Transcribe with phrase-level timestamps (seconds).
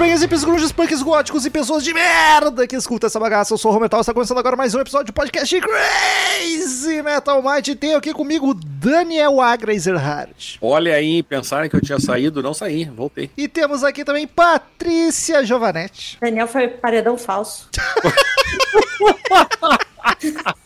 [0.00, 3.52] E headbangers, hippies, grunges, punks, góticos e pessoas de merda que escutam essa bagaça.
[3.52, 7.42] Eu sou o Rometal, está começando agora mais um episódio de podcast Crazy Metal.
[7.58, 10.58] E tenho aqui comigo o Daniel Agra Ezerhardt.
[10.62, 13.30] Olha aí, pensaram que eu tinha saído, não saí, voltei.
[13.36, 16.16] E temos aqui também Patrícia Giovanetti.
[16.18, 17.68] Daniel foi paredão falso.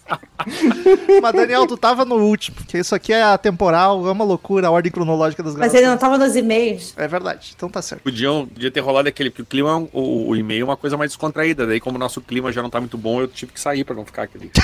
[1.23, 4.71] Mas, Daniel, tu tava no último, porque isso aqui é atemporal, é uma loucura, a
[4.71, 5.83] ordem cronológica das Mas gravações.
[5.83, 6.93] ele não tava nos e-mails.
[6.97, 8.03] É verdade, então tá certo.
[8.03, 11.11] Podiam, podia ter rolado aquele, porque o clima, o, o e-mail é uma coisa mais
[11.11, 11.67] descontraída.
[11.67, 13.95] Daí, como o nosso clima já não tá muito bom, eu tive que sair pra
[13.95, 14.51] não ficar aquele.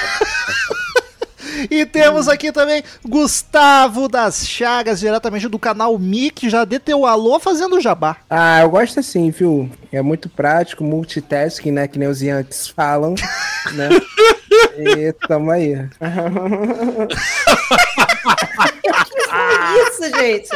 [1.70, 7.38] E temos aqui também Gustavo das Chagas, diretamente do canal Mic, já dê teu alô
[7.40, 8.16] fazendo jabá.
[8.30, 9.70] Ah, eu gosto assim, viu?
[9.92, 11.88] É muito prático, multitasking, né?
[11.88, 13.14] Que nem os Yankees falam,
[13.74, 13.88] né?
[14.78, 15.74] E tamo aí.
[19.88, 20.48] Isso, gente.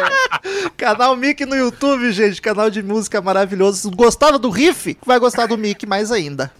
[0.76, 3.90] Canal Mic no YouTube, gente, canal de música maravilhoso.
[3.90, 4.96] Gostava do riff?
[5.04, 6.50] Vai gostar do Mic mais ainda.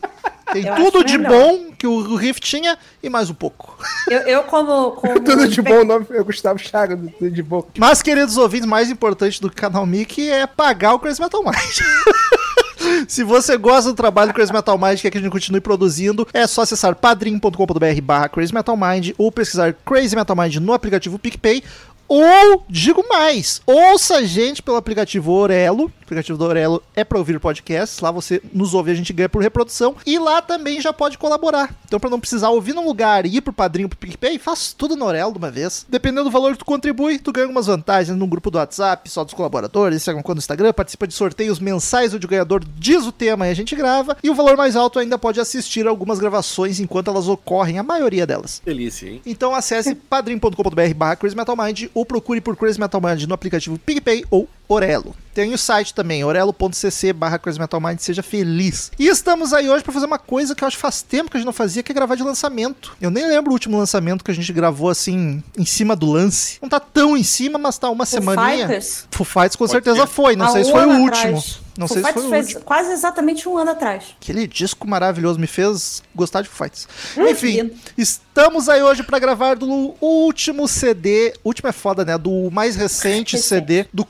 [0.53, 1.33] Tem Eu tudo de melhor.
[1.33, 3.77] bom que o riff tinha e mais um pouco.
[4.09, 7.43] Eu, eu como, como Tudo de bom, o nome é Gustavo Chaga, do tudo de
[7.43, 7.67] bom.
[7.77, 11.55] Mas, queridos ouvintes, mais importante do canal Mic é pagar o Crazy Metal Mind.
[13.09, 16.27] Se você gosta do trabalho do Crazy Metal Mind, quer que a gente continue produzindo,
[16.33, 21.19] é só acessar padrim.com.br barra Crazy Metal Mind ou pesquisar Crazy Metal Mind no aplicativo
[21.19, 21.63] PicPay.
[22.09, 25.85] Ou, digo mais, ouça a gente pelo aplicativo Orelo.
[25.87, 28.01] O aplicativo do Orelo é para ouvir podcasts.
[28.01, 29.97] Lá você nos ouve, a gente ganha por reprodução.
[30.05, 31.75] E lá também já pode colaborar.
[31.87, 34.97] Então, para não precisar ouvir num lugar e ir pro padrinho pro PicPay, faz tudo
[34.97, 35.87] no Orelo de uma vez.
[35.89, 39.25] Dependendo do valor que tu contribui, tu ganha algumas vantagens no grupo do WhatsApp, só
[39.25, 43.13] dos colaboradores, segue conta no Instagram, participa de sorteios mensais onde o ganhador diz o
[43.13, 44.17] tema e a gente grava.
[44.23, 48.27] E o valor mais alto ainda pode assistir algumas gravações enquanto elas ocorrem, a maioria
[48.27, 48.61] delas.
[48.65, 49.23] Delícia, hein?
[49.25, 53.79] Então acesse padrim.com.br barra Crazy Metal Mind ou procure por Crazy Metal Mind no aplicativo
[53.79, 55.15] PicPay ou Orelo.
[55.35, 57.41] Tem o site também, orelo.cc barra
[57.83, 58.93] Mind, seja feliz.
[58.97, 61.37] E estamos aí hoje para fazer uma coisa que eu acho que faz tempo que
[61.37, 62.97] a gente não fazia, que é gravar de lançamento.
[63.01, 66.59] Eu nem lembro o último lançamento que a gente gravou assim, em cima do lance.
[66.63, 68.69] Não tá tão em cima, mas tá uma Foo semaninha.
[68.69, 69.09] Fighters?
[69.11, 70.07] Foo Fighters com Pode certeza ser.
[70.07, 71.37] foi, não Há sei se foi o ano último.
[71.39, 71.61] atrás.
[71.77, 72.61] Não Foo sei se foi o último.
[72.61, 74.05] quase exatamente um ano atrás.
[74.23, 76.87] Aquele disco maravilhoso me fez gostar de Foo Fighters.
[77.19, 77.75] Hum, Enfim, lindo.
[77.99, 82.17] estamos aí hoje pra gravar do último CD, último é foda, né?
[82.17, 83.39] Do mais recente Recente.
[83.39, 84.05] CD do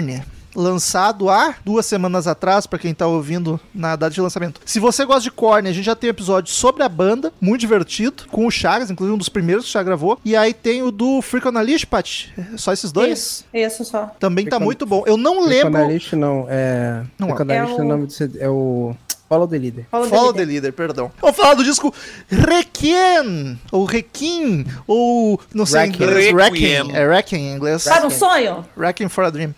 [0.00, 0.22] Korn.
[0.54, 4.60] Lançado há duas semanas atrás, pra quem tá ouvindo na data de lançamento.
[4.66, 7.62] Se você gosta de Korn, a gente já tem um episódio sobre a banda, muito
[7.62, 10.20] divertido, com o Chagas, inclusive um dos primeiros que o Chagas gravou.
[10.22, 12.26] E aí tem o do Freak on a Leash, Pat.
[12.58, 13.18] Só esses dois?
[13.18, 14.10] Isso, isso só.
[14.20, 15.02] Também tá Freak on- muito bom.
[15.06, 15.70] Eu não lembro.
[15.78, 17.02] Economist não, é...
[17.18, 17.32] Não é.
[17.32, 18.94] Economist É é o- o nome do CD, é o...
[19.32, 19.86] Follow the Leader.
[19.90, 20.52] Follow the Follow the leader.
[20.52, 21.10] Leader, perdão.
[21.18, 21.94] Vamos falar do disco
[22.28, 26.06] Requiem, ou Requiem, ou não sei em Requiem.
[26.10, 26.34] inglês.
[26.36, 26.94] Requiem.
[26.94, 27.82] É Requiem em inglês.
[27.82, 28.62] Sabe um sonho?
[28.76, 29.54] Requiem for a Dream.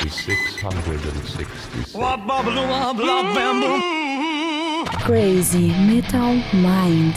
[0.00, 1.92] The 666.
[5.04, 7.14] Crazy Metal Mind.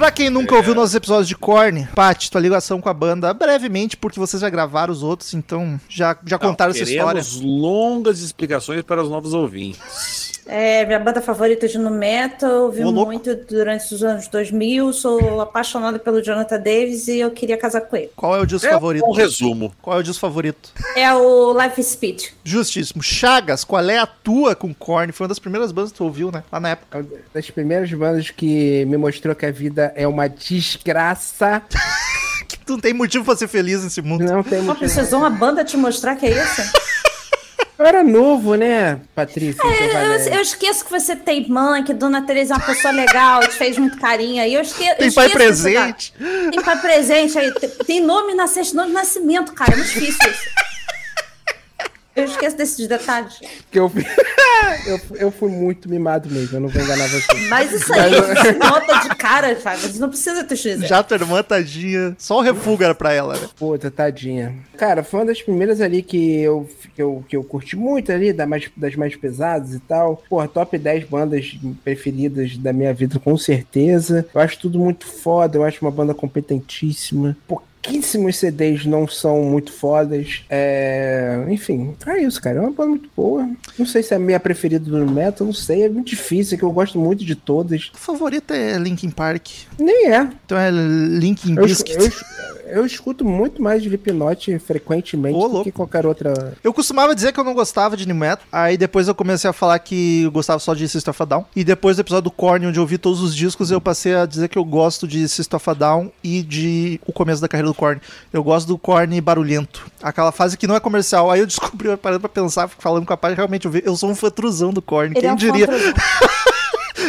[0.00, 3.98] Pra quem nunca ouviu nossos episódios de Korn, Pat, tua ligação com a banda, brevemente,
[3.98, 7.22] porque vocês já gravaram os outros, então já, já contaram essa história.
[7.42, 10.29] Longas explicações para os novos ouvintes.
[10.52, 15.40] É minha banda favorita de no metal, ouvi Ô, muito durante os anos 2000, sou
[15.40, 18.10] apaixonada pelo Jonathan Davis e eu queria casar com ele.
[18.16, 19.04] Qual é o disco É favorito?
[19.06, 19.72] um resumo.
[19.80, 20.70] Qual é o disco favorito?
[20.96, 22.24] É o Life Speed.
[22.42, 23.00] Justíssimo.
[23.00, 25.12] Chagas, qual é a tua com Korn?
[25.12, 26.42] Foi uma das primeiras bandas que tu ouviu, né?
[26.50, 26.98] Lá na época.
[26.98, 31.62] É uma das primeiras bandas que me mostrou que a vida é uma desgraça.
[32.48, 34.24] Que tu não tem motivo pra ser feliz nesse mundo.
[34.24, 34.78] Não tem Não muito...
[34.80, 36.62] precisou uma banda te mostrar que é isso?
[37.80, 39.62] Eu era novo, né, Patrícia?
[39.64, 40.34] Eu, Giovanelli?
[40.36, 43.78] eu esqueço que você tem mãe, que Dona Teresa é uma pessoa legal, te fez
[43.78, 44.52] muito carinho aí.
[44.52, 46.12] Eu esque, eu Tem pai desse presente.
[46.50, 47.50] Tem pai presente aí.
[47.54, 49.72] Tem- Tem nome na certidão de nascimento, cara.
[49.72, 50.69] É muito difícil isso.
[52.16, 53.38] Eu esqueço desses detalhes.
[53.70, 54.04] Que eu, fui-
[54.86, 57.48] eu, eu fui muito mimado mesmo, eu não vou enganar você.
[57.48, 58.10] Mas isso aí
[58.42, 59.88] se nota de cara, Fábio.
[59.88, 60.86] Você não precisa te dizer.
[60.86, 62.14] Já tua irmã, tadinha.
[62.18, 63.48] Só o refúgio era pra ela, né?
[63.56, 64.54] Puta, tadinha.
[64.76, 68.32] Cara, foi uma das primeiras ali que eu, que eu, que eu curti muito ali,
[68.32, 70.22] da mais, das mais pesadas e tal.
[70.28, 74.26] Porra, top 10 bandas preferidas da minha vida, com certeza.
[74.34, 77.36] Eu acho tudo muito foda, eu acho uma banda competentíssima.
[77.46, 80.42] Pô, pouquíssimos CDs não são muito fodas.
[80.50, 82.58] É, enfim, é isso, cara.
[82.58, 83.48] É uma banda muito boa.
[83.78, 85.84] Não sei se é a minha preferida do metal, não sei.
[85.84, 87.90] É muito difícil, é que eu gosto muito de todas.
[87.94, 89.48] A favorita é Linkin Park.
[89.78, 90.28] Nem é.
[90.44, 91.96] Então é Linkin Eu, Biscuit.
[91.98, 92.24] eu es-
[92.72, 95.64] eu escuto muito mais Slipknot frequentemente Ô, do louco.
[95.64, 96.54] que qualquer outra.
[96.62, 99.52] Eu costumava dizer que eu não gostava de New Metal, aí depois eu comecei a
[99.52, 102.30] falar que eu gostava só de System of a Down, e depois do episódio do
[102.30, 105.28] Korn, onde eu vi todos os discos, eu passei a dizer que eu gosto de
[105.28, 108.00] System of a Down e de o começo da carreira do Korn.
[108.32, 111.30] Eu gosto do Korn barulhento, aquela fase que não é comercial.
[111.30, 113.96] Aí eu descobri, eu parando pra pensar, falando com a parte, realmente eu, vi, eu
[113.96, 115.68] sou um fatruzão do Korn, Ele quem é um diria?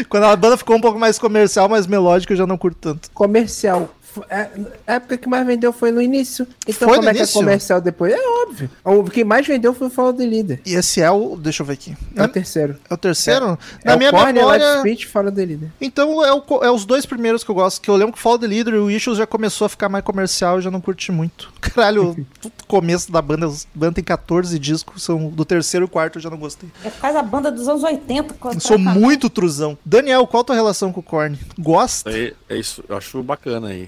[0.09, 3.11] Quando a banda ficou um pouco mais comercial, mais melódica, eu já não curto tanto.
[3.11, 3.89] Comercial.
[4.29, 4.49] É,
[4.87, 6.47] A época que mais vendeu foi no início.
[6.67, 7.37] Então, Foi como é que início?
[7.37, 8.13] é comercial depois?
[8.13, 8.69] É óbvio.
[8.83, 10.59] O que mais vendeu foi o Follow the Leader.
[10.65, 11.95] E esse é o, deixa eu ver aqui.
[12.15, 12.77] É o terceiro.
[12.89, 13.57] É o terceiro?
[13.83, 14.65] É Na o minha Korn, memória...
[14.65, 15.69] Light Speech, Follow the Leader.
[15.79, 18.39] Então é, o é os dois primeiros que eu gosto, que eu lembro que Follow
[18.39, 21.11] the Leader e o Issues já começou a ficar mais comercial e já não curti
[21.11, 21.51] muito.
[21.61, 26.17] Caralho, o começo da banda, a banda tem 14 discos, são do terceiro e quarto
[26.17, 26.69] eu já não gostei.
[26.83, 28.35] É quase a banda dos anos 80.
[28.53, 29.77] Eu sou muito truzão.
[29.85, 31.39] Daniel, qual a tua relação com o Korn?
[31.57, 32.09] Gosta?
[32.11, 33.87] É, é isso, eu acho bacana aí.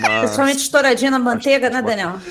[0.00, 0.20] Mas.
[0.20, 2.14] Principalmente estouradinha na manteiga, né, Daniel?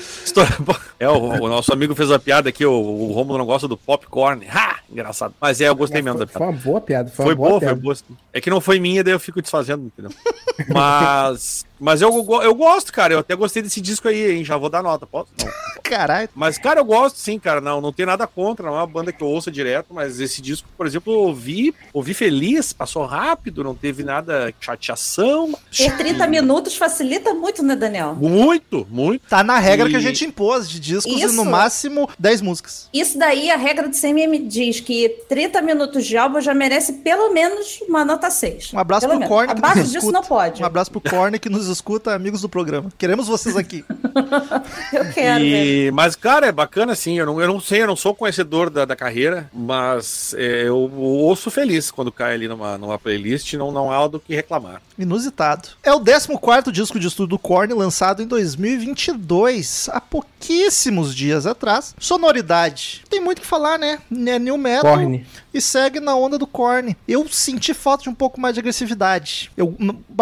[1.00, 3.74] É, o, o nosso amigo fez uma piada aqui, o, o Romulo não gosta do
[3.76, 4.46] popcorn.
[4.48, 4.80] Ha!
[4.90, 5.34] Engraçado.
[5.40, 6.44] Mas é, eu gostei mesmo da Foi, piada.
[6.44, 7.10] foi uma boa piada.
[7.10, 7.80] Foi, Foi uma boa, boa, foi piada.
[7.80, 7.94] boa.
[7.94, 8.04] sim.
[8.32, 10.12] É que não foi minha, daí eu fico desfazendo, entendeu?
[10.68, 11.64] Mas.
[11.80, 12.10] Mas eu,
[12.42, 13.14] eu gosto, cara.
[13.14, 14.44] Eu até gostei desse disco aí, hein?
[14.44, 15.30] Já vou dar nota, posso?
[15.42, 15.50] Não.
[15.82, 16.28] Caralho.
[16.36, 17.60] Mas, cara, eu gosto sim, cara.
[17.60, 20.40] Não, não tem nada contra, não é uma banda que eu ouça direto, mas esse
[20.40, 25.52] disco, por exemplo, eu ouvi, ouvi feliz, passou rápido, não teve nada chateação.
[25.76, 28.14] Ter 30 minutos facilita muito, né, Daniel?
[28.14, 29.26] Muito, muito.
[29.28, 31.34] Tá na regra E- que a gente impôs de discos e Isso.
[31.34, 32.88] no máximo 10 músicas.
[32.92, 37.32] Isso daí, a regra do CMM diz que 30 minutos de álbum já merece pelo
[37.32, 38.72] menos uma nota 6.
[38.74, 39.28] Um abraço pelo pro.
[39.28, 40.62] Korn Abaixo disso não pode.
[40.62, 42.90] Um abraço pro Korn que nos escuta, amigos do programa.
[42.98, 43.84] Queremos vocês aqui.
[44.92, 45.44] Eu quero.
[45.44, 47.18] E, mas, cara, é bacana sim.
[47.18, 50.76] Eu não, eu não sei, eu não sou conhecedor da, da carreira, mas é, eu
[50.76, 53.54] ouço feliz quando cai ali numa, numa playlist.
[53.54, 54.82] Não, não há do que reclamar.
[54.98, 55.68] Inusitado.
[55.82, 61.94] É o 14 disco de estudo do Korn, lançado em 2022, há pouquíssimos dias atrás.
[61.98, 63.02] Sonoridade.
[63.08, 63.98] Tem muito o que falar, né?
[64.26, 65.26] É new metal Korn.
[65.52, 66.96] e segue na onda do Korn.
[67.06, 69.50] Eu senti falta de um pouco mais de agressividade.
[69.56, 69.76] Eu,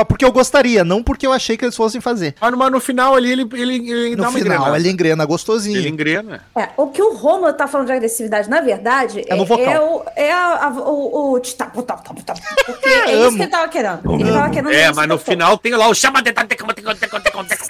[0.06, 2.34] porque eu gostaria, não porque eu achei que eles fossem fazer.
[2.40, 4.76] Mas, mas no final ali ele, ele, ele No dá uma final, engrenada.
[4.78, 5.78] ele engrena gostosinho.
[5.78, 6.42] Ele engrena.
[6.56, 9.66] É, o que o Romulo tá falando de agressividade, na verdade, É no vocal.
[9.66, 13.36] é o, é a, a- o, o tita- o tap- tap- tap, porque é isso
[13.36, 14.12] que ele tava querendo.
[14.20, 16.32] Ele tava querendo É, mas no final tem lá o chama de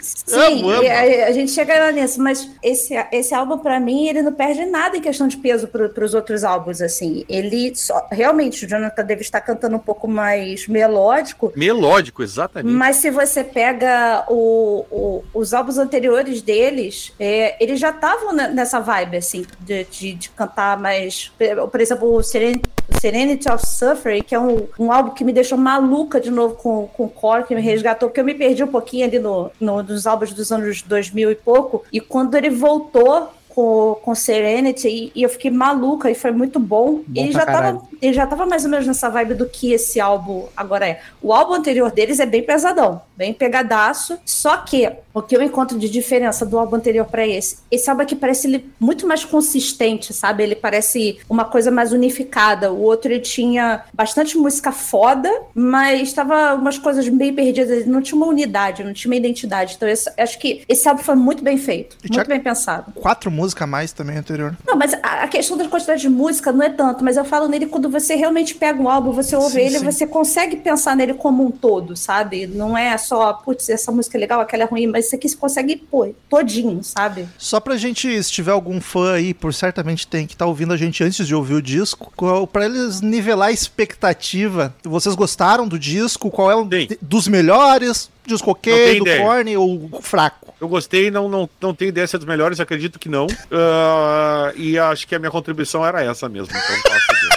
[0.03, 0.83] Sim, Amo, amo.
[0.83, 4.33] e a, a gente chega lá nisso, mas esse, esse álbum, pra mim, ele não
[4.33, 7.25] perde nada em questão de peso pro, pros outros álbuns, assim.
[7.29, 12.75] Ele só, realmente, o Jonathan deve estar cantando um pouco mais melódico, Melódico, exatamente.
[12.75, 18.47] mas se você pega o- o- os álbuns anteriores deles, é, eles já estavam ne-
[18.47, 21.33] nessa vibe, assim, de, de, de cantar mais.
[21.73, 22.63] Por exemplo, o Seren-
[23.01, 26.87] Serenity of Suffering, que é um, um álbum que me deixou maluca de novo com,
[26.87, 29.83] com o core, que me resgatou, porque eu me perdi um pouquinho ali no, no-
[29.83, 33.29] nos álbuns dos anos 2000 e pouco, e quando ele voltou.
[33.59, 37.03] Com, com Serenity e, eu fiquei maluca e foi muito bom.
[37.05, 39.99] Bom ele já tava ele já tava mais ou menos nessa vibe do que esse
[39.99, 41.01] álbum agora é.
[41.21, 44.17] O álbum anterior deles é bem pesadão, bem pegadaço.
[44.25, 48.03] Só que o que eu encontro de diferença do álbum anterior pra esse, esse álbum
[48.03, 50.43] aqui parece ele muito mais consistente, sabe?
[50.43, 52.73] Ele parece uma coisa mais unificada.
[52.73, 57.71] O outro ele tinha bastante música foda, mas tava umas coisas meio perdidas.
[57.71, 59.75] Ele não tinha uma unidade, não tinha uma identidade.
[59.77, 62.93] Então esse- acho que esse álbum foi muito bem feito, E muito bem pensado.
[62.95, 64.57] Quatro músicas a mais também anterior.
[64.67, 67.49] Não, mas a, a questão da quantidade de música não é tanto, mas eu falo
[67.49, 69.85] nele quando você realmente pega um álbum, você ouve Sim, ele, sim.
[69.85, 72.47] você consegue pensar nele como um todo, sabe?
[72.47, 75.77] Não é só, putz, essa música é legal, aquela é ruim, mas aqui você consegue
[75.77, 77.29] pôr todinho, sabe?
[77.39, 80.77] Só pra gente, se tiver algum fã aí, por certamente tem, que tá ouvindo a
[80.77, 85.79] gente antes de ouvir o disco, qual- pra eles nivelar a expectativa, vocês gostaram do
[85.79, 86.31] disco?
[86.31, 86.87] Qual é Sim.
[86.87, 88.11] de- dos melhores?
[88.27, 89.05] Disco ok, do.
[89.07, 90.53] Korn ou fraco?
[90.61, 93.27] Eu gostei, não, não, não tenho ideia se é dos melhores, acredito que não.
[93.51, 96.49] Ah, e acho que a minha contribuição era essa mesmo.
[96.51, 97.28] Então.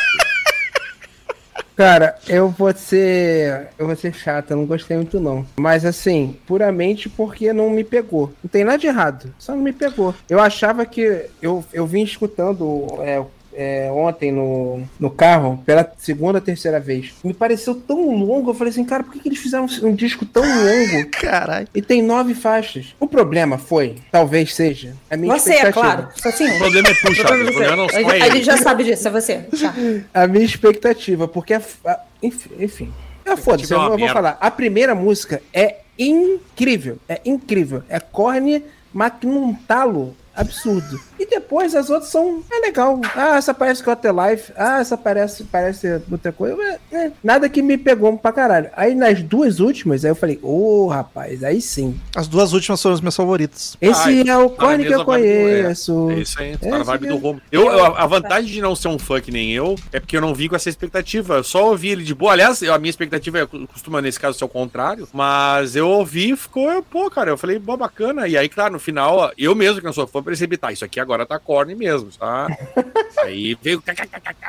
[1.76, 3.70] Cara, eu vou ser.
[3.78, 5.46] Eu vou ser chata, não gostei muito não.
[5.56, 8.32] Mas assim, puramente porque não me pegou.
[8.44, 10.14] Não tem nada de errado, só não me pegou.
[10.30, 11.26] Eu achava que.
[11.42, 17.14] Eu, eu vim escutando é, é, ontem no, no carro, pela segunda ou terceira vez.
[17.24, 19.96] Me pareceu tão longo, eu falei assim, cara, por que, que eles fizeram um, um
[19.96, 21.10] disco tão longo?
[21.12, 21.68] Caralho.
[21.74, 22.96] E tem nove faixas.
[23.00, 26.08] O problema foi, talvez seja, a minha Você, é claro.
[26.16, 26.48] Só assim.
[26.50, 27.42] O problema é tu, Chaves.
[27.50, 28.44] O problema não A gente- é a gente ele.
[28.44, 29.38] já sabe disso, é você.
[29.40, 29.74] Tá.
[30.24, 32.94] a minha expectativa, porque a, a- enfim, enfim.
[33.26, 34.14] Ah, foda-se, é eu, vou- eu vou merda.
[34.14, 34.38] falar.
[34.42, 36.98] A primeira música é incrível.
[37.08, 37.84] É incrível.
[37.90, 41.00] É corne, mas que num talo absurdo.
[41.20, 42.44] E depois as outras são.
[42.52, 43.00] É legal.
[43.16, 44.52] Ah, essa parece Got the Life.
[44.56, 46.58] Ah, essa parece, parece outra coisa.
[46.62, 48.70] É, é, nada que me pegou pra caralho.
[48.76, 52.00] Aí nas duas últimas, aí eu falei, ô oh, rapaz, aí sim.
[52.16, 53.78] As duas últimas foram as minhas favoritas.
[53.82, 56.12] Esse Ai, é o na corne que eu vibe do- é, conheço.
[56.12, 57.42] É isso aí, tá É, na vibe do Romo.
[57.52, 60.22] Eu, eu- a vantagem de não ser um fã que nem eu é porque eu
[60.22, 61.36] não vim com essa expectativa.
[61.36, 62.32] Eu só ouvi ele de boa.
[62.32, 65.08] Aliás, eu- a minha expectativa é, costuma nesse caso ser o contrário.
[65.14, 68.28] Mas eu ouvi e ficou, pô, cara, eu falei, pô, bacana.
[68.28, 71.00] E aí, claro, no final, eu mesmo que não sou fã, percebi, tá, isso aqui
[71.00, 72.48] agora tá corne mesmo, tá?
[73.24, 73.82] aí veio.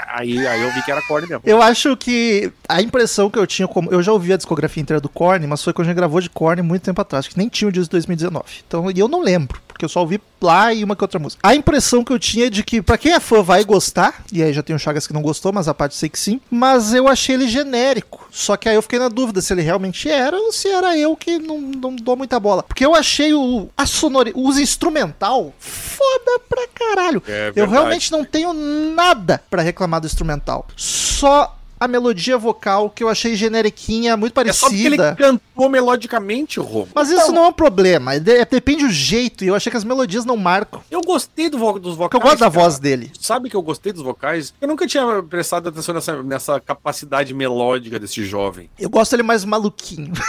[0.08, 1.42] Aí, aí eu vi que era corne mesmo.
[1.44, 5.00] Eu acho que a impressão que eu tinha, como eu já ouvi a discografia inteira
[5.00, 7.48] do Korn, mas foi quando a gente gravou de Korn muito tempo atrás, que nem
[7.48, 8.44] tinha o disco de 2019.
[8.66, 11.40] Então, e eu não lembro, porque eu só ouvi lá e uma que outra música.
[11.42, 14.42] A impressão que eu tinha é de que, pra quem é fã, vai gostar, e
[14.42, 16.92] aí já tem o Chagas que não gostou, mas a parte sei que sim, mas
[16.92, 18.26] eu achei ele genérico.
[18.30, 21.16] Só que aí eu fiquei na dúvida se ele realmente era ou se era eu
[21.16, 22.62] que não, não dou muita bola.
[22.62, 27.22] Porque eu achei o, a sonori, o uso instrumental foda pra caralho.
[27.26, 30.66] É eu realmente não tenho nada pra reclamar do instrumental.
[30.76, 35.16] Só a melodia vocal que eu achei generiquinha, muito É só porque ele parecida.
[35.16, 36.88] cantou melodicamente, Romo.
[36.94, 39.84] Mas isso não é um problema, de- depende do jeito, e eu achei que as
[39.84, 40.80] melodias não marcam.
[40.90, 42.10] Eu gostei do vo dos vocais.
[42.10, 42.62] Porque eu gosto da cara.
[42.64, 43.10] voz dele.
[43.20, 44.52] Sabe que eu gostei dos vocais?
[44.60, 48.70] Eu nunca tinha prestado atenção nessa, nessa capacidade melódica desse jovem.
[48.78, 50.12] Eu gosto dele mais maluquinho.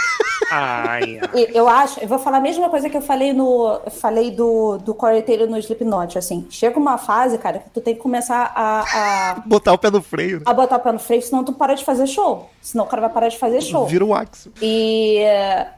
[0.50, 3.80] Ai, E Eu acho, eu vou falar a mesma coisa que eu falei no.
[3.84, 6.46] eu Falei do, do Taylor no Slipknot, assim.
[6.50, 8.84] Chega uma fase, cara, que tu tem que começar a,
[9.32, 10.42] a, Botar o pé no freio.
[10.44, 12.50] a botar o pé no freio, senão tu para de fazer show.
[12.60, 13.86] Senão o cara vai parar de fazer show.
[13.86, 14.52] Vira o Axel.
[14.60, 15.18] E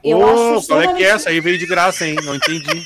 [0.03, 1.41] eu acho qual é que extremamente- é essa aí?
[1.41, 2.17] Veio de graça, hein?
[2.25, 2.83] Não entendi.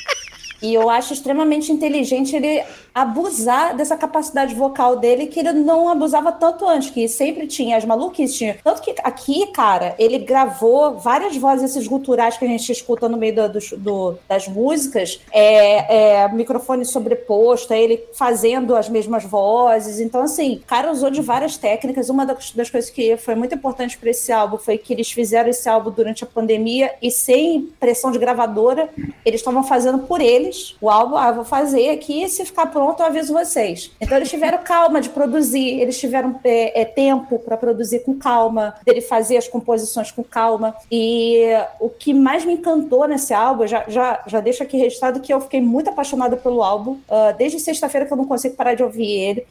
[0.63, 2.63] E eu acho extremamente inteligente ele
[2.95, 7.85] abusar dessa capacidade vocal dele, que ele não abusava tanto antes, que sempre tinha as
[7.85, 8.37] maluquices.
[8.37, 8.57] Tinha.
[8.63, 13.17] Tanto que aqui, cara, ele gravou várias vozes esses guturais que a gente escuta no
[13.17, 20.01] meio do- do- das músicas, é, é, microfone sobreposto, é ele fazendo as mesmas vozes.
[20.01, 22.09] Então, assim, o cara usou de várias técnicas.
[22.09, 25.49] Uma das, das coisas que foi muito importante para esse álbum foi que eles fizeram
[25.51, 28.89] esse álbum durante a pandemia e sem pressão de gravadora,
[29.25, 31.17] eles estavam fazendo por eles o álbum.
[31.17, 33.91] Ah, vou fazer aqui, se ficar pronto, eu aviso vocês.
[34.01, 38.75] Então, eles tiveram calma de produzir, eles tiveram é, é, tempo para produzir com calma,
[38.87, 40.75] dele fazer as composições com calma.
[40.91, 41.43] E
[41.79, 45.43] o que mais me encantou nesse álbum, já, já, já deixo aqui registrado que eu
[45.43, 46.97] fiquei muito apaixonada pelo álbum.
[47.07, 49.47] Ah, desde sexta-feira que eu não consigo parar de ouvir ele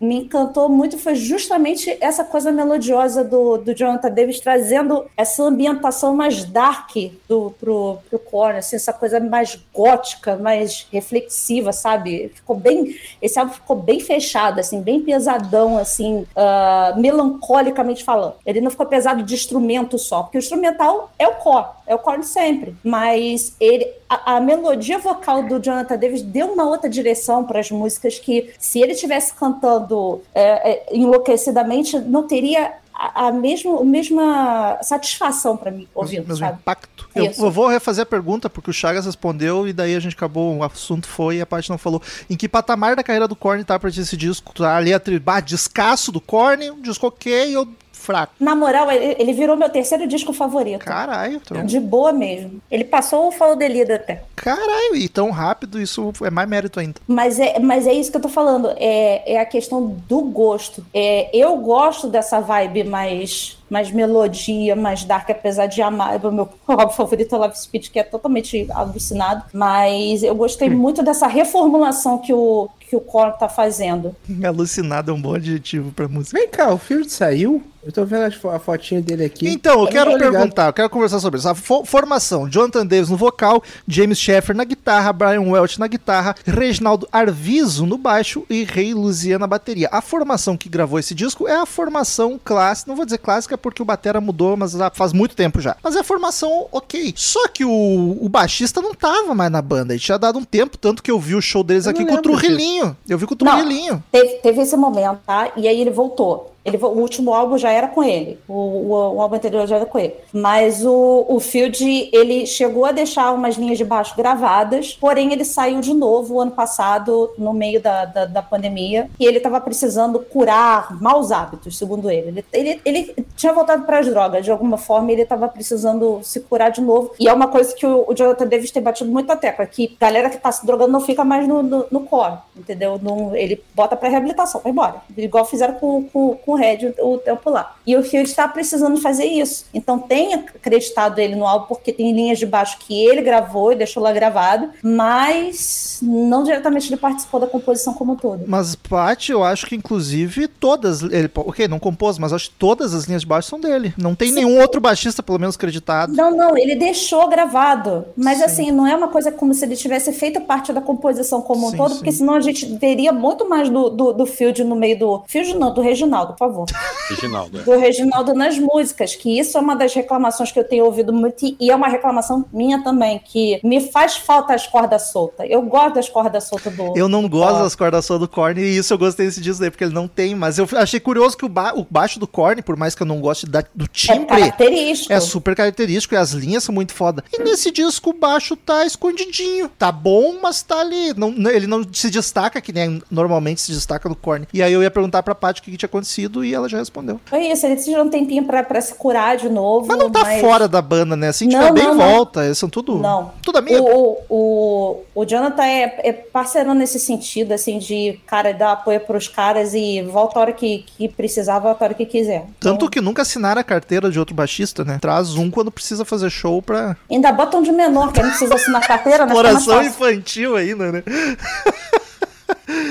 [0.00, 6.14] me encantou muito foi justamente essa coisa melodiosa do, do Jonathan Davis trazendo essa ambientação
[6.14, 6.90] mais dark
[7.28, 12.30] do, pro, pro Korn, assim, essa coisa mais gótica, mais reflexiva, sabe?
[12.34, 12.71] Ficou bem,
[13.20, 18.34] esse álbum ficou bem fechado, assim, bem pesadão, assim, ah, melancolicamente falando.
[18.44, 21.98] Ele não ficou pesado de instrumento só, porque o instrumental é o Korn, é o
[21.98, 27.44] Korn sempre, mas ele a, a melodia vocal do Jonathan Davis deu uma outra direção
[27.44, 33.32] para as músicas que, se ele tivesse cantando é, é, enlouquecidamente, não teria a, a,
[33.32, 36.58] mesma, a mesma satisfação para mim ouvindo, mesmo sabe?
[36.60, 37.08] impacto.
[37.12, 37.44] Eu, Isso.
[37.44, 40.62] eu vou refazer a pergunta, porque o Chagas respondeu e daí a gente acabou, o
[40.62, 42.00] assunto foi e a parte não falou.
[42.30, 44.54] Em que patamar da carreira do Korn tá pra ti esse disco?
[44.54, 48.32] Tá ali atribuir descasso do Korn, um disco ok ou fraco?
[48.40, 50.84] Na moral, ele, ele virou meu terceiro disco favorito.
[50.84, 52.60] Caralho, então, De boa mesmo.
[52.70, 54.22] Ele passou o Follow the Leader até.
[54.34, 57.00] caralho, e tão rápido, isso é mais mérito ainda.
[57.06, 58.70] Mas é, mas é isso que eu tô falando.
[58.76, 60.84] É, é a questão do gosto.
[60.92, 66.24] É, eu gosto dessa vibe mais, mais melodia, mais dark, apesar de amar.
[66.26, 69.44] O meu álbum favorito é Love Speed, que é totalmente alucinado.
[69.54, 74.14] Mas eu gostei muito dessa reformulação que o, que o Korn tá fazendo.
[74.46, 76.38] Alucinado é um bom adjetivo pra música.
[76.38, 77.62] Vem cá, o Field saiu?
[77.84, 79.48] Eu tô vendo a fotinha dele aqui.
[79.48, 80.32] Então, eu não quero tô ligado.
[80.34, 81.48] perguntar, eu quero conversar sobre isso.
[81.48, 86.36] A fo- formação: Jonathan Davis no vocal, James Sheffer na guitarra, Brian Welch na guitarra,
[86.46, 89.88] Reginaldo Arvizo no baixo e Rei Luzia na bateria.
[89.90, 93.80] A formação que gravou esse disco é a formação clássica, não vou dizer clássica porque
[93.80, 95.76] o batera mudou, mas já faz muito tempo já.
[95.82, 97.12] Mas é a formação ok.
[97.16, 100.76] Só que o, o baixista não tava mais na banda, ele tinha dado um tempo,
[100.76, 102.22] tanto que eu vi o show deles Eu aqui com o.
[102.22, 102.96] Trujillinho.
[103.08, 103.36] Eu vi com o.
[103.36, 104.02] Trujillinho.
[104.10, 105.52] Teve, teve esse momento, tá?
[105.56, 106.52] E aí ele voltou.
[106.64, 108.38] Ele, o último álbum já era com ele.
[108.48, 110.14] O, o- o álbum anterior já era com ele.
[110.32, 115.44] Mas o, o Field, ele chegou a deixar umas linhas de baixo gravadas, porém ele
[115.44, 120.18] saiu de novo ano passado, no meio da, da, da pandemia, e ele estava precisando
[120.20, 122.28] curar maus hábitos, segundo ele.
[122.28, 126.40] Ele, ele, ele tinha voltado para as drogas, de alguma forma, ele estava precisando se
[126.40, 127.12] curar de novo.
[127.18, 129.96] E é uma coisa que o, o Jonathan Davis tem batido muito na tecla, que
[130.00, 133.00] galera que tá se drogando não fica mais no, no, no core, entendeu?
[133.02, 134.96] Não, ele bota pra reabilitação, vai embora.
[135.16, 137.74] Igual fizeram com, com com o Red o, o tempo lá.
[137.86, 139.64] E o Field está precisando fazer isso.
[139.72, 143.76] Então tem acreditado ele no álbum porque tem linhas de baixo que ele gravou e
[143.76, 148.44] deixou lá gravado, mas não diretamente ele participou da composição como um todo.
[148.46, 151.02] Mas, Paty, eu acho que inclusive todas.
[151.02, 153.94] Ele, ok, não compôs, mas acho que todas as linhas de baixo são dele.
[153.96, 154.34] Não tem Sim.
[154.34, 156.12] nenhum outro baixista, pelo menos, acreditado.
[156.12, 158.04] Não, não, ele deixou gravado.
[158.16, 158.44] Mas Sim.
[158.44, 161.70] assim, não é uma coisa como se ele tivesse feito parte da composição como um
[161.70, 161.96] Sim, todo, sim.
[161.96, 165.24] porque senão a gente veria muito mais do, do, do Field no meio do.
[165.26, 166.66] Field não, do Reginaldo, favor.
[167.08, 167.60] Reginaldo.
[167.60, 167.62] é.
[167.62, 171.56] do Reginaldo nas músicas, que isso é uma das reclamações que eu tenho ouvido muito
[171.58, 175.46] e é uma reclamação minha também, que me faz falta as cordas soltas.
[175.50, 176.96] Eu gosto das cordas soltas do.
[176.96, 179.70] Eu não gosto das cordas só do Korn e isso eu gostei desse disco daí,
[179.70, 182.62] porque ele não tem, mas eu achei curioso que o, ba- o baixo do Korn,
[182.62, 185.12] por mais que eu não goste da- do É timbre, característico.
[185.12, 187.24] é super característico e as linhas são muito foda.
[187.32, 189.68] E nesse disco o baixo tá escondidinho.
[189.78, 191.12] Tá bom, mas tá ali.
[191.16, 194.46] Não, não- ele não se destaca, que nem normalmente se destaca no Korn.
[194.52, 196.78] E aí eu ia perguntar pra Paty o que, que tinha acontecido e ela já
[196.78, 197.20] respondeu.
[197.26, 199.86] Foi isso, ele precisa de um tempinho pra, pra se curar de novo.
[199.88, 201.28] Mas não tá fora da banda, né?
[201.28, 202.10] Assim, Não, tiver bem não, não.
[202.10, 202.44] volta.
[202.44, 202.96] Eles são tudo.
[202.98, 203.32] Não.
[203.42, 203.82] Tudo amigo.
[203.82, 209.26] O, o, o Jonathan é, é parceirão nesse sentido, assim, de cara dar apoio pros
[209.28, 212.46] caras e volta a hora que, que precisar, volta a hora que quiser.
[212.60, 214.98] Tanto Então, que nunca assinaram a carteira de outro baixista, né?
[215.00, 216.96] Traz um quando precisa fazer show pra.
[217.10, 219.34] Ainda botam de menor, que não precisa assinar carteira, né?
[219.42, 219.82] Fácil.
[219.82, 221.02] infantil ainda, né?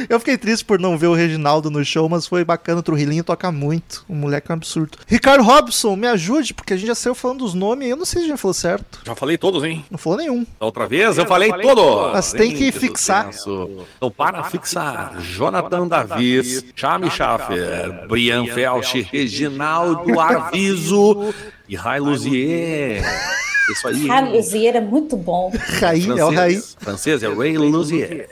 [0.10, 2.80] Eu fiquei triste por não ver o Reginaldo no show, mas foi bacana.
[2.80, 4.03] O Trujillinho toca muito.
[4.08, 4.98] O moleque é um absurdo.
[5.08, 7.89] Ricardo Robson, me ajude, porque a gente já saiu falando dos nomes.
[7.89, 9.00] Eu não sei se a gente falou certo.
[9.06, 9.86] Já falei todos, hein?
[9.89, 10.46] Não falou nenhum.
[10.60, 12.12] Da outra vez eu falei todos.
[12.13, 13.30] Mas tem que fixar.
[13.32, 21.34] Então, para fixar, Jonathan Davis, Chami Schaffer, Brian Felch, Reginaldo Arviso
[21.68, 23.03] e Rai Luzier.
[23.72, 24.10] Isso aí.
[24.10, 25.51] Ah, Luzieira é muito bom.
[25.79, 26.62] Raí, é o Raí.
[26.79, 28.27] Francês é Ray Luzier.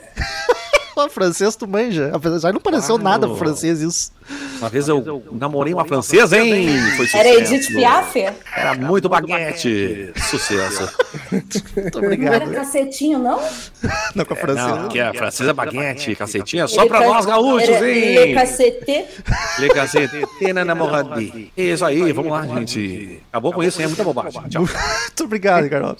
[1.06, 2.10] O francês tu manja.
[2.14, 3.02] Apesar de não pareceu Claro.
[3.02, 4.12] nada pro francês isso.
[4.58, 6.68] Uma vez eu namorei uma francesa, hein?
[6.96, 7.54] Foi Era sucesso.
[7.54, 8.16] Edith Piaf?
[8.56, 10.12] Era muito baguete.
[10.30, 10.88] Sucesso.
[11.30, 12.52] Muito Não era obrigado.
[12.52, 13.40] cacetinho, não?
[14.14, 14.76] Não, com a francesa.
[14.76, 18.34] Não, que a francesa baguete, cacetinha, só pra nós gaúchos, era Le hein?
[18.34, 19.04] Cacete.
[19.58, 21.52] Le cacete na namoradi.
[21.56, 23.20] Isso aí, vamos lá, gente.
[23.30, 23.84] Acabou com isso, hein?
[23.84, 24.42] É muita bobagem.
[24.48, 24.62] Tchau.
[25.10, 25.96] Muito obrigado, Ricardo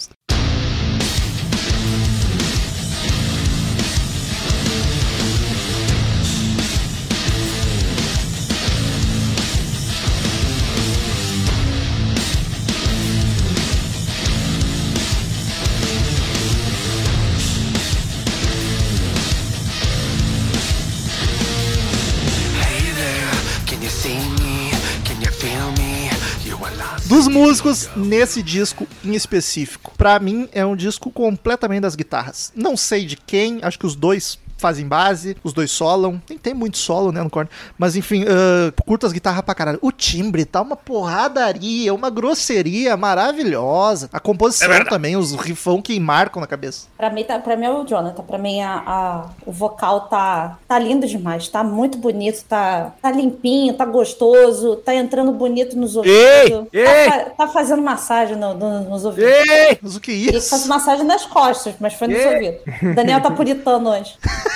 [27.30, 29.92] músicos nesse disco em específico.
[29.96, 32.52] Pra mim é um disco completamente das guitarras.
[32.54, 36.20] Não sei de quem, acho que os dois fazem base, os dois solam.
[36.28, 37.50] Nem tem muito solo, né, no corne.
[37.78, 39.78] Mas enfim, ah, curto as guitarras pra caralho.
[39.82, 44.08] O timbre tá uma porradaria, uma grosseria maravilhosa.
[44.12, 46.86] A composição também, os rifão que marcam na cabeça.
[46.96, 48.22] Pra mim, tá, pra mim é o Jonathan.
[48.22, 51.48] Pra mim, a, a- o vocal tá, tá lindo demais.
[51.48, 56.16] Tá muito bonito, tá, tá limpinho, tá gostoso, tá entrando bonito nos ouvidos.
[56.16, 57.10] Ei, tá, ei!
[57.10, 59.30] fa- tá fazendo massagem no- no- nos ouvidos.
[59.30, 59.78] Ei!
[59.80, 60.50] Mas o que é Ele isso?
[60.50, 62.26] faz massagem nas costas, mas foi nos Ei!
[62.34, 62.94] ouvidos.
[62.94, 64.14] Daniel tá puritano hoje.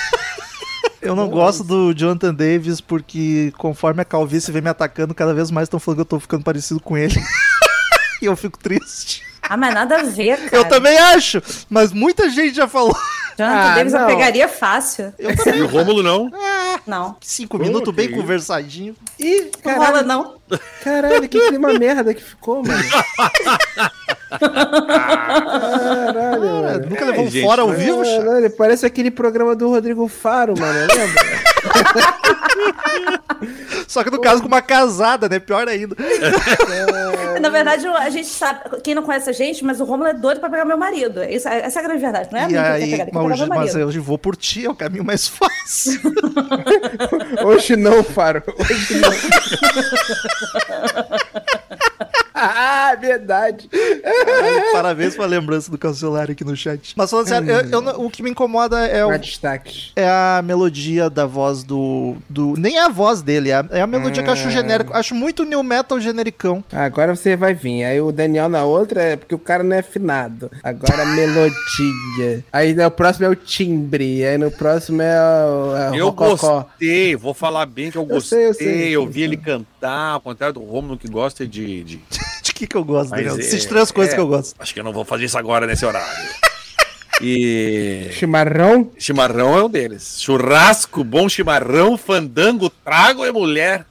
[1.01, 5.51] Eu não gosto do Jonathan Davis porque conforme a calvície vem me atacando, cada vez
[5.51, 7.15] mais estão falando que eu tô ficando parecido com ele.
[8.21, 9.21] e eu fico triste.
[9.41, 10.57] Ah, mas nada a ver, cara.
[10.57, 12.97] Eu também acho, mas muita gente já falou.
[13.37, 14.07] Jonathan Ah, Davis eu não.
[14.07, 15.13] pegaria fácil.
[15.19, 15.59] Eu também.
[15.59, 16.31] E o Rômulo não?
[16.87, 17.17] Não.
[17.21, 18.95] Cinco minutos bem que conversadinho.
[19.19, 20.35] Ih, Não rola, não.
[20.83, 22.83] caralho, que clima merda que ficou, mano.
[24.39, 26.85] Caralho, Cara, mano.
[26.89, 28.01] nunca levou um gente, fora ao vivo?
[28.03, 31.44] Caralho, parece aquele programa do Rodrigo Faro, mano, lembra?
[33.87, 35.39] Só que no caso com uma casada, né?
[35.39, 35.95] Pior ainda.
[37.39, 40.39] Na verdade, a gente sabe, quem não conhece a gente, mas o Romulo é doido
[40.39, 41.23] pra pegar meu marido.
[41.23, 44.01] Isso- essa é a grande verdade, não é e aí, pegar, mas, meu mas eu
[44.01, 46.01] vou por ti, é o caminho mais fácil.
[47.45, 48.41] Hoje não, Faro.
[48.59, 49.09] Hoje não.
[52.35, 53.69] Ah, verdade.
[53.73, 56.93] Ai, Parabéns pela lembrança do cancelário aqui no chat.
[56.95, 59.91] Mas falando sério, eu- eu o que me incomoda é o, Pra destaques.
[59.95, 62.15] é a melodia da voz do.
[62.29, 64.51] do nem é a voz dele, é a, é a melodia que eu acho Ah.
[64.51, 64.93] genérico.
[64.95, 66.63] Acho muito new metal genericão.
[66.71, 67.83] Agora você vai vir.
[67.85, 70.51] Aí o Daniel na outra é porque o cara não é afinado.
[70.63, 72.43] Agora a melodia.
[72.51, 74.25] Aí no próximo é o timbre.
[74.25, 76.61] Aí no próximo é o, é o Eu rococó.
[76.61, 78.39] gostei, vou falar bem que eu Eu gostei.
[78.53, 79.37] sei, Eu, sei, eu vi ele
[79.85, 81.83] cantar, ao contrário do Romulo que gosta de.
[81.83, 82.01] de-
[82.45, 83.37] De que que eu gosto, Mas Daniel?
[83.37, 84.15] é- Essas três coisas é.
[84.15, 84.55] que eu gosto.
[84.59, 86.29] Acho que eu não vou fazer isso agora nesse horário.
[87.21, 88.91] E Chimarrão?
[88.99, 90.17] chimarrão é um deles.
[90.21, 93.85] Churrasco, bom chimarrão, fandango, trago é mulher.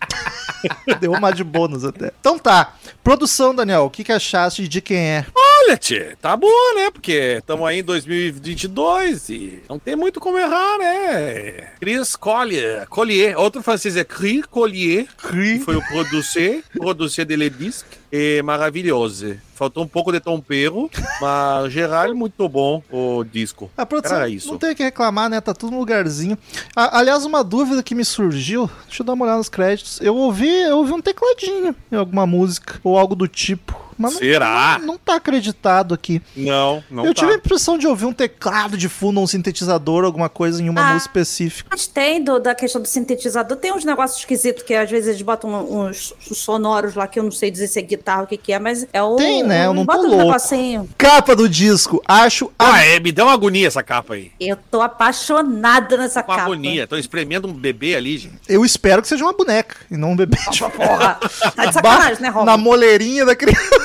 [1.00, 2.12] Deu uma de bônus até.
[2.20, 2.74] Então tá.
[3.02, 5.26] Produção, Daniel, o que, que achaste de quem é?
[5.66, 6.90] Olha, tchê, tá boa, né?
[6.90, 11.70] Porque estamos aí em 2022 e não tem muito como errar, né?
[11.80, 13.38] Chris Collier, Collier.
[13.38, 19.36] outro francês é Chris Collier, que foi o producer, producer de Le Disque, é maravilhoso.
[19.54, 23.70] Faltou um pouco de tempero, mas geral muito bom o disco.
[23.76, 24.48] A produção Era isso.
[24.48, 25.40] não tem o que reclamar, né?
[25.40, 26.36] Tá tudo no lugarzinho.
[26.76, 30.00] A- aliás, uma dúvida que me surgiu, deixa eu dar uma olhada nos créditos.
[30.00, 33.82] Eu ouvi, eu ouvi um tecladinho em alguma música, ou algo do tipo.
[33.98, 34.76] Mas não- Será?
[34.80, 36.20] Não, não tá acreditado aqui.
[36.36, 37.20] Não, não eu tá.
[37.20, 40.80] tive a impressão de ouvir um teclado de fundo, um sintetizador, alguma coisa em uma
[40.80, 40.92] Ah.
[40.94, 41.68] música específica.
[41.70, 45.22] Mas tem do- da questão do sintetizador, tem uns negócios esquisitos que às vezes eles
[45.22, 48.36] botam uns sonoros lá que eu não sei dizer se é guitarra ou o que,
[48.36, 49.16] que é, mas é o.
[49.16, 49.66] Tem, né?
[49.66, 50.22] Eu não tô bota louco.
[50.22, 50.88] um negocinho.
[50.98, 52.50] Capa do disco, acho.
[52.58, 54.32] Ah, é, me deu uma agonia essa capa aí.
[54.40, 56.42] Eu tô apaixonada nessa Com capa.
[56.44, 56.86] agonia.
[56.86, 58.34] Tô espremendo um bebê ali, gente.
[58.48, 60.36] Eu espero que seja uma boneca e não um bebê.
[60.50, 61.18] de Porra,
[61.54, 62.44] tá de sacanagem, né, Rob?
[62.46, 63.83] Na moleirinha da criança.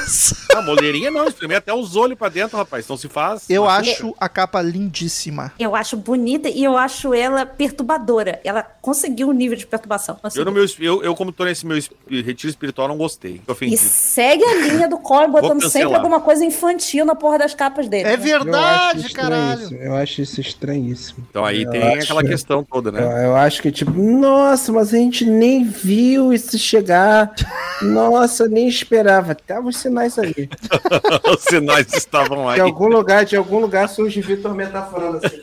[0.56, 2.86] A moleirinha não, espremer até os olhos pra dentro, rapaz.
[2.86, 3.50] Então se faz.
[3.50, 5.52] Eu acho a capa lindíssima.
[5.60, 8.40] Eu acho bonita e eu acho ela perturbadora.
[8.44, 10.18] Ela conseguiu um nível de perturbação.
[10.36, 11.78] Eu, no meu, eu, eu, como tô nesse meu
[12.10, 13.42] retiro espiritual, não gostei.
[13.62, 17.88] E segue a linha do Corey botando sempre alguma coisa infantil na porra das capas
[17.88, 18.04] dele.
[18.04, 18.14] É né?
[18.16, 19.62] Eu verdade, caralho.
[19.64, 19.76] isso.
[19.76, 21.26] Eu acho isso estranhíssimo.
[21.30, 23.26] Então aí Eu tem acho- aquela questão toda, Eu, né?
[23.26, 27.34] eu acho que, tipo, nossa, mas a gente nem viu isso chegar.
[27.82, 29.34] Nossa, nem esperava.
[29.34, 30.50] Tava os sinais ali.
[31.30, 32.56] Os sinais estavam aí.
[32.56, 35.42] De algum lugar, de algum lugar surge Vitor metaforando assim.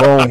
[0.00, 0.26] Bom.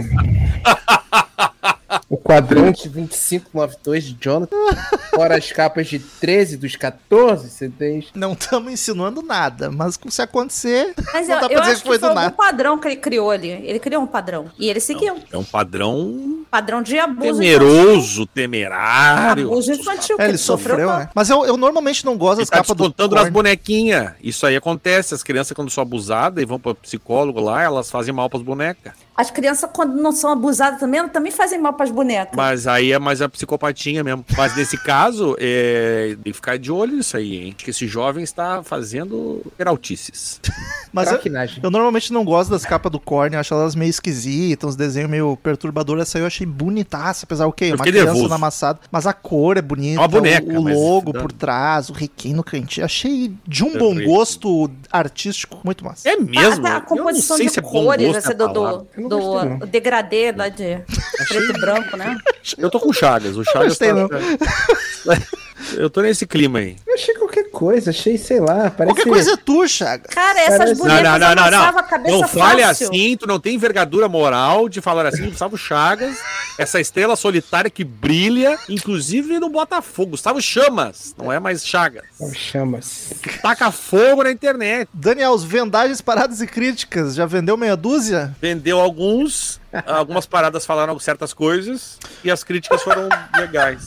[2.10, 4.56] O quadrante 2592 de Jonathan.
[5.14, 8.08] Fora as capas de 13 dos 14 CDs.
[8.16, 11.76] Não estamos insinuando nada, mas se acontecer, Mas não eu, dá eu pra dizer acho
[11.76, 12.32] que que foi foi do nada.
[12.32, 13.50] padrão que ele criou ali.
[13.50, 14.48] Ele criou um padrão.
[14.58, 15.18] E ele seguiu.
[15.32, 18.28] É um padrão Padrão de abuso temeroso, infantil.
[18.34, 19.46] temerário.
[19.52, 20.16] Abuso infantil.
[20.16, 21.10] que É, ele sofreu, né?
[21.14, 23.34] Mas eu, eu normalmente não gosto Ele das tá capas do descontando nas Korn.
[23.34, 24.14] bonequinhas.
[24.24, 25.14] Isso aí acontece.
[25.14, 28.94] As crianças, quando são abusadas e vão pro psicólogo lá, elas fazem mal pras bonecas.
[29.20, 32.38] As crianças, quando não são abusadas também, elas também fazem mal pras bonecas.
[32.38, 34.24] Mas aí é mais a psicopatinha mesmo.
[34.38, 36.16] Mas nesse caso, é...
[36.24, 37.56] tem que ficar de olho nisso aí, hein?
[37.58, 40.40] Que esse jovem está fazendo peraltices.
[40.94, 41.20] Mas eu,
[41.64, 45.38] eu normalmente não gosto das capas do Korn, acho elas meio esquisitas, uns desenhos meio
[45.38, 46.04] perturbadores.
[46.04, 47.66] Essa aí eu achei bonitaça, apesar o quê?
[47.66, 48.30] Eu Uma criança nervoso.
[48.30, 48.80] na amassada.
[48.90, 51.94] Mas a cor é bonita, É uma boneca, o, o mas- logo por trás, o
[51.94, 52.86] requiem no cantinho.
[52.86, 56.10] Achei de um bom gosto artístico muito massa.
[56.10, 56.66] É mesmo?
[56.66, 58.54] A, a Eu não composição sei de se é bom cores, gosto essa a do,
[58.54, 58.78] palavra.
[58.80, 59.68] do, Eu não do gostei, não.
[59.68, 60.80] degradê lá de
[61.28, 62.18] preto e branco, né?
[62.58, 63.36] Eu tô com o Chagas.
[63.36, 64.08] O Chagas gostei, tá...
[65.74, 65.80] não.
[65.80, 66.76] Eu tô nesse clima aí.
[66.88, 68.96] Eu achei qualquer coisa, achei, sei lá, parece.
[68.96, 70.08] Qualquer coisa é tu, Chaga.
[70.10, 72.88] Cara, essas Parece- bonecas Não, não, não, não, amassavam a cabeça Não fale fácil.
[72.88, 76.18] assim, tu não tem envergadura moral de falar assim, Gustavo Chagas,
[76.58, 80.12] essa estrela solitária que brilha, inclusive no Botafogo.
[80.12, 82.04] Gustavo Chamas, não é mais Chagas.
[82.20, 83.16] Não chama-se.
[83.42, 84.90] Taca fogo na internet.
[84.94, 88.36] Daniel, os vendagens, paradas e críticas, já vendeu meia dúzia?
[88.42, 93.86] Vendeu alguns, algumas paradas falaram certas coisas e as críticas foram legais.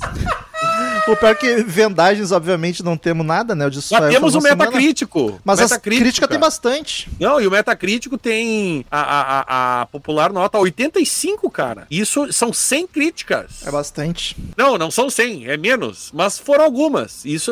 [1.09, 3.64] O pior é que vendagens, obviamente, não temos nada, né?
[3.64, 4.40] Eu disse temos o.
[4.40, 5.40] Metacrítico.
[5.45, 7.11] Mas as Metacritic, críticas tem bastante.
[7.18, 11.87] Não, e o Metacrítico tem a, a, a, a popular nota 85, cara.
[11.90, 13.66] Isso são 100 críticas.
[13.66, 14.37] É bastante.
[14.57, 16.11] Não, não são 100, é menos.
[16.14, 17.25] Mas foram algumas.
[17.25, 17.51] Isso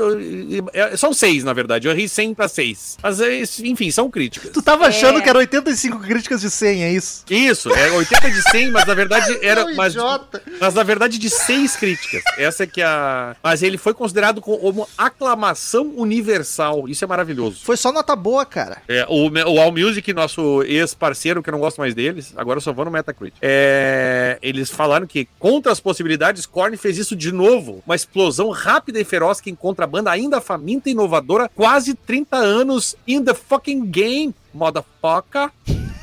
[0.72, 1.88] é- são 6, na verdade.
[1.88, 2.98] Eu errei 100 pra 6.
[3.02, 4.52] Mas, é enfim, são críticas.
[4.52, 4.88] Tu tava É.
[4.88, 7.24] achando que era 85 críticas de 100, é isso?
[7.28, 9.64] Isso, é 80 de 100, mas na verdade era.
[9.64, 10.42] Seu Mas, idiota.
[10.60, 12.22] mas na verdade de 6 críticas.
[12.36, 13.34] Essa é que é a.
[13.42, 16.88] Mas ele foi considerado como aclamação universal.
[16.88, 17.60] Isso é maravilhoso.
[17.62, 18.82] Foi só nota boa, cara.
[18.88, 22.72] É, o, o AllMusic, nosso ex-parceiro, que eu não gosto mais deles, agora eu só
[22.72, 23.38] vou no Metacritic.
[23.40, 27.82] É, eles falaram que, contra as possibilidades, Korn fez isso de novo.
[27.86, 32.36] Uma explosão rápida e feroz que encontra a banda ainda faminta e inovadora, quase 30
[32.36, 35.50] anos in the fucking game, motherfucker.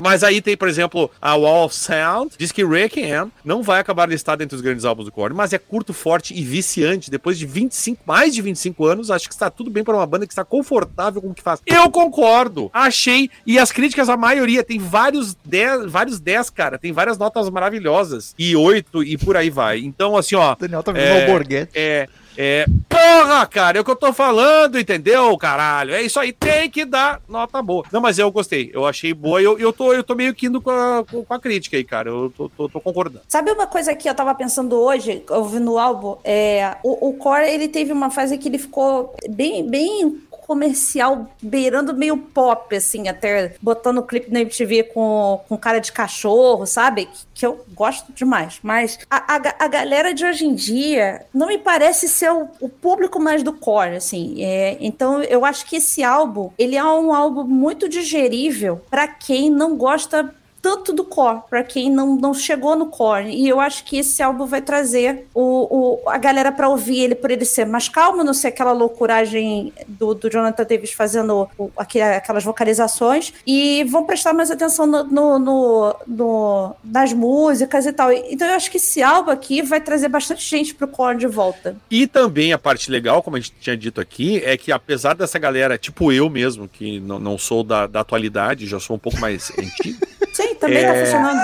[0.00, 4.08] Mas aí tem, por exemplo, a Wall of Sound, diz que Requiem não vai acabar
[4.08, 7.10] listado entre os grandes álbuns do Korn, mas é curto, forte e viciante.
[7.10, 10.26] Depois de 25, mais de 25 anos, acho que está tudo bem para uma banda
[10.26, 11.60] que está confortável com o que faz.
[11.66, 12.70] Eu concordo!
[12.72, 17.48] Achei, e as críticas, a maioria, tem vários 10, vários 10, cara, tem várias notas
[17.50, 19.78] maravilhosas, e 8 e por aí vai.
[19.80, 21.24] Então, assim, ó, Daniel tá vendo É.
[21.24, 21.72] o Borghetti.
[21.74, 22.08] é.
[22.40, 22.66] É.
[22.88, 25.92] Porra, cara, é o que eu tô falando, entendeu, caralho?
[25.92, 27.84] É isso aí, tem que dar nota boa.
[27.92, 30.46] Não, mas eu gostei, eu achei boa e eu, eu, tô, eu tô meio que
[30.46, 32.10] indo com a, com a crítica aí, cara.
[32.10, 33.22] Eu tô, tô, tô concordando.
[33.26, 36.16] Sabe uma coisa que eu tava pensando hoje, ouvindo o álbum?
[36.22, 41.92] É, o, o Core, ele teve uma fase que ele ficou bem, bem comercial beirando
[41.92, 47.06] meio pop, assim, até botando o clipe na MTV com, com cara de cachorro, sabe?
[47.38, 48.58] Que, eu gosto demais.
[48.62, 52.68] Mas a, a, a galera de hoje em dia não me parece ser o, o
[52.68, 54.42] público mais do core, assim.
[54.42, 59.50] É, então eu acho que esse álbum, ele é um álbum muito digerível pra quem
[59.50, 60.34] não gosta
[60.68, 63.30] tanto do core, pra quem não, não chegou no core.
[63.30, 67.14] E eu acho que esse álbum vai trazer o, o- a galera pra ouvir ele
[67.14, 71.70] por ele ser mais calmo, não ser aquela loucuragem do, do Jonathan Davis fazendo o-
[71.74, 73.32] aquele- aquelas vocalizações.
[73.46, 78.12] E vão prestar mais atenção no, no- no- no- nas músicas e tal.
[78.12, 81.76] Então eu acho que esse álbum aqui vai trazer bastante gente pro core de volta.
[81.90, 85.38] E também a parte legal, como a gente tinha dito aqui, é que apesar dessa
[85.38, 89.18] galera, tipo eu mesmo, que não, não sou da, da atualidade, já sou um pouco
[89.18, 89.98] mais antigo.
[90.38, 91.04] Sim, também tá É.
[91.04, 91.40] funcionando.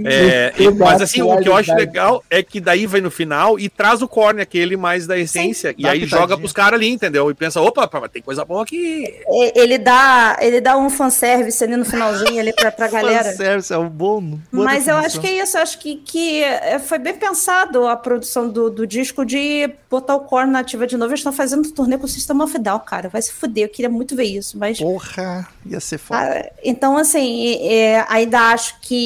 [0.06, 3.60] É, e- mas assim, o que eu acho legal é que daí vai no final
[3.60, 6.20] e traz o corne, aquele mais da essência, e dá aí pitadinha.
[6.22, 7.30] joga pros caras ali, entendeu?
[7.30, 9.06] E pensa, opa, tem coisa boa aqui.
[9.28, 13.24] E- Ele dá, ele dá um fanservice ali no finalzinho ali pra, pra galera.
[13.24, 14.40] Fanservice, é um bom.
[14.52, 14.98] Mas eu definição.
[15.00, 18.70] acho que é isso, eu acho que, que é, foi bem pensado a produção do,
[18.70, 21.12] do disco de botar o core na ativa de novo.
[21.12, 23.10] Eles estão fazendo turnê com o System of a Down, cara.
[23.10, 24.80] Vai se fuder, eu queria muito ver isso, mas.
[24.80, 26.20] Porra, ia ser foda.
[26.22, 29.03] Ah, então, assim, é, ainda acho que,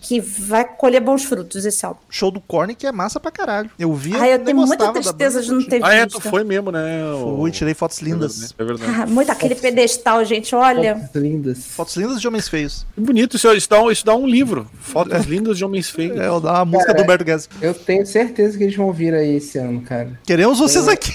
[0.00, 2.00] que vai colher bons frutos esse álbum.
[2.08, 3.70] Show do Korn que é massa pra caralho.
[3.78, 6.20] Eu vi, Ai, eu tenho muita tristeza de não ter Ah, é, visto.
[6.20, 7.04] tu foi mesmo, né?
[7.14, 8.54] o- Fui, tirei fotos lindas.
[8.58, 8.92] É verdade.
[9.02, 10.96] Ah, muito aquele pedestal, gente, olha.
[10.96, 11.58] Fotos lindas.
[11.66, 12.86] Fotos lindas de homens feios.
[12.94, 14.66] Que bonito, isso, isso, dá, um- isso dá um livro.
[14.80, 16.18] Fotos lindas de homens feios.
[16.18, 17.48] É, eu dar uma música do Humberto Guedes.
[17.60, 20.18] Eu tenho certeza que eles vão vir aí esse ano, cara.
[20.26, 21.12] Queremos vocês aqui.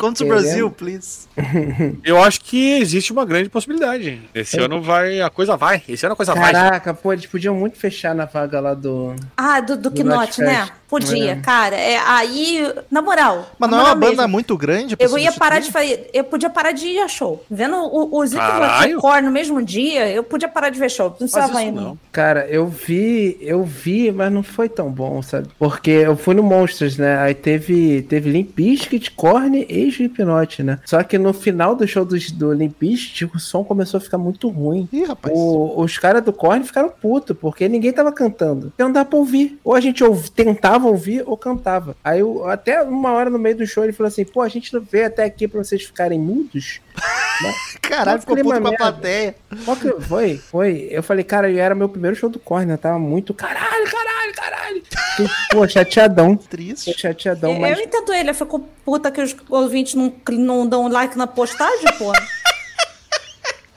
[0.00, 0.24] Come to.
[0.26, 1.28] Brasil, please.
[2.04, 4.20] Eu acho que existe uma grande possibilidade.
[4.34, 5.82] Esse ano vai, a coisa vai.
[5.88, 6.52] Esse ano a coisa vai.
[6.52, 9.14] Caraca, pô, eles podiam muito fechar na vaga lá do.
[9.36, 10.68] Ah, do, do Do Knot, né?
[10.88, 11.36] Podia, É.
[11.36, 11.76] cara.
[11.76, 13.48] É, aí, na moral.
[13.58, 14.32] Mas na não é uma moral banda mesmo.
[14.32, 15.96] muito grande pra Eu ia parar de substituir?
[15.98, 16.10] fazer.
[16.12, 17.44] Eu podia parar de ir a show.
[17.48, 18.96] Vendo o- os itens Caralho.
[18.96, 21.10] do core no mesmo dia, eu podia parar de ver show.
[21.10, 21.96] Não precisava ir, não.
[22.10, 25.48] Cara, eu vi, eu vi, mas não foi tão bom, sabe?
[25.58, 27.18] Porque eu fui no Monsters, né?
[27.18, 30.78] Aí teve, teve Limp Bizkit, Korn e Slipknot, né?
[30.86, 34.18] Só que no final do show do, do Limp Bizkit, o som começou a ficar
[34.18, 34.88] muito ruim.
[34.92, 35.34] Ih, rapaz.
[35.36, 38.72] O- os caras do Korn ficaram putos, porque ninguém tava cantando.
[38.74, 39.58] Então não dá pra ouvir.
[39.62, 41.96] Ou a gente ouv- tentava ouvir ou cantava.
[42.02, 44.72] Aí eu- até uma hora no meio do show ele falou assim: pô, a gente
[44.72, 46.80] não veio até aqui pra vocês ficarem mudos.
[47.82, 49.34] Caralho, ficou puto com a plateia.
[49.64, 50.36] Qual que foi?
[50.36, 50.88] Foi.
[50.90, 54.82] Eu falei, cara, era meu primeiro show do Korn, eu tava muito caralho, caralho, caralho.
[55.16, 56.36] Fiquei, pô, chateadão.
[56.36, 56.92] Triste.
[56.92, 57.78] Fiquei chateadão, Eu, mas.
[57.78, 61.92] eu entendo ele, eu fico puta que os ouvintes não, não dão like na postagem,
[61.98, 62.20] porra.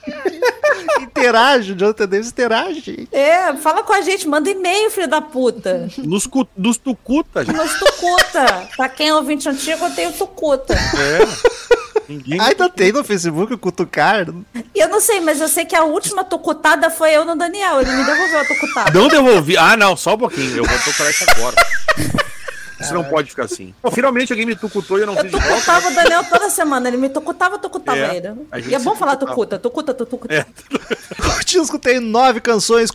[1.00, 3.08] Interage, o Jonathan Davis interage.
[3.12, 5.88] É, fala com a gente, manda e-mail, filho da puta.
[5.98, 7.56] Nos, cu- nos tucuta, gente.
[7.56, 8.68] Nos Tucuta.
[8.76, 10.74] pra quem é ouvinte antigo, eu tenho Tucuta.
[10.74, 11.64] É.
[12.08, 12.38] Ninguém.
[12.40, 14.26] Ainda tem no Facebook o Cutucar.
[14.74, 17.80] Eu não sei, mas eu sei que a última tucutada foi eu no Daniel.
[17.80, 18.98] Ele me devolveu a tucutada.
[18.98, 19.56] Não devolvi.
[19.56, 20.58] Ah, não, só um pouquinho.
[20.58, 21.56] Eu vou procurar isso agora.
[22.84, 23.74] Isso não pode ficar assim.
[23.92, 25.48] Finalmente alguém me tucutou e eu não Eu fiz volta.
[25.48, 26.88] tucutava o Daniel toda semana.
[26.88, 28.28] Ele me tucutava, eu tucutava É, ele.
[28.68, 30.34] E é bom falar tucuta, tucuta, tu- tucuta.
[30.34, 30.46] É.
[31.54, 32.90] Eu escutei nove canções.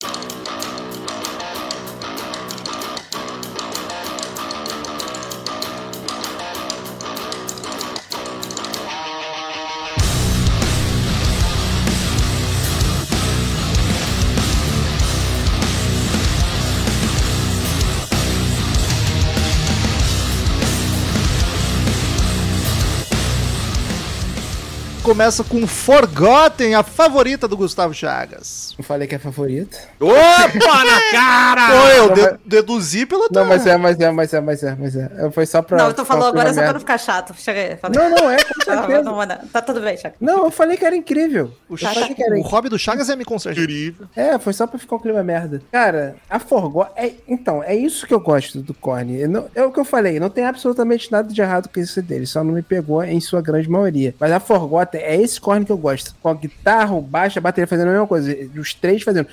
[25.10, 28.76] Começa com Forgotten, a favorita do Gustavo Chagas.
[28.78, 29.76] Eu falei que é favorito.
[30.00, 31.67] Opa, na cara!
[31.67, 34.76] Pô, eu não, de- deduzi pela Não, mas é, mas é, mas é, mas é,
[34.80, 35.32] mas é.
[35.32, 35.78] Foi só pra.
[35.80, 37.34] Não, tu falou agora só pra não ficar chato.
[37.39, 37.76] Chega aí.
[37.78, 37.93] Fala.
[37.95, 39.02] Não, não, é, com certeza.
[39.02, 40.15] não, não, Tá tudo bem, Chaco.
[40.22, 41.52] Não, eu falei que era incrível.
[41.67, 43.24] O, era o hobby do Chagas é me.
[43.24, 44.08] Incrível.
[44.15, 45.60] É, foi só pra ficar um clima merda.
[45.72, 47.04] Cara, a Forgotten.
[47.04, 49.28] É, então, é isso que eu gosto do Korn.
[49.28, 52.28] Não- É o que eu falei, não tem absolutamente nada de errado com isso dele,
[52.28, 54.13] só não me pegou em sua grande maioria.
[54.19, 56.15] Mas a Forgotten é, é esse corno que eu gosto.
[56.21, 58.35] Com a guitarra, o baixo, a bateria fazendo a mesma coisa.
[58.55, 59.27] Os três fazendo.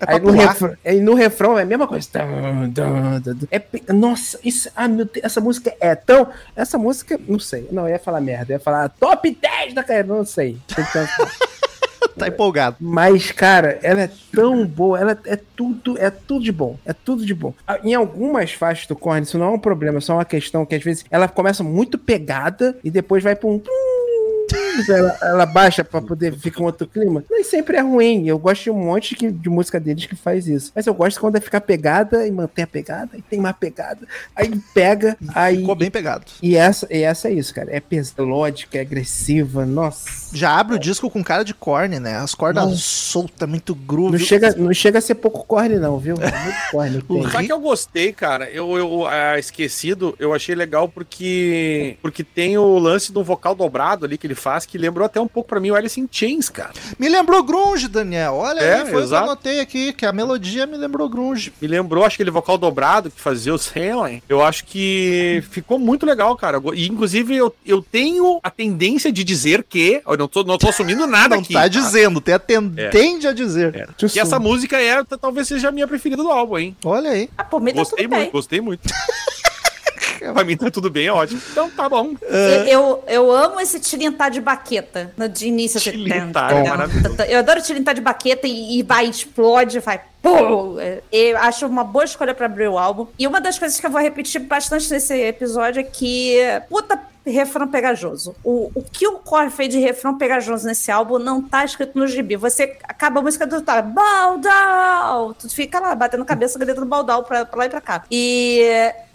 [0.00, 2.08] É aí, no refrão, aí no refrão é a mesma coisa.
[3.50, 6.28] É, nossa, isso, ah, meu, essa música é tão.
[6.56, 7.68] Essa música, não sei.
[7.70, 8.52] Não, eu ia falar merda.
[8.52, 10.08] Eu ia falar top 10 da carreira.
[10.08, 10.56] Não sei.
[12.16, 12.76] Tá empolgado.
[12.80, 16.76] Mas, cara, ela é tão boa, ela é tudo, é tudo de bom.
[16.84, 17.54] É tudo de bom.
[17.66, 20.64] Ah, Em algumas faixas do Korn, isso não é um problema, é só uma questão
[20.66, 23.60] que às vezes ela começa muito pegada e depois vai pra um.
[24.88, 27.24] Ela, ela baixa pra poder ficar um outro clima.
[27.30, 28.26] Nem sempre é ruim.
[28.26, 30.72] Eu gosto de um monte que- de música deles que faz isso.
[30.74, 34.06] Mas eu gosto quando é ficar pegada e mantém a pegada, e tem mais pegada.
[34.34, 35.58] Aí pega, aí.
[35.58, 36.24] Ficou bem pegado.
[36.42, 37.70] E essa, e essa é isso, cara.
[37.70, 37.80] É
[38.18, 40.08] melódica, é agressiva, nossa.
[40.32, 42.16] Já abre o disco com cara de corne, né?
[42.16, 42.76] As cordas Não.
[42.76, 44.12] soltas, muito groove.
[44.12, 46.16] Não chega, não chega a ser pouco corne, não, viu?
[46.16, 47.30] É muito corne.
[47.30, 48.48] Só que eu gostei, cara.
[48.50, 54.04] Eu, eu ah, esquecido, eu achei legal porque porque tem o lance do vocal dobrado
[54.04, 56.48] ali que ele faz que lembrou até um pouco pra mim o Alice in Chains,
[56.48, 56.72] cara.
[56.98, 58.34] Me lembrou grunge, Daniel.
[58.34, 59.24] Olha É, aí, foi o que eu exato.
[59.24, 61.52] anotei aqui, que a melodia me lembrou grunge.
[61.60, 64.22] Me lembrou, acho que aquele vocal dobrado que fazia o Sailing.
[64.28, 66.60] Eu acho que ficou muito legal, cara.
[66.74, 70.68] E inclusive eu, eu tenho a tendência de dizer que, eu não tô, não tô
[70.68, 71.52] assumindo nada Não aqui.
[71.52, 72.88] tá dizendo, tem a ten- É.
[72.88, 73.74] tende a dizer.
[73.74, 74.20] É.
[74.20, 76.76] Essa música é, talvez seja a minha preferida do álbum, hein?
[76.84, 77.28] Olha aí.
[77.36, 78.18] Ah, tá Gostei tudo bem.
[78.20, 78.82] muito, gostei muito.
[80.32, 81.40] pra mim tá tudo bem, é ótimo.
[81.50, 82.14] Então tá bom.
[82.68, 85.78] Eu, eu amo esse tilintar de baqueta de início.
[85.78, 87.22] assim, Tilintar, é maravilhoso.
[87.22, 90.00] Eu adoro tilintar de baqueta e, e vai, explode, vai.
[90.78, 93.06] É, Eu acho uma boa escolha pra abrir o álbum.
[93.18, 96.38] E uma das coisas que eu vou repetir bastante nesse episódio é que.
[96.68, 98.34] Puta refrão pegajoso.
[98.42, 102.06] O, o que o Core fez de refrão pegajoso nesse álbum não tá escrito no
[102.06, 102.36] gibi.
[102.36, 105.34] Você acaba a música do tá, Baldal!
[105.34, 108.04] Tu fica lá batendo cabeça gritando Baldal pra, pra lá e pra cá.
[108.10, 108.62] E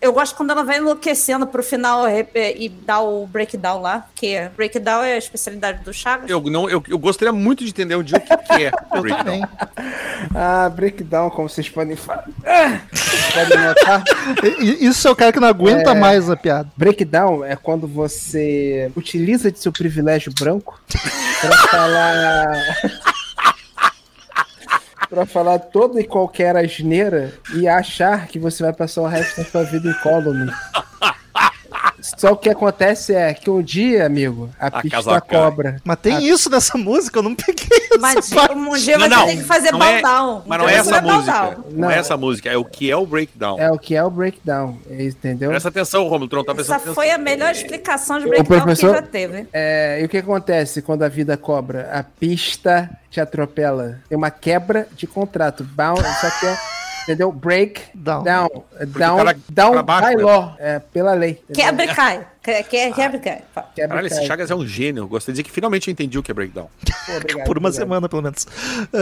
[0.02, 4.50] eu gosto quando ela vai enlouquecendo pro final e, e dá o breakdown lá, que
[4.56, 6.30] breakdown é a especialidade do Chagas.
[6.30, 8.72] Eu, não, eu, eu gostaria muito de entender um dia o que, que é.
[9.02, 9.42] Breakdown.
[10.34, 12.26] Ah, breakdown, como vocês podem falar.
[12.46, 12.82] Ah,
[13.36, 14.04] podem notar.
[14.80, 16.70] Isso é o cara que não aguenta mais a piada.
[16.78, 20.80] Breakdown é quando você utiliza de seu privilégio branco
[21.42, 22.46] pra falar.
[25.10, 29.46] pra falar toda e qualquer asneira e achar que você vai passar o resto da
[29.48, 30.52] sua vida incólume.
[32.18, 35.40] Só o que acontece é que um dia, amigo, a, A pista casa cai.
[35.40, 35.78] cobra.
[35.84, 36.22] Mas tem Ah.
[36.22, 38.54] isso nessa música, eu não peguei essa Mas parte.
[38.56, 40.44] um dia Não, você não, tem que fazer não é- Baldal.
[40.46, 41.58] Mas não Um é essa música.
[41.70, 41.80] Não.
[41.80, 41.92] Não.
[41.92, 43.60] é essa música, é o que é o breakdown.
[43.60, 45.50] É o que é o breakdown, entendeu?
[45.50, 46.96] Presta atenção, Romulo, tu não tá prestando Essa atenção.
[46.96, 49.48] foi a melhor explicação de breakdown professor- que já teve.
[49.54, 51.90] É, e o que acontece quando a vida cobra?
[51.92, 54.00] A pista te atropela.
[54.10, 55.64] Tem uma quebra de contrato.
[55.64, 56.58] Bound, só que é,
[57.06, 57.32] entendeu?
[57.32, 58.24] Break Down.
[58.24, 58.50] down.
[58.88, 60.24] Down, cara down baixo, by né?
[60.24, 60.56] law.
[60.60, 61.42] É, pela lei.
[61.50, 61.66] entendeu?
[61.66, 62.28] Quebra e cai.
[62.44, 63.42] Que- que- Quebra e cai.
[63.76, 64.26] Caralho, esse.
[64.26, 65.08] Chagas é um gênio.
[65.08, 66.68] Gostaria de dizer que finalmente eu entendi o que é breakdown.
[67.06, 67.74] Pô, obrigado, Por uma obrigado.
[67.74, 68.46] semana, pelo menos.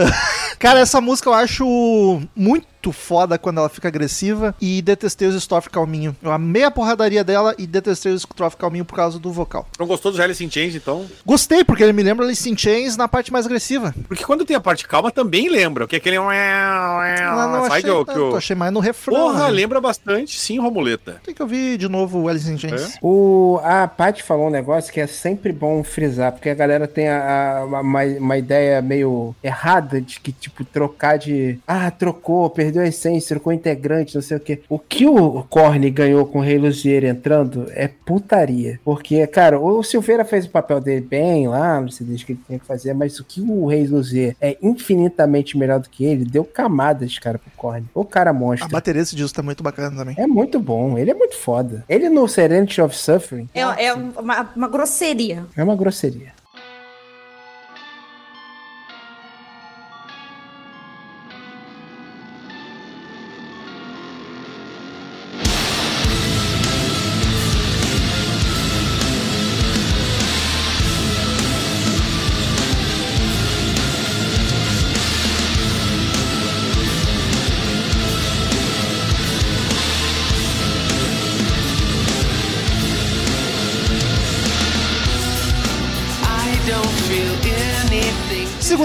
[0.58, 5.70] Cara, essa música eu acho muito foda quando ela fica agressiva e detestei os Strofe
[5.70, 6.16] calminho.
[6.22, 9.66] Eu amei a porradaria dela e detestei os Strofe calminho por causa do vocal.
[9.78, 11.04] Não gostou do Alice in Chains, então?
[11.24, 13.94] Gostei, porque ele me lembra Alice in Chains na parte mais agressiva.
[14.08, 15.86] Porque quando tem a parte calma também lembra.
[15.86, 16.16] Que é aquele...
[16.18, 19.14] Ah, não, Sai achei, que eu- que eu- achei mais no refrão.
[19.16, 19.50] Porra, né?
[19.50, 21.20] lembra bastante, sim, Romuleta.
[21.24, 22.96] Tem que ouvir de novo o Alice in Chains.
[23.02, 27.08] O, a Paty falou um negócio que é sempre bom frisar, porque a galera tem
[27.08, 31.58] a, a- uma, uma ideia meio errada de que, tipo, trocar de.
[31.66, 34.60] Ah, trocou, perdeu a essência, trocou integrante, não sei o quê.
[34.68, 38.78] O que o Corne ganhou com o Rei Luzier entrando é putaria.
[38.84, 42.40] Porque, cara, o Silveira fez o papel dele bem lá, não sei desde que ele
[42.46, 46.24] tinha que fazer, mas o que o Rei Luzier é infinitamente melhor do que ele,
[46.24, 47.86] deu camadas, cara, pro Corne.
[47.94, 48.68] O cara A monstro.
[48.68, 50.14] bateria desse disco tá muito bacana também.
[50.18, 51.84] É muito bom, ele é muito foda.
[51.88, 55.44] Ele no Serenity of Suffering É, é uma, uma grosseria.
[55.56, 56.32] é uma grosseria.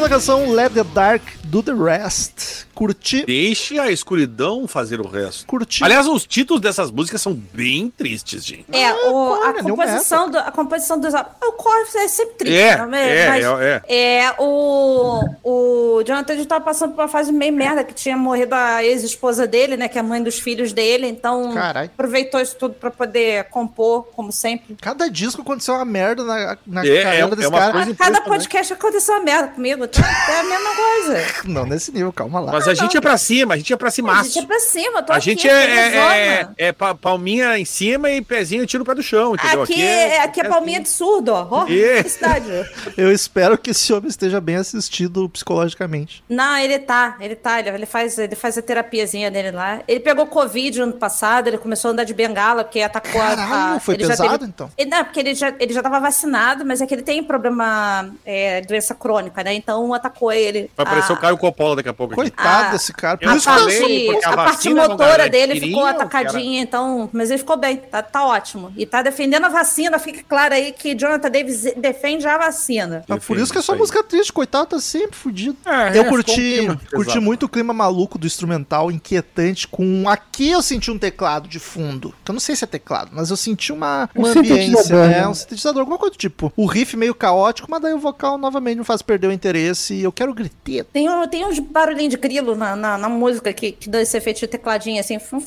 [0.09, 2.68] Canção, Let the Dark Do the Rest.
[2.79, 3.25] Curti.
[3.25, 5.45] Deixe a escuridão fazer o resto.
[5.45, 5.83] Curti.
[5.83, 8.65] Aliás, os títulos dessas músicas são bem tristes, gente.
[8.71, 11.13] É, o- a, composição do, a composição dos.
[11.13, 12.57] O Corvus é sempre triste.
[12.57, 13.17] É, né?
[13.17, 17.83] é, Mas, é, é, o, o Jonathan já tava passando por uma fase meio merda,
[17.83, 19.89] que tinha morrido a ex-esposa dele, né?
[19.89, 21.05] Que é a mãe dos filhos dele.
[21.05, 21.87] Então, Carai.
[21.87, 24.77] aproveitou isso tudo pra poder compor, como sempre.
[24.81, 27.95] Cada disco aconteceu uma merda na, na É, carreira é- desse é uma cara.
[27.95, 29.85] cada podcast aconteceu uma merda comigo.
[29.85, 30.01] Tá?
[30.29, 31.25] É a mesma coisa.
[31.43, 32.53] Não nesse nível, calma lá.
[32.53, 34.23] Mas a gente é pra cima, a gente é pra A cima.
[34.23, 37.65] gente é pra cima, tô A aqui, gente é, é, é, é pa- palminha em
[37.65, 39.63] cima e pezinho tiro o pé do chão, entendeu?
[39.63, 41.63] Aqui, é, aqui é palminha de surdo, ó.
[41.67, 41.97] É.
[41.97, 42.49] felicidade.
[42.97, 46.23] Eu espero que esse homem esteja bem assistido psicologicamente.
[46.29, 49.81] Não, ele tá, ele tá, ele, ele faz, ele faz a terapiazinha dele lá.
[49.87, 53.75] Ele pegou Covid ano passado, ele começou a andar de bengala, porque atacou a- Caralho,
[53.75, 53.79] a.
[53.79, 54.71] foi ele já pesado, teve- então?
[54.77, 58.09] Ele, não, porque ele já, ele já tava vacinado, mas é que ele tem problema,
[58.25, 59.53] é, doença crônica, né?
[59.53, 60.69] Então atacou ele.
[60.75, 62.13] Vai aparecer a- o Caio Coppola daqui a pouco.
[62.13, 62.21] aqui.
[62.21, 63.17] Coitado Ah, desse cara.
[63.17, 67.09] Por A isso que eu- falei, parte, a a parte motora dele ficou atacadinha, então.
[67.11, 68.73] Mas ele ficou bem, tá, tá ótimo.
[68.77, 69.97] E tá defendendo a vacina.
[69.99, 73.03] Fica claro aí que Jonathan Davis defende a vacina.
[73.07, 75.57] É por isso que é só música triste, coitado, tá sempre fudido.
[75.65, 80.49] É, eu é, curti, um curti muito o clima maluco do instrumental, inquietante, com aqui
[80.51, 82.13] eu senti um teclado de fundo.
[82.23, 85.07] Que eu não sei se é teclado, mas eu senti uma, Um uma ambiência, sintetizador,
[85.07, 85.19] né?
[85.21, 85.27] né?
[85.27, 86.51] Um sintetizador, alguma coisa do tipo.
[86.55, 90.03] O riff meio caótico, mas daí o vocal novamente me faz perder o interesse e
[90.03, 90.89] eu quero griteto.
[90.91, 94.17] Tem, um, tem uns barulhinhos de grilo na, na, na música que, que dá esse
[94.17, 95.19] efeito de tecladinho assim.
[95.19, 95.37] fum,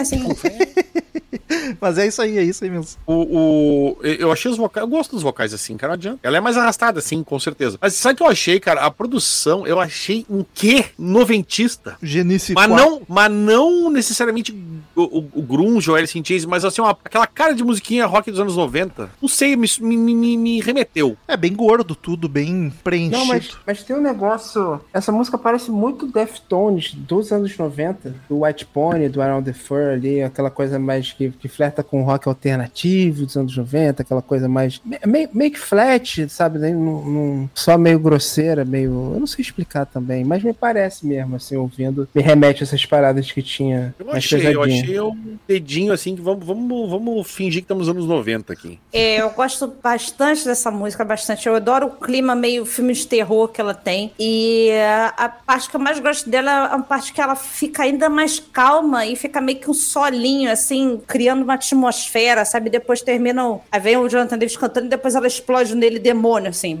[0.00, 0.24] assim.
[1.80, 2.86] Mas é isso aí, é isso aí mesmo.
[3.06, 3.12] O,
[3.98, 4.82] o- eu achei os vocais.
[4.84, 5.90] Eu gosto dos vocais assim, cara.
[5.90, 6.18] Não adianta.
[6.22, 7.78] Ela é mais arrastada, assim, com certeza.
[7.80, 8.80] Mas sabe o que eu achei, cara?
[8.82, 11.96] A produção, eu achei um quê noventista.
[12.02, 12.84] Genice Mas 4.
[12.84, 14.52] não, mas não necessariamente
[14.96, 18.06] o, o, o grunge ou Alice in Chains, mas assim, uma, aquela cara de musiquinha
[18.06, 19.10] rock dos anos 90.
[19.20, 21.16] Não sei, me, me, me, me remeteu.
[21.28, 23.18] É bem gordo tudo, bem preenchido.
[23.18, 24.80] Não, mas, mas tem um negócio.
[24.92, 29.90] Essa música parece muito Deftones dos anos 90, do White Pony, do Around the Fur
[29.92, 34.22] ali, aquela coisa mais que, que flerta com o rock alternativo dos anos 90, aquela
[34.22, 34.80] coisa mais.
[34.84, 36.58] me- Meio, meio que flat, sabe?
[36.58, 36.70] né?
[36.70, 39.12] Num- num- só meio grosseira, meio.
[39.14, 42.08] Eu não sei explicar também, mas me parece mesmo, assim, ouvindo.
[42.14, 43.94] Me remete a essas paradas que tinha.
[43.98, 47.96] Eu achei, eu achei um dedinho assim que vamos, vamos, vamos fingir que estamos nos
[47.96, 48.78] anos 90 aqui.
[48.92, 51.46] É, eu gosto bastante dessa música, bastante.
[51.46, 54.12] Eu adoro o clima meio filme de terror que ela tem.
[54.18, 57.82] E a, a parte que eu mais gosto dela é a parte que ela fica
[57.82, 62.70] ainda mais calma e fica meio que um solinho, assim, criando uma atmosfera, sabe?
[62.70, 63.46] Depois termina.
[63.48, 66.78] o- Aí vem o Jonathan Davis cantando e depois ela explode nele demônio, assim.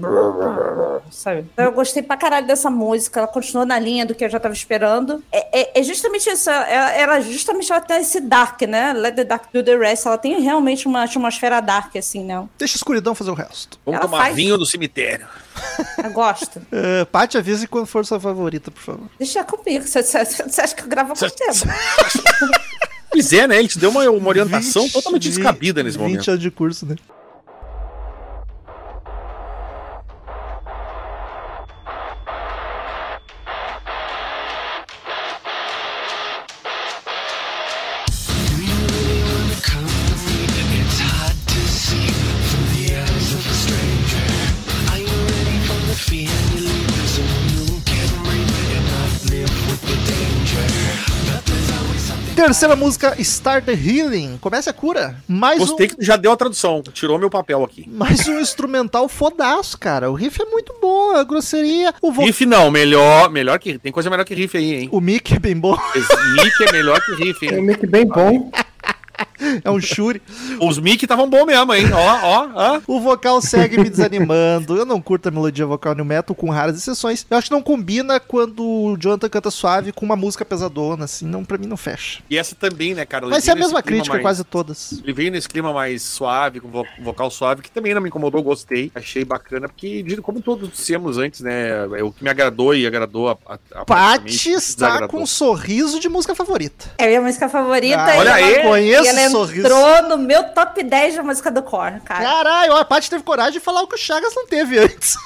[1.10, 1.46] Sabe?
[1.52, 3.20] Então eu gostei pra caralho dessa música.
[3.20, 5.22] Ela continuou na linha do que eu já tava esperando.
[5.30, 6.48] É, é- é justamente isso.
[6.50, 8.92] Ela, ela justamente ela tem esse dark, né?
[8.92, 10.06] Let the dark do the rest.
[10.06, 12.44] Ela tem realmente uma atmosfera dark, assim, né?
[12.58, 13.78] Deixa a escuração fazer o resto.
[13.84, 15.26] Vamos Ela tomar faz- vinho do cemitério.
[16.02, 16.58] Eu gosto.
[16.58, 19.08] Uh, Paty, avise quando for sua favorita, por favor.
[19.18, 19.86] Deixa comigo.
[19.86, 21.74] Você, acha que eu gravo há quanto tempo?
[23.10, 23.58] Pois é, né?
[23.58, 26.28] Ele te deu uma, uma orientação 20, totalmente descabida nesse 20 momento.
[26.28, 26.96] anos de curso, né?
[52.44, 54.36] Terceira música, Start the Healing.
[54.38, 55.16] Comece a cura.
[55.26, 57.88] Mais Gostei um, que tu já deu a tradução, tirou meu papel aqui.
[57.88, 60.10] mais um instrumental fodaço, cara.
[60.10, 61.94] O riff é muito bom, a grosseria.
[62.02, 62.22] O, vo...
[62.22, 63.78] Riff não, melhor, melhor que.
[63.78, 64.88] Tem coisa melhor que riff aí, hein?
[64.92, 65.74] o mic é bem bom.
[66.36, 67.62] Mic é melhor que riff, É um hein?
[67.62, 68.50] mic bem bom.
[69.64, 70.22] É um Shuri.
[70.60, 71.86] Os mic estavam bom mesmo, hein?
[71.92, 72.80] Ó, ó, ó.
[72.86, 74.76] O vocal segue me desanimando.
[74.76, 77.26] Eu não curto a melodia vocal no metal, com raras exceções.
[77.28, 81.26] Eu acho que não combina quando o Jonathan canta suave com uma música pesadona, assim.
[81.26, 82.22] Não, pra mim não fecha.
[82.30, 83.26] E essa também, né, cara?
[83.26, 84.92] Vai Ele ser a mesma crítica, mais- quase todas.
[85.02, 88.42] Ele veio nesse clima mais suave, com vo- vocal suave, que também não me incomodou,
[88.42, 88.90] gostei.
[88.94, 91.70] Achei bacana, porque, como todos dissemos antes, né?
[91.98, 95.98] É o que me agradou e agradou a, a, a Paty está com um sorriso
[96.00, 96.86] de música favorita.
[96.98, 98.02] É a minha música favorita.
[98.02, 99.66] Ah, e olha aí, conheço e ela sorriso.
[99.66, 102.22] entrou no meu top 10 da música do Korn, cara.
[102.24, 105.14] Caralho, a Paty teve coragem de falar o que o Chagas não teve antes.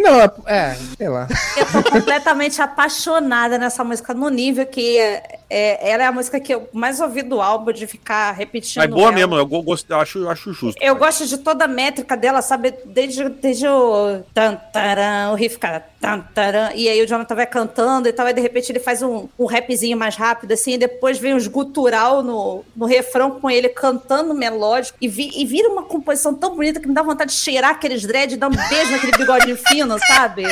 [0.00, 1.26] Não, é- é, sei lá.
[1.56, 6.38] Eu tô completamente apaixonada nessa música, no nível que é, é- ela é a música
[6.38, 8.76] que eu mais ouvi do álbum, de ficar repetindo.
[8.78, 9.12] Mas boa ela.
[9.12, 10.78] mesmo, eu, go- gosto, eu acho, eu acho justo.
[10.80, 12.72] Eu gosto de toda a métrica dela, sabe?
[12.84, 17.46] Desde, desde o tan, taran, o riff fica tan, taran, e aí o Jonathan vai
[17.46, 20.78] cantando e tal, e de repente ele faz um, um rapzinho mais rápido, assim, e
[20.78, 25.68] depois vem os gutural no, no refrão com ele cantando melódico, e, vi- e vira
[25.68, 28.68] uma composição tão bonita que me dá vontade de cheirar aqueles dread e dar um
[28.68, 30.44] beijo naquele bigodinho fino, sabe?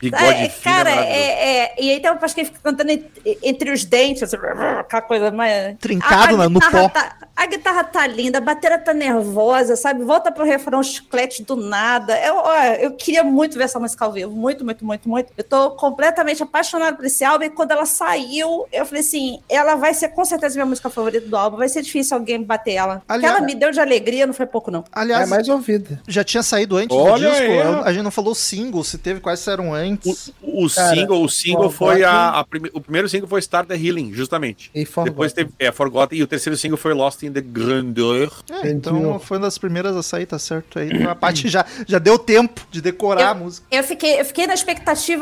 [0.00, 1.18] Bigode É, fino é Cara, maravilhoso.
[1.18, 3.04] é, é, e aí tem uma parte que ele fica cantando en-
[3.42, 4.36] entre os dentes, assim,
[4.78, 5.76] aquela coisa mais.
[5.78, 6.88] Trincado A- a no guitarra pó.
[6.88, 10.02] tá- a guitarra tá linda, a bateria tá nervosa, sabe?
[10.04, 12.18] Volta pro refrão chiclete do nada.
[12.24, 14.30] Eu, ó, eu queria muito ver essa música ao vivo.
[14.34, 15.32] Muito, muito, muito, muito.
[15.36, 17.44] Eu tô completamente apaixonada por esse álbum.
[17.44, 21.26] E quando ela saiu, eu falei assim: ela vai ser com certeza minha música favorita
[21.26, 21.56] do álbum.
[21.56, 22.96] Vai ser difícil alguém bater ela.
[22.96, 24.84] O que Aliás- ela me deu de alegria não foi pouco, não.
[24.92, 26.00] Aliás, É mais ouvida.
[26.06, 27.44] já tinha saído antes Olha do disco.
[27.50, 27.82] aí, eu- ó.
[27.82, 30.28] a gente não falou single, se teve, quais eram antes.
[30.42, 33.68] O, o Cara, single, o single foi a, a prime- o primeiro single foi Start
[33.68, 34.70] the Healing, justamente.
[34.74, 35.12] E Forgotten.
[35.12, 38.30] Depois teve é, Forgotten e o terceiro single foi Lost in the Grandeur.
[38.62, 41.02] É, então foi uma das primeiras a sair, tá certo aí.
[41.04, 43.66] A Paty já, já deu tempo de decorar a música.
[43.70, 44.75] Eu fiquei, eu fiquei na expectativa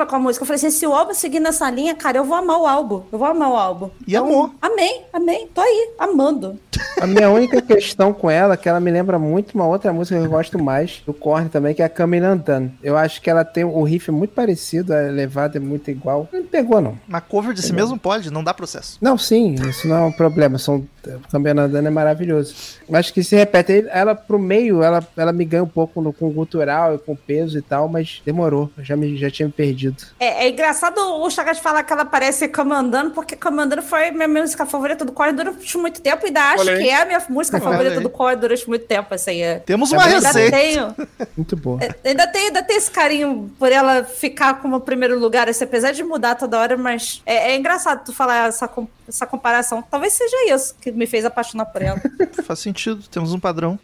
[0.07, 0.43] com a música.
[0.43, 3.03] Eu falei assim: se o álbum seguir nessa linha, cara, eu vou amar o álbum.
[3.13, 3.91] Eu vou amar o álbum.
[4.07, 4.53] E amou.
[4.61, 5.49] Amém, amém.
[5.55, 6.59] Tô aí, amando.
[7.01, 10.19] A minha única questão com ela é que ela me lembra muito uma outra música
[10.19, 12.73] que eu gosto mais, do Korn também, que é a Camille Undone.
[12.83, 16.29] Eu acho que ela tem o riff muito parecido, a levada é muito igual.
[16.33, 16.99] Não me pegou, não.
[17.09, 18.99] Uma cover de si mesmo pode, não dá processo.
[19.01, 20.59] Não, sim, isso não é um problema.
[20.59, 20.85] São,
[21.31, 22.55] Camille Undone é maravilhoso.
[22.89, 26.27] Mas que se repete, ela pro meio, ela, ela me ganha um pouco no, com
[26.27, 28.71] o gutural e com o peso e tal, mas demorou.
[28.79, 30.03] Já, me, já tinha me perdido.
[30.18, 34.66] É, é engraçado o Chagas falar que ela parece Comandando, porque Comandando foi minha música
[34.66, 37.64] favorita do Core durante muito tempo, e ainda acho que é a minha música Olha
[37.64, 39.42] favorita do Core durante muito tempo, assim.
[39.42, 39.61] É.
[39.61, 40.57] Temos Tá uma Ainda receita.
[40.57, 40.95] tenho,
[41.36, 41.78] Muito boa.
[42.05, 46.03] ainda, tem, ainda tem esse carinho por ela ficar como primeiro lugar, assim, apesar de
[46.03, 48.70] mudar toda hora, mas é, é engraçado tu falar essa,
[49.09, 49.82] essa comparação.
[49.82, 52.01] Talvez seja isso que me fez apaixonar por ela.
[52.45, 53.78] Faz sentido, temos um padrão.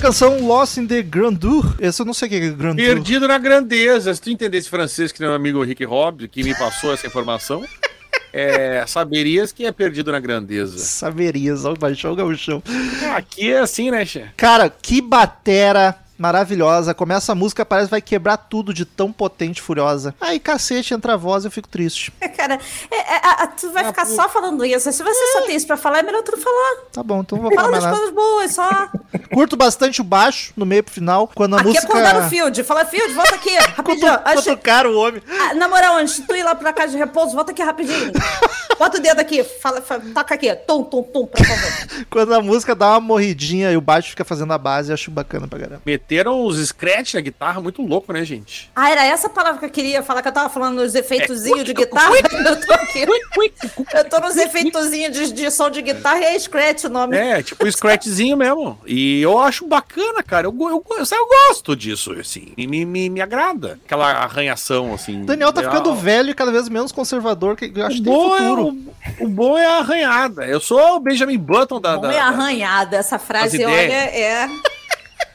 [0.00, 1.76] Canção, Lost in the Grandeur.
[1.78, 2.94] Esse eu não sei o que é Grandeur.
[2.94, 4.14] Perdido na grandeza.
[4.14, 7.62] Se tu entendesse francês, que meu amigo Rick Hobbs, que me passou essa informação,
[8.32, 10.78] é, saberias que é perdido na grandeza.
[10.78, 12.62] Saberias, ó, baixou o gauchão.
[13.14, 14.24] Aqui é assim, né, Xê?
[14.38, 16.92] Cara, que batera maravilhosa.
[16.94, 20.14] Começa a música, parece que vai quebrar tudo de tão potente e furiosa.
[20.20, 22.12] Aí, cacete, entra a voz eu fico triste.
[22.36, 22.58] Cara,
[22.90, 24.90] é- é- tu vai ficar só falando isso.
[24.92, 26.76] Se você só tem isso pra falar, é melhor tu não falar.
[26.92, 28.12] Tá bom, então não vou falar Fala mais das nada.
[28.12, 28.88] coisas boas, só.
[29.34, 31.86] Curto bastante o baixo, no meio pro final, quando a aqui música...
[31.86, 32.62] é Condado Field.
[32.64, 34.12] Fala, Field, volta aqui, rapidinho.
[34.26, 35.22] Antes- Cutucaram o homem.
[35.28, 38.12] Ah, na moral, antes de tu ir lá pra casa de repouso, volta aqui rapidinho.
[38.80, 40.54] Bota o dedo aqui, fala, fala, toca aqui.
[40.66, 42.06] Tum, tum, tum, por favor.
[42.08, 45.10] Quando a música dá uma morridinha e o baixo fica fazendo a base, eu acho
[45.10, 45.82] bacana pra caramba.
[45.84, 48.70] Meteram os scratch na guitarra, muito louco, né, gente?
[48.74, 51.64] Ah, era essa palavra que eu queria falar, que eu tava falando nos efeitozinhos É,
[51.64, 52.10] de guitarra.
[52.50, 53.04] Eu tô aqui.
[53.92, 57.18] Eu tô nos efeitozinhos de, de som de guitarra e é Scratch o nome.
[57.18, 58.78] É, tipo um scratchzinho mesmo.
[58.86, 60.46] E eu acho bacana, cara.
[60.46, 62.54] Eu, eu, eu, eu gosto disso, assim.
[62.56, 63.78] Me, me, me, me agrada.
[63.84, 65.22] Aquela arranhação, assim.
[65.22, 68.12] O Daniel tá ficando velho e cada vez menos conservador, que eu acho que tem
[68.12, 68.69] futuro.
[68.70, 70.44] O, o bom é a arranhada.
[70.46, 71.96] Eu sou o Benjamin Button da.
[71.96, 74.46] Bom da, é da- arranhada, essa frase, olha, é.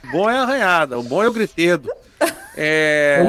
[0.04, 1.90] O bom é a arranhada, o bom é o gritedo.
[2.58, 3.22] É.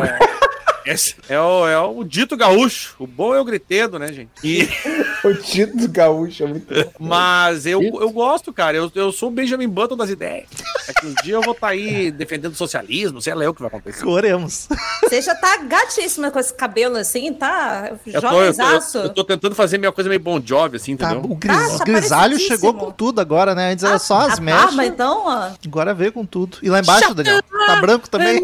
[0.87, 2.95] Esse é o, é o dito gaúcho.
[2.99, 4.31] O bom é o gritedo, né, gente?
[4.45, 4.69] E-
[5.25, 6.91] O título gaúcho é muito bom.
[7.01, 8.77] mas eu, eu gosto, cara.
[8.77, 10.47] Eu, eu sou o Benjamin Button das ideias.
[10.87, 13.61] Daqui um dia eu vou estar aí defendendo o socialismo, sei lá eu o que
[13.61, 14.07] vai acontecer.
[14.07, 14.69] Oremos.
[15.03, 17.91] Você já tá gatíssima com esse cabelo assim, tá?
[17.91, 18.99] Eu tô, eu, tô, Jovenzaço.
[18.99, 21.31] eu tô tentando fazer minha coisa meio bom job, assim, Tá, entendeu?
[21.31, 23.73] o gris, Ah, tá grisalho chegou com tudo agora, né?
[23.73, 24.67] Antes era só as mechas.
[24.67, 25.51] barba, então, ó.
[25.67, 26.59] Agora veio com tudo.
[26.63, 27.43] E lá embaixo, Daniel?
[27.43, 28.43] Tá branco também?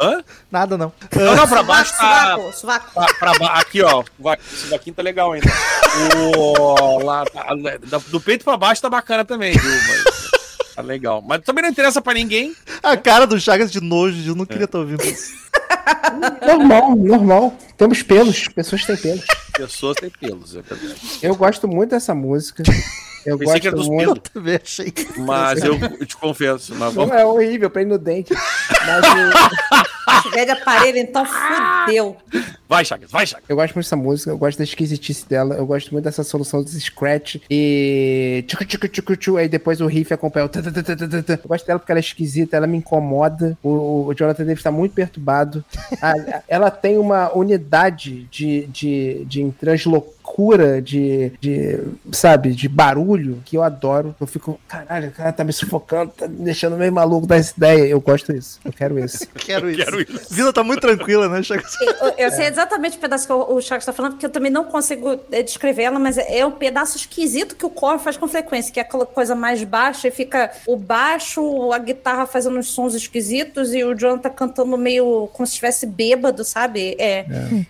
[0.00, 0.22] Hã?
[0.50, 0.92] Nada não.
[1.14, 2.36] Não, não, pra baixo tá.
[2.36, 2.90] Sovaco, sovaco.
[3.18, 4.02] Pra, pra aqui, ó.
[4.52, 5.50] Esse vaquinho tá legal ainda.
[6.36, 7.54] O, lá, tá-
[7.88, 9.70] da- do peito pra baixo tá bacana também, viu?
[9.70, 11.22] Mas, tá legal.
[11.22, 12.54] Mas também não interessa pra ninguém.
[12.82, 15.32] A cara do Chagas de nojo, eu não queria estar ouvindo isso.
[16.46, 17.54] Normal, normal.
[17.76, 19.24] Temos pelos, pessoas têm pelos.
[19.54, 20.96] Pessoas têm pelos, é verdade.
[21.22, 22.62] Eu gosto muito dessa música.
[23.24, 24.10] Eu Pensei que era gosto dos muito.
[24.28, 24.92] Eu também achei.
[25.18, 26.74] Mas eu, eu te confesso.
[26.74, 27.20] Nós Não vamos...
[27.22, 28.32] é horrível ir no dente.
[28.34, 32.16] Mas eu, Se tiver de aparelho, então fudeu.
[32.68, 33.44] Vai, Chagas, vai, Chagas.
[33.48, 36.62] eu gosto muito dessa música, eu gosto da esquisitice dela, eu gosto muito dessa solução
[36.62, 38.44] dos scratch e.
[38.48, 40.48] tchucu, tchucu, tchucu, tchu, aí depois o riff acompanha o.
[40.48, 41.32] tã, tã, tã, tã, tã, tã.
[41.34, 43.56] Eu gosto dela porque ela é esquisita, ela me incomoda.
[43.62, 45.64] O, o Jonathan Davis tá muito perturbado.
[46.00, 49.40] A- a- ela tem uma unidade de, de, de
[50.22, 51.78] transloucura, de, de.
[52.12, 54.14] sabe, de barulho que eu adoro.
[54.20, 57.88] Eu fico, caralho, o cara tá me sufocando, tá me deixando meio maluco dessa ideia.
[57.88, 58.60] Eu gosto disso.
[58.64, 59.26] Eu quero isso.
[59.42, 59.84] Quero isso.
[59.84, 60.32] quero isso.
[60.32, 61.74] A vida tá muito tranquila, né, Chagas?
[61.80, 64.64] Eu, eu sei exatamente o pedaço que o, Chagas está falando, porque eu também não
[64.64, 68.28] consigo é, descrever ela, mas é, é um pedaço esquisito que o core faz com
[68.28, 72.68] frequência, que é aquela coisa mais baixa e fica o baixo, a guitarra fazendo uns
[72.68, 76.94] sons esquisitos e o John tá cantando meio como se estivesse bêbado, sabe?
[76.98, 77.26] É.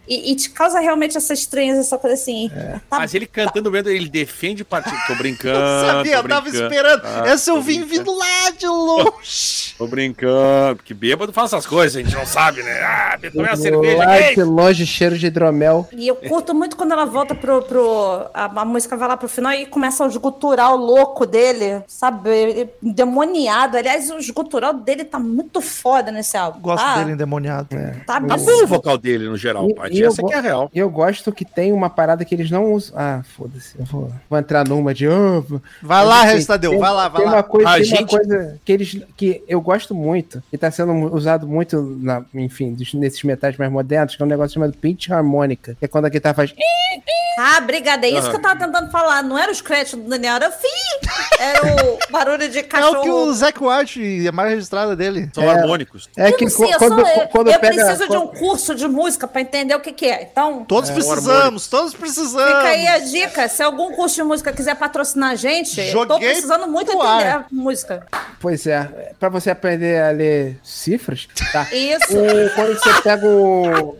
[0.07, 2.41] E, e te causa realmente essa estranheza, essa coisa assim.
[2.49, 4.97] Tá- Mas ele cantando mesmo, ele defende o partido.
[5.07, 5.59] Tô brincando.
[5.82, 7.03] Eu sabia, eu tava esperando.
[7.05, 9.74] Ah, Essa eu vim vindo lá de longe.
[9.78, 10.76] Tô brincando.
[10.76, 12.80] Porque bêbado faz essas coisas, a gente não sabe, né?
[12.82, 13.97] Ah, tomei uma cerveja.
[13.99, 14.34] Lá ei!
[14.34, 15.88] de longe, cheiro de hidromel.
[15.93, 17.62] E eu curto muito quando ela volta pro.
[17.62, 22.68] pro a, a música vai lá pro final e começa o gutural louco dele, sabe?
[22.80, 23.76] Demoniado.
[23.76, 26.61] Aliás, o gutural dele tá muito foda nesse álbum.
[26.61, 26.99] Gosto tá?
[26.99, 27.68] dele endemoniado.
[28.07, 28.45] Tá Tá bizarro.
[28.59, 30.05] bom o vocal dele, no geral, E- Paty.
[30.05, 30.70] Essa aqui é a real.
[30.74, 32.95] Eu gosto que tem uma parada que eles não usam.
[32.99, 33.78] Ah, foda-se.
[33.78, 35.07] Eu vou, vou entrar numa de.
[35.07, 35.43] "Ah,
[35.83, 37.37] Vai lá, assim, Regis Tadeu, tem- vai lá, vai tem lá.
[37.37, 40.93] Uma coisa, tem gente- uma coisa que eles que eu gosto muito, e tá sendo
[41.14, 45.76] usado muito, na, enfim, nesses metais mais modernos, que é um negócio chamado pitch harmônica,
[45.78, 46.55] que é quando a guitarra faz.
[47.39, 48.07] Ah, obrigada.
[48.07, 48.30] É isso Aham.
[48.30, 49.22] que eu tava tentando falar.
[49.22, 50.68] Não era o scratch do Daniel, era o fim.
[51.43, 52.99] Era o barulho de É cachorro.
[53.01, 55.28] o que o Zac White, a marca registrada dele.
[55.34, 55.49] São É.
[55.51, 56.09] harmônicos.
[56.16, 57.74] É Eu que sei, eu, quando, eu- quando eu pega.
[57.84, 60.22] preciso de um quando- curso de música pra entender o que, que é.
[60.22, 62.47] Então, Todos É, precisamos, todos precisamos.
[62.57, 63.49] fica aí a dica.
[63.49, 67.28] Se algum curso de música quiser patrocinar a gente, eu tô Joguei precisando muito entender
[67.28, 68.07] a música.
[68.40, 71.66] Pois é, pra você aprender a ler cifras, tá?
[71.72, 72.16] Isso.
[72.16, 73.97] O- quando você pega o.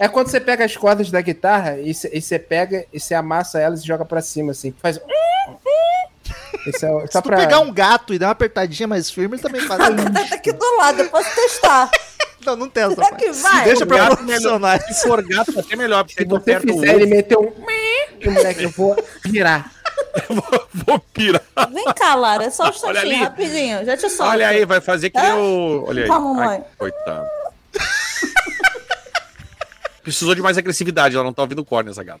[0.00, 2.98] É, é quando você pega as cordas da guitarra e você, e você pega e
[3.00, 4.74] você amassa elas e joga pra cima, assim.
[4.82, 4.98] Faz.
[6.66, 7.36] Esse é, o- Se só tu pra.
[7.36, 9.78] pegar um gato e dar uma apertadinha mais firme, ele também faz.
[9.78, 9.86] Tá
[10.34, 11.90] aqui do lado, eu posso testar.
[12.44, 12.94] não, não testa.
[13.04, 13.64] Será que vai?
[13.64, 14.84] Deixa pra Gato profissionais.
[14.98, 17.52] Se for gato, é até melhor, porque Se você o fizer ele meter um.
[18.24, 19.70] Moleque, eu vou virar.
[20.86, 21.42] vou pirar.
[21.72, 23.14] Vem cá, Lara, é só um Olha instantinho, ali.
[23.16, 23.84] rapidinho.
[23.84, 24.30] Já te solto.
[24.32, 25.84] Olha aí, vai fazer que nem o.
[25.88, 26.08] Olha aí.
[26.08, 26.46] Tá, mamãe.
[26.48, 27.26] Ai, coitado.
[30.02, 32.20] Precisou de mais agressividade, ela não tá ouvindo corne essa gata.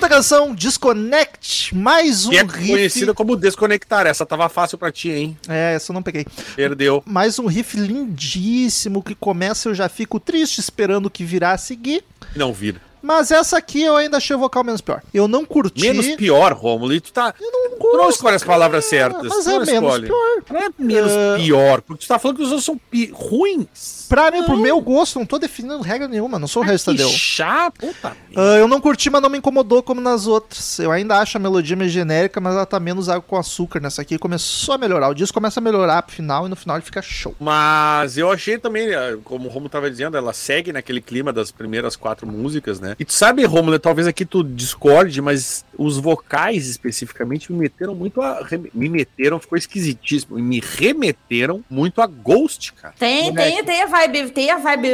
[0.00, 1.76] Quinta canção, Disconnect.
[1.76, 2.68] Mais um Que é riff.
[2.70, 4.06] conhecida como desconectar.
[4.06, 5.36] Essa tava fácil pra ti, hein?
[5.46, 6.24] É, essa eu não peguei.
[6.56, 7.02] Perdeu.
[7.04, 12.02] Mais um riff lindíssimo que começa eu já fico triste esperando que virá a seguir.
[12.34, 12.80] Não vira.
[13.02, 15.02] Mas essa aqui eu ainda achei o vocal menos pior.
[15.12, 15.80] Eu não curti.
[15.82, 16.92] Menos pior, Romulo.
[16.92, 17.34] E tu tá.
[17.40, 19.28] Eu não Tu não gosto, escolhe as palavras cara, certas.
[19.28, 20.06] Mas tu é não menos escolhe.
[20.06, 20.42] pior.
[20.50, 21.36] Não é menos É.
[21.38, 24.06] pior, porque tu tá falando que os outros são pi- ruins.
[24.08, 26.96] Pra mim, pro meu gosto, não tô definindo regra nenhuma, não sou o resto que
[26.98, 27.08] deu.
[27.08, 28.16] chato, puta.
[28.36, 30.78] Ah, eu não curti, mas não me incomodou como nas outras.
[30.80, 33.80] Eu ainda acho a melodia meio genérica, mas ela tá menos água com açúcar.
[33.80, 35.08] Nessa aqui começou a melhorar.
[35.08, 37.34] O disco começa a melhorar pro final e no final ele fica show.
[37.40, 41.50] Mas eu achei também, eh, como o Romulo tava dizendo, ela segue naquele clima das
[41.50, 42.89] primeiras quatro músicas, né?
[42.98, 48.20] E tu sabe, Romulo, talvez aqui tu discorde, mas os vocais especificamente me meteram muito
[48.20, 48.46] a.
[48.74, 50.38] Me meteram, ficou esquisitíssimo.
[50.38, 52.94] E me remeteram muito a Ghost, cara.
[52.98, 53.54] Tem, Moleque.
[53.56, 54.88] tem, tem a vibe, tem a vibe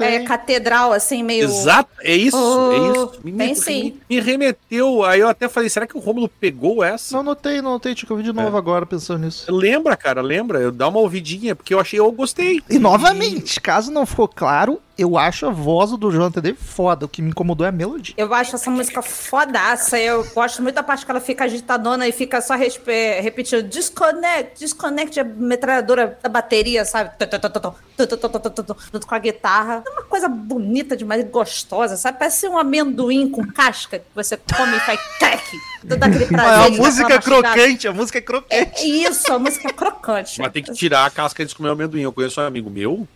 [0.00, 1.44] é, catedral, assim, meio.
[1.44, 3.20] Exato, é isso, Oh, é isso.
[3.24, 3.94] Me, tem me- sim.
[4.08, 5.04] me remeteu.
[5.04, 7.16] Aí eu até falei, será que o Romulo pegou essa?
[7.16, 7.94] Não notei, não notei.
[7.94, 9.52] Tinha que ouvir de novo agora pensando nisso.
[9.54, 10.58] Lembra, cara, lembra?
[10.60, 12.60] Eu dá uma ouvidinha, porque eu achei, eu gostei.
[12.68, 17.06] E novamente, caso não ficou claro, eu acho a voz do Jonathan Davis foda.
[17.06, 18.14] O que me incomodou é a melodia.
[18.16, 19.98] Eu acho essa música fodaça.
[19.98, 25.18] Eu gosto muito da parte que ela fica agitadona e fica só repetindo desconect, desconect
[25.18, 27.10] a metralhadora da bateria, sabe?
[28.92, 29.82] Junto com a guitarra.
[29.86, 32.18] É uma coisa bonita demais e gostosa, sabe?
[32.18, 35.71] Parece um amendoim com casca que você come e faz crack.
[35.88, 36.72] Tu dá aquele Ah, prazer.
[36.74, 38.54] é dar música crocante, a música é crocante.
[38.82, 40.40] É isso, a música é crocante.
[40.40, 42.02] Mas tem que tirar a casca de comer o amendoim.
[42.02, 43.06] Eu conheço um amigo meu.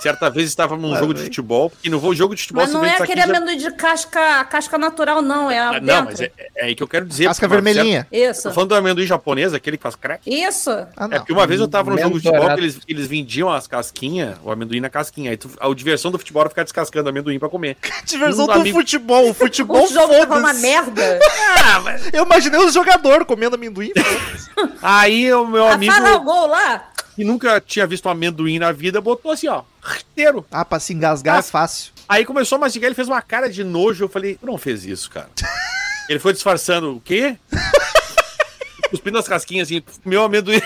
[0.00, 1.72] Certa vez estava num jogo de futebol.
[1.82, 5.20] E no jogo de futebol Mas não é aquele já- amendoim de casca, casca natural,
[5.22, 5.50] não.
[5.50, 6.04] É a Ah, Não, dentro.
[6.06, 7.24] mas é, é aí que eu quero dizer.
[7.24, 8.06] Casca vermelhinha.
[8.10, 8.42] certa- Isso.
[8.44, 10.20] Tô falando do amendoim japonês, aquele que faz crack.
[10.30, 10.70] Isso.
[10.96, 13.50] Ah, É porque uma vez eu tava num jogo de futebol que eles, eles vendiam
[13.50, 15.30] as casquinhas, o amendoim na casquinha.
[15.30, 17.76] Aí tu- a diversão do futebol era ficar descascando amendoim pra comer.
[18.04, 19.30] Diversão um do amigo- futebol.
[19.30, 20.60] O futebol O jogo tava uma foda-se.
[22.12, 23.92] Eu imaginei os jogadores comendo amendoim.
[24.82, 26.90] Aí o meu Ah, amigo, o gol lá.
[27.14, 29.62] que nunca tinha visto um amendoim na vida, botou assim, ó,
[30.10, 30.44] inteiro.
[30.50, 31.92] ah, pra se engasgar é fácil.
[32.08, 34.04] Aí começou a mastigar, ele fez uma cara de nojo.
[34.04, 35.28] Eu falei, tu não fez isso, cara.
[36.08, 37.36] ele foi disfarçando, o quê?
[38.90, 40.60] Cuspindo as casquinhas assim, meu amendoim.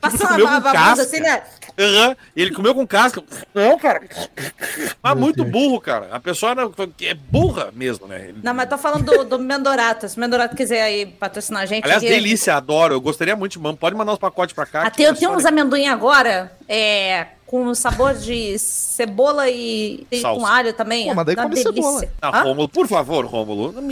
[0.00, 1.02] Passando Comeu a casca.
[1.02, 1.42] assim, né?
[1.78, 2.16] Aham.
[2.36, 3.22] Ele comeu com casca.
[3.54, 4.02] Não, cara.
[5.02, 6.08] Mas muito burro, cara.
[6.12, 6.54] A pessoa
[7.02, 8.32] é burra mesmo, né?
[8.42, 10.08] Não, mas tô falando do, do Mendorato.
[10.08, 11.84] Se o Mendorato quiser aí patrocinar a gente.
[11.84, 12.94] Aliás, que- delícia, adoro.
[12.94, 13.76] Eu gostaria muito, mano.
[13.76, 14.82] Pode mandar os pacotes pra cá.
[14.82, 20.06] Ah, que tem, é tem só- uns amendoim agora, é, com sabor de cebola e,
[20.10, 21.08] e com alho também.
[21.08, 21.74] Pô, mas daí Tá come delícia.
[21.74, 22.02] cebola.
[22.22, 22.40] Ah?
[22.44, 23.72] Rômulo, por favor, Rômulo.
[23.72, 23.82] Não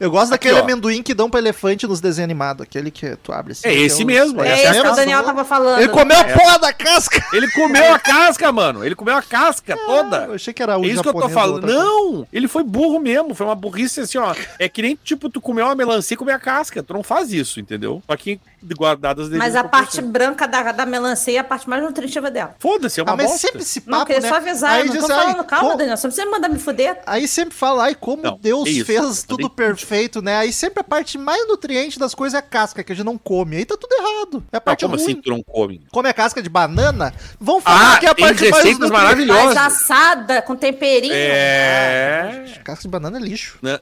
[0.00, 0.64] Eu gosto Aqui, daquele ó.
[0.64, 2.62] amendoim que dão pra elefante nos desenhos animados.
[2.64, 3.68] Aquele que tu abre assim.
[3.68, 5.78] É que esse os- mesmo, É Essa esse que é o a Daniel tava falando.
[5.78, 7.24] Ele comeu a porra da casca!
[7.32, 8.84] Ele comeu a casca, mano.
[8.84, 10.24] Ele comeu a casca toda.
[10.24, 11.62] Eu achei que era o É isso que eu tô falando.
[11.62, 11.84] outra coisa.
[11.84, 12.26] Não!
[12.32, 13.36] Ele foi burro mesmo.
[13.36, 14.34] Foi uma burrice assim, ó.
[14.58, 16.82] É que nem, tipo, tu comer uma melancia e comer a casca.
[16.82, 18.02] Tu não faz isso, entendeu?
[18.04, 18.40] Só que
[18.76, 22.54] guardadas as Mas a parte branca da, da melancia é a parte mais nutritiva dela.
[22.58, 23.46] Foda-se, é uma Ah, mas bosta.
[23.46, 24.28] sempre se Não, papo, queria né?
[24.28, 26.58] só avisar, eu não diz, tô ai, falando, calma, co- Daniel, só precisa mandar me
[26.58, 27.00] fuder.
[27.06, 28.84] Aí sempre fala, ai, como Não, Deus é isso.
[28.86, 30.36] fez Eu tudo perfeito, né?
[30.36, 33.16] Aí sempre a parte mais nutriente das coisas é a casca, que a gente não
[33.18, 33.56] come.
[33.56, 34.44] Aí tá tudo errado.
[34.52, 35.04] É a Não, parte como ruim.
[35.04, 35.82] assim tu não come?
[35.90, 38.80] Come a casca de banana, vão falar Ah, que é a tem parte mais receitas
[38.80, 38.92] nutriente.
[39.04, 39.54] maravilhosas.
[39.54, 41.14] Mas assada, com temperinho.
[41.14, 42.44] É.
[42.64, 43.58] Casca de banana é lixo.
[43.62, 43.78] Né?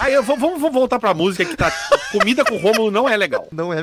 [0.00, 1.70] Aí eu vou- vamos, vamos voltar pra música que tá.
[2.12, 3.46] Comida com Rômulo não é legal.
[3.52, 3.82] Não é É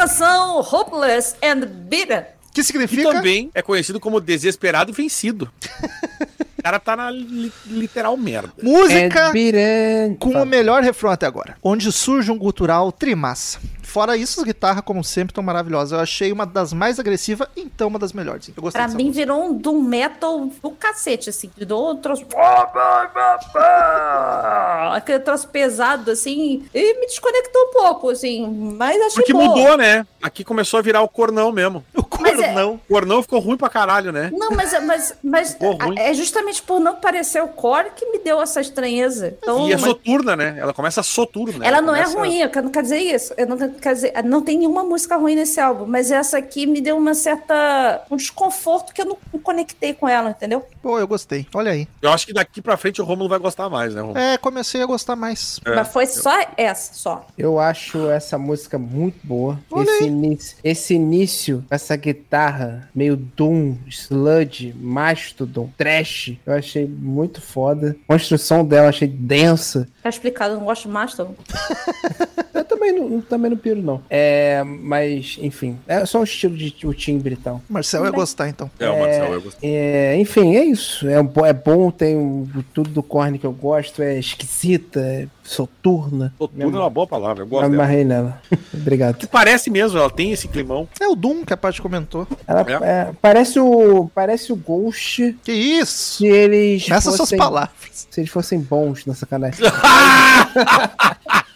[0.00, 2.28] canção, Hopeless and Bitter.
[2.54, 3.12] Que significa?
[3.12, 5.50] também é conhecido como desesperado e vencido.
[6.60, 8.52] O cara tá na li- literal merda.
[8.62, 11.56] Música É com o melhor refrão até agora.
[11.62, 13.58] Onde surge um gutural trimassa.
[13.90, 15.90] Fora isso, as guitarras, como sempre, estão maravilhosas.
[15.92, 18.48] Eu achei uma das mais agressivas, então uma das melhores.
[18.56, 19.12] Eu gostei Pra mim música.
[19.26, 21.50] virou um doom metal do cacete, assim.
[21.56, 22.24] Do outros.
[24.92, 26.64] Aquele troço pesado, assim.
[26.74, 28.46] E me desconectou um pouco, assim.
[28.76, 29.44] Mas achei Porque boa.
[29.48, 30.06] mudou, né?
[30.22, 31.84] Aqui começou a virar o cornão mesmo.
[31.94, 32.74] O é- cornão.
[32.88, 34.30] O cornão ficou ruim pra caralho, né?
[34.32, 35.56] Não, mas, mas, mas
[35.96, 39.34] é justamente por não parecer o core que me deu essa estranheza.
[39.42, 40.56] Então, E é mas- soturna, né?
[40.58, 41.66] Ela começa soturna.
[41.66, 43.32] ela não é ruim, eu não quero dizer isso.
[43.36, 46.80] Eu não quero dizer, não tem nenhuma música ruim nesse álbum, mas essa aqui me
[46.80, 50.64] deu uma certa um desconforto que eu não não conectei com ela, entendeu?
[50.82, 51.46] Pô, eu gostei.
[51.54, 51.88] Olha aí.
[52.02, 54.18] Eu acho que daqui pra frente o Rômulo vai gostar mais, né, Rômulo?
[54.18, 55.60] É, comecei a gostar mais.
[55.64, 55.74] É.
[55.74, 57.26] Mas foi só essa, só.
[57.36, 59.58] Eu acho essa música muito boa.
[59.76, 67.96] Esse início, esse início, essa guitarra meio doom, sludge, mastodon, trash, eu achei muito foda.
[68.08, 69.88] A construção dela eu achei densa.
[70.02, 71.34] Tá explicado, eu não gosto de Mastodon.
[72.52, 74.00] Eu também não, também não piro, não.
[74.10, 77.60] É, mas, enfim, é só um estilo de o timbre e tal.
[77.68, 78.70] Marcel ia gostar, então.
[78.78, 79.70] É, o Marcel, eu gostei.
[79.70, 81.08] É, enfim, é isso.
[81.08, 86.32] É, é bom, tem o- tudo do Korn que eu gosto, é esquisita, é soturna.
[86.38, 87.82] Soturna é uma boa palavra, eu Me gosto dela.
[87.82, 88.40] amarrei nela.
[88.72, 89.16] Obrigado.
[89.16, 90.88] Que parece mesmo, ela tem esse climão.
[91.00, 92.26] É o Doom que a parte comentou.
[92.46, 92.72] Ela É.
[93.08, 96.16] é, parece o parece o Ghost Que isso?
[96.18, 98.06] se eles Essas suas fossem, palavras.
[98.10, 99.60] se eles fossem bons na sacanagem.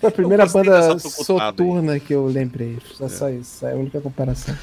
[0.00, 2.78] Foi a primeira banda soturna que eu lembrei.
[2.94, 3.66] Só, só isso.
[3.66, 4.54] É a única comparação.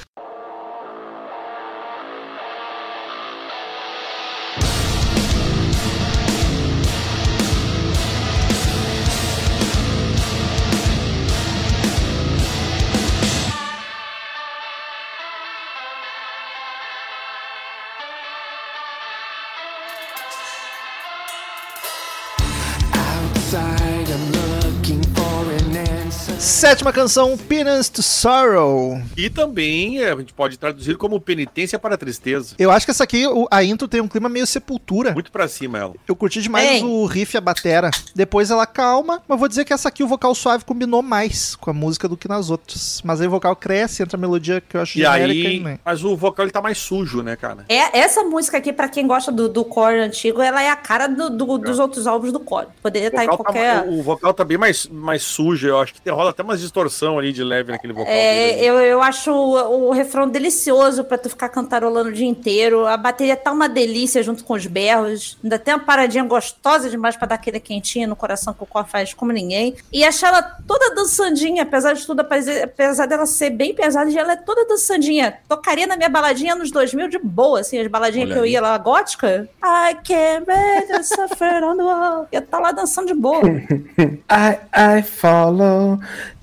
[26.60, 29.00] Sétima canção, Penance to Sorrow.
[29.16, 32.54] E também é, a gente pode traduzir como penitência para a tristeza.
[32.58, 35.12] Eu acho que essa aqui, a intro tem um clima meio sepultura.
[35.14, 35.94] Muito pra cima ela.
[36.06, 36.84] Eu curti demais Ei.
[36.84, 37.90] o riff e a batera.
[38.14, 41.70] Depois ela calma, mas vou dizer que essa aqui o vocal suave combinou mais com
[41.70, 43.00] a música do que nas outras.
[43.06, 45.78] Mas aí o vocal cresce, entra a melodia que eu acho E genérica aí, né?
[45.82, 47.64] mas o vocal ele tá mais sujo, né, cara?
[47.70, 51.06] É, essa música aqui, pra quem gosta do, do core antigo, ela é a cara
[51.06, 52.66] do- do- dos outros álbuns do core.
[52.82, 53.88] Poderia estar em vocal, tá, qualquer.
[53.88, 57.32] o vocal tá bem mais, mais sujo, eu acho que rola até umas distorção ali
[57.32, 58.12] de leve naquele vocal.
[58.12, 58.66] É, dele.
[58.66, 62.86] eu, eu acho o, o refrão delicioso pra tu ficar cantarolando o dia inteiro.
[62.86, 65.38] A bateria tá uma delícia junto com os berros.
[65.42, 68.88] Ainda tem uma paradinha gostosa demais pra dar aquele quentinho no coração que o Core
[68.88, 69.76] faz como ninguém.
[69.92, 74.36] E achar ela toda dançandinha, apesar de tudo, apesar dela ser bem pesada, ela é
[74.36, 75.38] toda dançandinha.
[75.48, 78.52] Tocaria na minha baladinha nos 2000 de boa, assim, as baladinhas Olha que eu aí.
[78.52, 79.48] ia lá, gótica.
[79.62, 82.28] I can't make you suffer on the wall.
[82.32, 83.42] Ia tá lá dançando de boa.
[84.30, 84.58] I,
[84.98, 85.98] I follow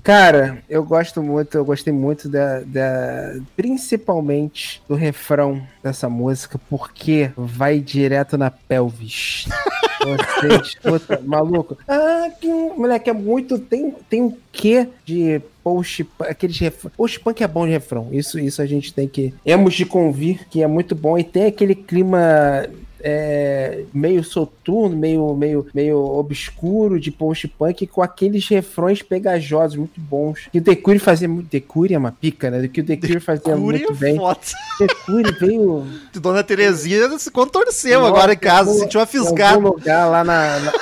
[0.08, 7.30] Cara, eu gosto muito, eu gostei muito da, da- principalmente do refrão dessa música, porque
[7.36, 9.44] vai direto na pelvis.
[10.00, 11.76] Você escuta, maluco.
[11.86, 13.58] Ah, que moleque, é muito.
[13.58, 16.90] Tem, tem um quê de post aqueles refrão.
[16.96, 18.08] Post punk é bom de refrão.
[18.10, 19.34] Isso, isso a gente tem que.
[19.44, 21.18] Temos de convir que é muito bom.
[21.18, 22.66] E tem aquele clima
[23.00, 30.48] é, meio soturno, meio, meio, meio obscuro de post-punk com aqueles refrões pegajosos muito bons.
[30.52, 31.48] Que o The Cure fazia muito.
[31.48, 32.60] The Cure é uma pica, né?
[32.60, 34.16] Do que o The Cure fazia Cure muito é bem.
[34.16, 34.40] foda.
[34.78, 35.86] The Cure veio.
[36.20, 39.58] Dona Terezinha se contorceu Nossa, agora em casa, em sentiu uma em fisgada.
[39.58, 40.58] lugar lá na.
[40.60, 40.72] na-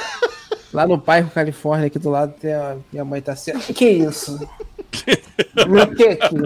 [0.72, 3.52] Lá no bairro Califórnia, aqui do lado, tem a minha mãe tá assim.
[3.60, 4.38] Que que isso?
[5.66, 6.44] Meu que é aquilo?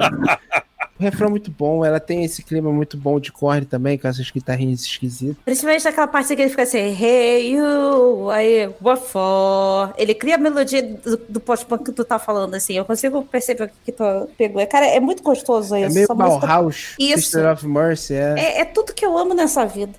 [1.00, 4.06] O refrão é muito bom, ela tem esse clima muito bom de corne também, com
[4.06, 5.34] essas guitarrinhas esquisitas.
[5.46, 9.94] Principalmente naquela parte que ele fica assim, hey you, aí, what for?
[9.96, 12.74] Ele cria a melodia do, do post-punk que tu tá falando, assim.
[12.74, 14.04] Eu consigo perceber o que, que tu
[14.36, 14.64] pegou.
[14.66, 15.94] Cara, é muito gostoso É isso.
[15.94, 16.46] meio essa música.
[16.46, 17.22] Bauhaus, Isso.
[17.22, 18.34] Sister of Mercy, é.
[18.36, 19.92] É, é tudo que eu amo nessa vida.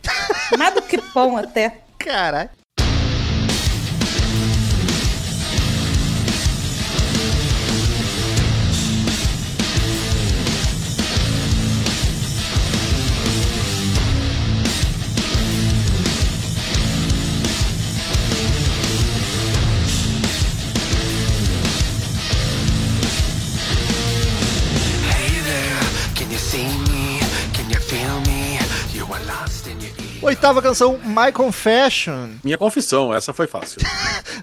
[0.56, 1.80] Mais do que pão até.
[1.98, 2.61] Caralho.
[30.32, 32.30] Oitava canção, My Confession.
[32.42, 33.82] Minha confissão, essa foi fácil.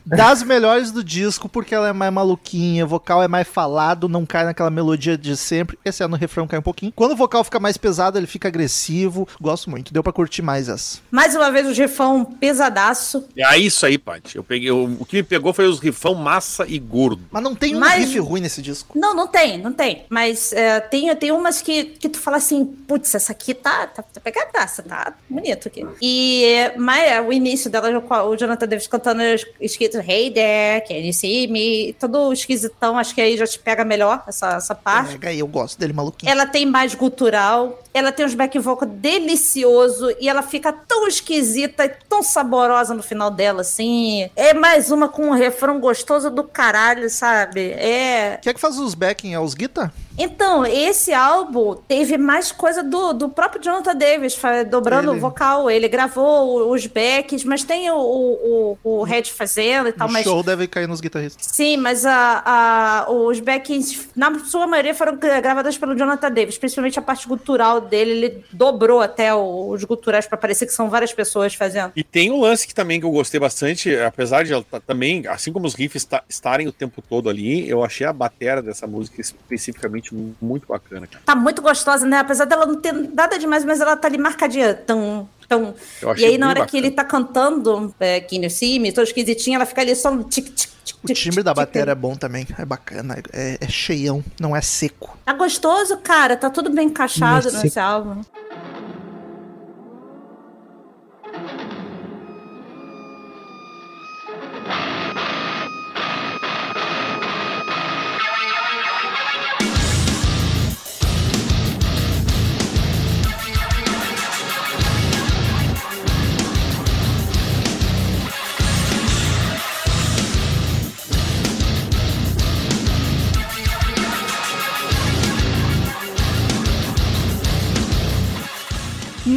[0.04, 4.24] Das melhores do disco, porque ela é mais maluquinha, o vocal é mais falado, não
[4.24, 5.78] cai naquela melodia de sempre.
[5.84, 6.92] Esse é no refrão cai um pouquinho.
[6.94, 9.26] Quando o vocal fica mais pesado, ele fica agressivo.
[9.40, 10.98] Gosto muito, deu pra curtir mais essa.
[11.10, 13.26] Mais uma vez o rifão pesadaço.
[13.36, 14.36] É isso aí, Paty.
[14.36, 17.22] Eu peguei, o, o que me pegou foi os rifão massa e gordo.
[17.30, 18.98] Mas não tem um Mas- riff ruim nesse disco.
[18.98, 20.04] Não, não tem, não tem.
[20.08, 24.02] Mas é, tem, tem umas que, que tu fala assim, putz, essa aqui tá, tá,
[24.02, 25.77] tá pegadaça, tá bonito aqui.
[26.00, 27.88] E é, mas é, o início dela,
[28.24, 29.22] o Jonathan Davis cantando
[29.60, 31.94] escrito Hey there, can you see me?
[31.98, 35.12] Todo esquisitão, acho que aí já te pega melhor essa, essa parte.
[35.12, 36.30] Pega aí, eu gosto dele maluquinho.
[36.30, 41.84] Ela tem mais gutural, ela tem uns back vocal delicioso e ela fica tão esquisita
[41.84, 44.28] e tão saborosa no final dela, assim.
[44.36, 47.70] É mais uma com um refrão gostoso do caralho, sabe?
[47.72, 48.38] É.
[48.42, 49.34] Quem é que faz os backing?
[49.34, 49.92] É os guitar?
[50.18, 54.36] Então, esse álbum teve mais coisa do, do próprio Jonathan Davis,
[54.68, 55.70] dobrando Ele- o vocal.
[55.70, 56.26] Ele gravou
[56.68, 60.24] o- os backs, mas tem o, o, o, o Red fazendo e tal, No mas.
[60.24, 61.46] show deve cair nos guitarristas.
[61.46, 66.58] Sim, mas a, a- os backings, na sua maioria, foram gra- gravados pelo Jonathan Davis,
[66.58, 68.10] principalmente a parte gutural dele.
[68.10, 71.92] Ele dobrou até o- os guturais para parecer que são várias pessoas fazendo.
[71.94, 75.26] E tem um lance que também que eu gostei bastante, apesar de ela tá- também,
[75.28, 78.86] assim como os riffs ta- estarem o tempo todo ali, eu achei a batera dessa
[78.86, 81.22] música especificamente mu- muito bacana, cara.
[81.24, 82.18] Tá muito gostosa, né?
[82.18, 84.74] Apesar dela não ter nada demais, mas ela tá ali marcadinha.
[84.74, 85.74] Tão, tão...
[86.16, 86.66] E aí, na hora bacana.
[86.70, 90.46] que ele tá cantando, é, See Me, todo esquisitinho, ela fica ali só um tic,
[90.54, 92.46] tic, tic, O timbre da bateria é bom também.
[92.58, 93.16] É bacana.
[93.32, 95.16] É, é cheião, não é seco.
[95.24, 96.36] Tá gostoso, cara.
[96.36, 98.22] Tá tudo bem encaixado Mas nesse álbum.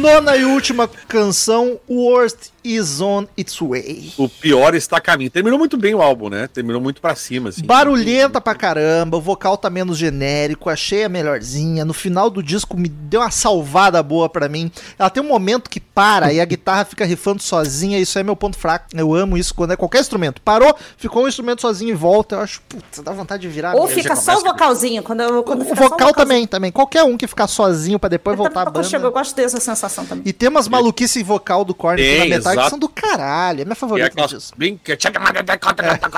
[0.02, 4.12] Nona e última canção, Worst is on its way.
[4.18, 5.30] O pior está a caminho.
[5.30, 6.48] Terminou muito bem o álbum, né?
[6.48, 7.62] Terminou muito pra cima, assim.
[7.64, 11.84] Barulhenta pra caramba, o vocal tá menos genérico, achei a melhorzinha.
[11.84, 14.70] No final do disco me deu uma salvada boa pra mim.
[14.98, 18.36] Ela tem um momento que para e a guitarra fica rifando sozinha, isso é meu
[18.36, 18.86] ponto fraco.
[18.94, 20.40] Eu amo isso quando é qualquer instrumento.
[20.42, 22.36] Parou, ficou um instrumento sozinho e volta.
[22.36, 23.74] Eu acho, puta, dá vontade de virar.
[23.76, 25.02] Ou fica só o vocalzinho.
[25.02, 26.14] Quando, eu- quando O fica só vocal vocalzinho.
[26.28, 26.72] também, também.
[26.72, 29.20] Qualquer um que ficar sozinho pra depois Eu, voltar a também aconchego, eu banda.
[29.20, 30.22] gosto dessa sensação também.
[30.26, 32.70] E tem umas maluquices vocal do Korn Tem, na metade que exato.
[32.70, 33.60] são do caralho.
[33.62, 34.52] É minha favorita aquelas disso.
[34.56, 34.80] bem...
[34.82, 34.96] que- É,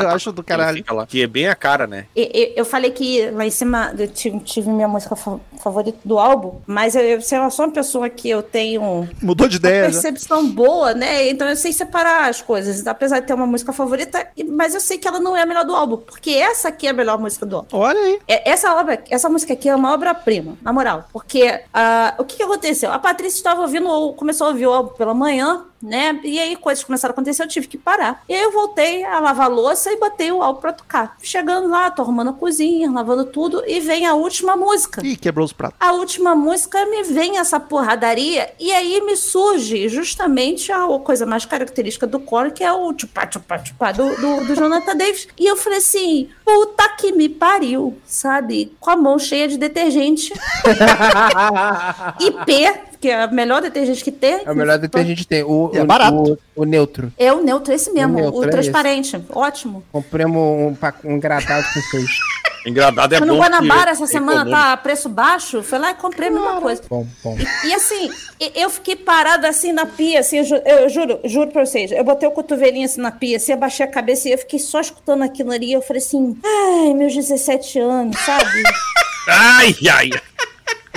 [0.05, 0.85] eu acho do caralho.
[1.09, 2.07] que é bem a cara, né?
[2.15, 5.99] E- e- Eu falei que lá em cima eu tive, tive minha música fa- favorita
[6.05, 9.57] do álbum, mas eu, eu, sei lá, sou uma pessoa que eu tenho Mudou de
[9.57, 9.85] uma ideia.
[9.91, 10.01] já.
[10.03, 11.29] percepção boa, né?
[11.29, 12.87] Então eu sei separar as coisas.
[12.87, 15.65] Apesar de ter uma música favorita, mas eu sei que ela não é a melhor
[15.65, 17.69] do álbum, porque essa aqui é a melhor música do álbum.
[17.77, 18.19] Olha aí.
[18.29, 21.09] É, Essa obra, essa música aqui é uma obra-prima, na moral.
[21.13, 22.93] Porque ah, o que, que aconteceu?
[22.93, 26.19] A Patrícia estava ouvindo, começou a ouvir pela manhã, né?
[26.25, 28.23] E aí coisas começaram a acontecer, eu tive que parar.
[28.29, 31.17] E aí eu voltei a lavar a louça e botei o álbum pra tocar.
[31.23, 35.05] Chegando lá, tô arrumando a cozinha, lavando tudo, e vem a última música.
[35.05, 35.77] Ih, quebrou os pratos.
[35.79, 41.45] A última música me vem essa porradaria, e aí me surge justamente a coisa mais
[41.45, 45.29] característica do core, que é o tchupá, tchupá, tchupá do, do, do Jonathan Davis.
[45.39, 48.73] E eu falei assim, puta que me pariu, sabe?
[48.81, 50.33] Com a mão cheia de detergente.
[52.21, 54.41] IP, que é a melhor detergente que tem.
[54.47, 55.43] É o melhor detergente que tem.
[55.43, 56.39] O, é o- barato.
[56.57, 57.13] O, o neutro.
[57.19, 59.21] É o neutro, esse mesmo, O o, é transparente.
[59.31, 59.85] Ótimo.
[59.93, 60.77] Compramos um,
[61.13, 62.11] um gratado com seis.
[62.67, 63.35] Engradado é Fui bom.
[63.35, 64.57] no Guanabara essa é semana, econômico.
[64.59, 65.63] tá a preço baixo.
[65.63, 66.83] Fui lá e comprei a mesma coisa.
[66.89, 67.37] Bom, bom.
[67.39, 68.11] E, e assim,
[68.55, 71.93] eu fiquei parada assim na pia, assim, eu, ju- eu juro, juro pra vocês.
[71.93, 74.81] Eu botei o cotovelinho assim na pia, assim, abaixei a cabeça e eu fiquei só
[74.81, 75.75] escutando aquilo ali.
[75.75, 78.63] Eu falei assim, ai, meus 17 anos, sabe?
[79.29, 80.11] Ai, ai.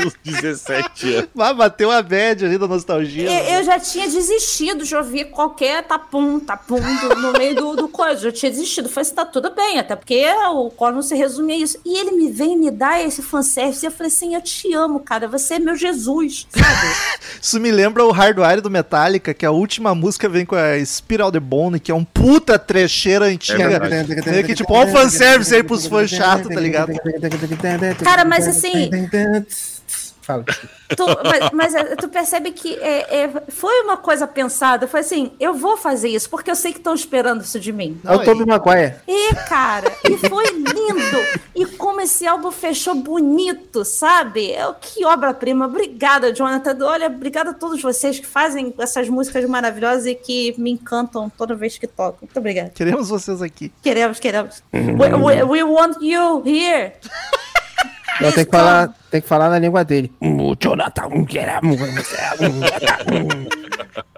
[0.06, 1.30] Os 17 anos.
[1.34, 3.30] Mas bateu a bad ali da nostalgia.
[3.50, 7.88] Eu, eu já tinha desistido de ouvir qualquer tapum, tapum do- no meio do, do
[7.88, 8.28] coisa.
[8.28, 8.90] Eu tinha desistido.
[8.90, 11.78] Falei assim, tá tudo bem, até porque o coro não se resume a isso.
[11.86, 13.86] E ele me vem me dar esse fanservice.
[13.86, 15.28] E eu falei assim, eu te amo, cara.
[15.28, 16.68] Você é meu Jesus, sabe?
[17.42, 21.32] Isso me lembra o Hardwire do Metallica, que a última música vem com a Spiral
[21.32, 23.80] the Bone, que é um puta trecheira antiga.
[24.26, 26.92] Meio que tipo, ó o fanservice aí pros fãs chatos, tá ligado?
[28.04, 28.90] Cara, mas assim-
[30.28, 30.44] Fala.
[30.96, 34.86] Tu, mas, mas, é, tu percebe que é, é, foi uma coisa pensada.
[34.86, 37.98] Foi assim, eu vou fazer isso, porque eu sei que estão esperando isso de mim.
[38.04, 38.96] É o Tobey Maguire.
[39.08, 41.18] E, cara, e foi lindo.
[41.56, 44.52] E como esse álbum fechou bonito, sabe?
[44.52, 45.66] É, que obra-prima.
[45.66, 46.78] Obrigada, Jonathan.
[46.86, 51.56] Olha, obrigada a todos vocês que fazem essas músicas maravilhosas e que me encantam toda
[51.56, 52.20] vez que tocam.
[52.24, 52.70] Muito obrigada.
[52.76, 53.72] Queremos vocês aqui.
[53.82, 54.62] Queremos, queremos.
[54.74, 56.92] We, we- we want you here.
[58.22, 60.12] Não, tem que falar, tem que falar na língua dele.
[60.22, 61.04] O Jonathan,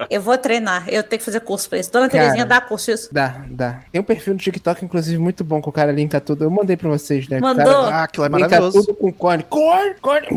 [0.10, 0.86] Eu vou treinar.
[0.88, 1.92] Eu tenho que fazer curso pra isso.
[1.92, 2.24] Dona Cara.
[2.24, 3.10] Terezinha dá curso isso.
[3.12, 3.80] Dá, dá.
[3.92, 6.44] Tem um perfil no TikTok, inclusive, muito bom, que o cara linka tudo.
[6.44, 7.38] Eu mandei pra vocês, né?
[7.40, 7.66] O Mandou?
[7.66, 8.82] cara Ah, aquilo é linka maravilhoso.
[8.86, 9.44] tudo com corne.
[9.44, 10.28] Corne, corne.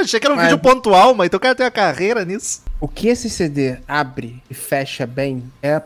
[0.00, 2.62] Achei que era um Mas- vídeo pontual, mas então o cara tem uma carreira nisso.
[2.80, 5.80] O que esse CD abre e fecha bem é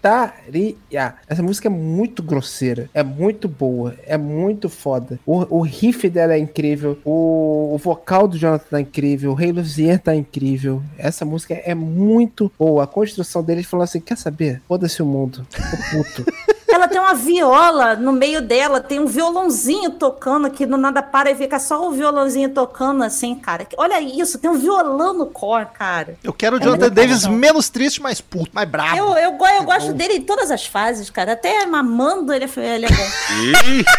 [0.00, 1.14] putaria.
[1.28, 5.18] Essa música é muito grosseira, é muito boa, é muito foda.
[5.26, 9.52] O, o riff dela é incrível, o, o vocal do Jonathan tá incrível, o Rei
[9.52, 10.82] Luzier tá incrível.
[10.98, 12.84] Essa música é muito boa.
[12.84, 14.62] A construção deles falou assim: quer saber?
[14.68, 15.46] Foda-se o mundo.
[15.50, 16.32] Tô puto.
[16.68, 21.30] Ela tem uma viola no meio dela, tem um violãozinho tocando que do nada para
[21.30, 23.66] e fica só o violãozinho tocando assim, cara.
[23.78, 26.16] Olha isso, tem um violão no core, cara.
[26.22, 28.94] Eu quero o Jonathan Davis menos triste, mais puto, mais brabo.
[28.98, 31.32] Eu, eu, go- eu gosto dele em todas as fases, cara.
[31.32, 33.06] Até mamando ele, é- ele é bom.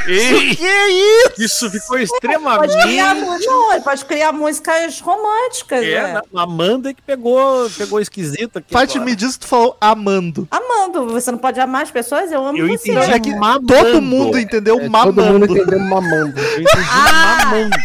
[0.07, 1.67] Ei, Que isso?
[1.67, 3.45] isso ficou Pode criar, extremamente.
[3.45, 5.83] não, ele pode criar músicas românticas.
[5.83, 6.21] É, né?
[6.33, 8.71] na- a Amanda que pegou, pegou esquisito aqui.
[8.73, 10.47] Paty, me diz que tu falou amando.
[10.49, 12.91] Amando, você não pode amar as pessoas, eu amo Eu você.
[12.91, 13.11] entendi.
[13.11, 13.67] É que mamando.
[13.67, 15.21] todo mundo entendeu É, mamando.
[15.21, 16.39] todo mundo entendeu mamando.
[16.39, 17.37] Eu entendi Ah!
[17.45, 17.75] mamando.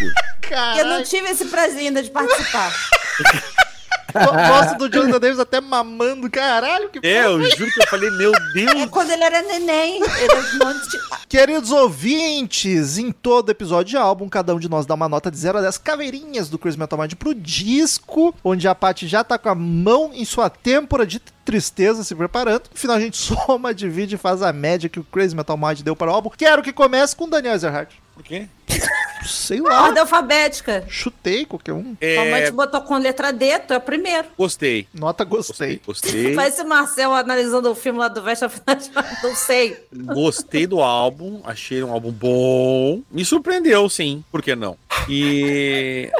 [0.43, 0.85] Eu Caralho.
[0.91, 2.73] não tive esse prazer ainda de participar.
[4.13, 6.31] Go- Gosto do Jonathan Davis até mamando.
[6.31, 8.91] Caralho, que É, eu juro que eu falei, meu É Deus.
[8.91, 9.97] quando ele era neném.
[10.03, 14.95] Ele não tinha- Queridos ouvintes, em todo episódio de álbum, cada um de nós dá
[14.95, 18.75] uma nota de 0 a 10 caveirinhas do Crazy Metal Mind pro disco, onde a
[18.75, 22.65] Paty já tá com a mão em sua têmpora de tristeza se preparando.
[22.73, 25.81] No final a gente soma, divide e faz a média que o Crazy Metal Mind
[25.81, 26.31] deu para o álbum.
[26.37, 28.02] Quero que comece com Daniel Ezerhardt.
[28.15, 28.47] Por quê?
[29.25, 30.85] Sei lá, Ordem alfabética.
[30.89, 31.97] chutei qualquer um.
[32.01, 34.27] Sua mãe É, te botou com letra D, tu é o primeiro.
[34.37, 34.89] gostei.
[34.93, 35.81] Nota gostei.
[35.87, 36.35] Gostei.
[36.35, 38.51] Faz esse Marcel analisando o filme lá do Vesta
[39.23, 39.77] Não sei.
[39.95, 43.01] Gostei do álbum, achei um álbum bom.
[43.11, 44.25] Me surpreendeu, sim.
[44.33, 44.77] Por que não?
[45.09, 46.11] E.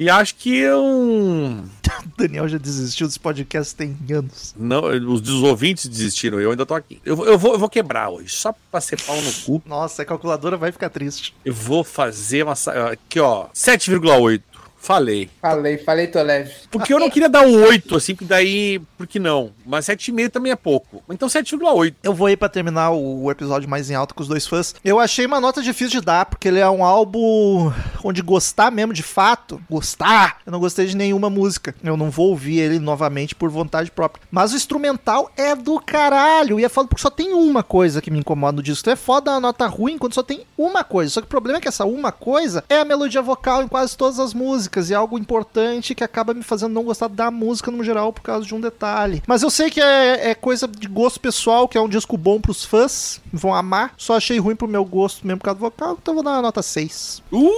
[0.00, 1.58] E acho que é um.
[1.60, 1.64] O
[2.16, 4.54] Daniel já desistiu desse podcast tem anos.
[4.58, 6.98] Não, os, ouvintes desistiram, eu ainda tô aqui.
[7.04, 9.62] Eu, vou- eu, vou, eu vou quebrar hoje, só pra ser pau no cu.
[9.66, 11.34] Nossa, a calculadora vai ficar triste.
[11.44, 12.54] Eu vou fazer uma.
[12.90, 13.48] Aqui, ó.
[13.54, 14.40] 7,8.
[14.80, 15.28] Falei.
[15.42, 16.52] Falei, falei, tô leve.
[16.70, 18.80] Porque eu não queria dar um 8, assim, porque daí.
[18.96, 19.52] Por que não?
[19.64, 21.02] Mas 7,5 também é pouco.
[21.10, 21.94] Então 7,8.
[22.02, 24.74] Eu vou aí pra terminar o, o episódio mais em alta com os dois fãs.
[24.82, 27.70] Eu achei uma nota difícil de dar, porque ele é um álbum
[28.02, 31.74] onde gostar mesmo de fato, gostar, eu não gostei de nenhuma música.
[31.84, 34.22] Eu não vou ouvir ele novamente por vontade própria.
[34.30, 36.58] Mas o instrumental é do caralho.
[36.58, 38.82] E é foda porque só tem uma coisa que me incomoda no disco.
[38.82, 41.10] Então é foda a nota ruim quando só tem uma coisa.
[41.10, 43.96] Só que o problema é que essa uma coisa é a melodia vocal em quase
[43.96, 44.69] todas as músicas.
[44.78, 48.22] E é algo importante que acaba me fazendo não gostar da música no geral por
[48.22, 49.22] causa de um detalhe.
[49.26, 52.40] Mas eu sei que é, é coisa de gosto pessoal, que é um disco bom
[52.40, 53.92] pros fãs, vão amar.
[53.96, 56.32] Só achei ruim pro meu gosto mesmo por causa do vocal, então eu vou dar
[56.32, 57.22] uma nota 6.
[57.32, 57.50] Uh!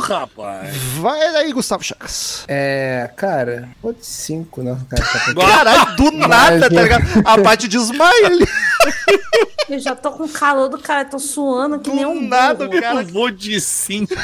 [0.00, 0.76] rapaz.
[1.00, 2.44] Vai aí, Gustavo Chagas.
[2.46, 5.02] É, cara, vou de 5, não, cara.
[5.02, 7.04] tá com- Caralho, do nada, tá ligado?
[7.24, 8.46] A parte desmaia ali.
[9.68, 12.80] Eu já tô com calor do cara, tô suando que Do nem um nada, burro.
[12.80, 13.02] cara.
[13.02, 14.14] Eu vou de 5.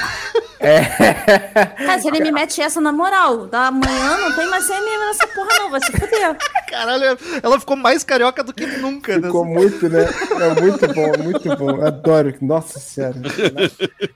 [0.58, 5.26] Cara, se ele me mete essa na moral, da manhã não tem mais CMM nessa
[5.26, 6.36] porra não, vai se fuder.
[6.70, 9.26] Caralho, ela ficou mais carioca do que nunca, né?
[9.26, 10.06] Ficou muito, né?
[10.40, 11.84] É muito bom, muito bom.
[11.86, 12.34] Adoro.
[12.40, 13.16] Nossa senhora.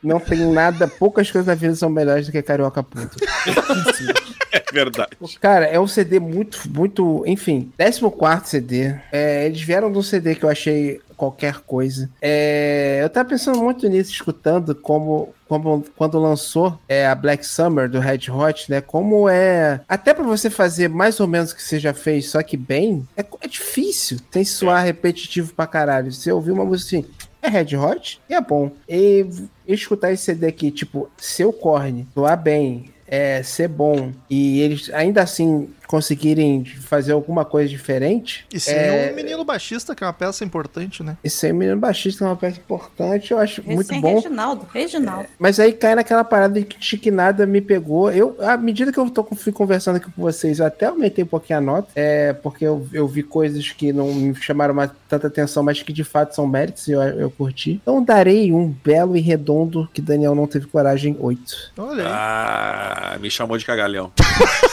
[0.02, 3.16] Não tem nada, poucas coisas na vida são melhores do que Carioca Puto.
[4.52, 5.10] É verdade.
[5.40, 7.24] Cara, é um CD muito, muito.
[7.26, 8.94] Enfim, 14 CD.
[9.12, 12.08] É, eles vieram de um CD que eu achei qualquer coisa.
[12.22, 15.34] É, eu tava pensando muito nisso, escutando como.
[15.48, 18.82] Como quando lançou é, a Black Summer do Red Hot, né?
[18.82, 19.80] Como é.
[19.88, 23.08] Até pra você fazer mais ou menos o que você já fez, só que bem,
[23.16, 24.18] é, é difícil.
[24.30, 26.12] Sem soar repetitivo pra caralho.
[26.12, 28.70] Você ouvir uma música assim, é Red Hot e é bom.
[28.86, 29.26] E
[29.66, 34.12] escutar esse CD aqui, tipo, seu corne, soar bem, é, ser bom.
[34.28, 38.46] E eles ainda assim conseguirem fazer alguma coisa diferente.
[38.52, 41.16] E sem é, o menino baixista, que é uma peça importante, né?
[41.24, 44.14] E sem o menino baixista, que é uma peça importante, eu acho muito Recém bom.
[44.16, 45.28] Reginaldo, Reginaldo.
[45.38, 48.12] Mas aí cai naquela parada de que que nada me pegou.
[48.12, 51.28] Eu, à medida que eu tô, fui conversando aqui com vocês, eu até aumentei um
[51.28, 55.26] pouquinho a nota, é, porque eu, eu vi coisas que não me chamaram mais tanta
[55.26, 57.80] atenção, mas que de fato são méritos e eu, eu curti.
[57.82, 61.72] Então darei um belo e redondo que Daniel não teve coragem, 8.
[61.78, 62.12] Olha aí.
[62.12, 64.12] Ah, me chamou de cagalhão.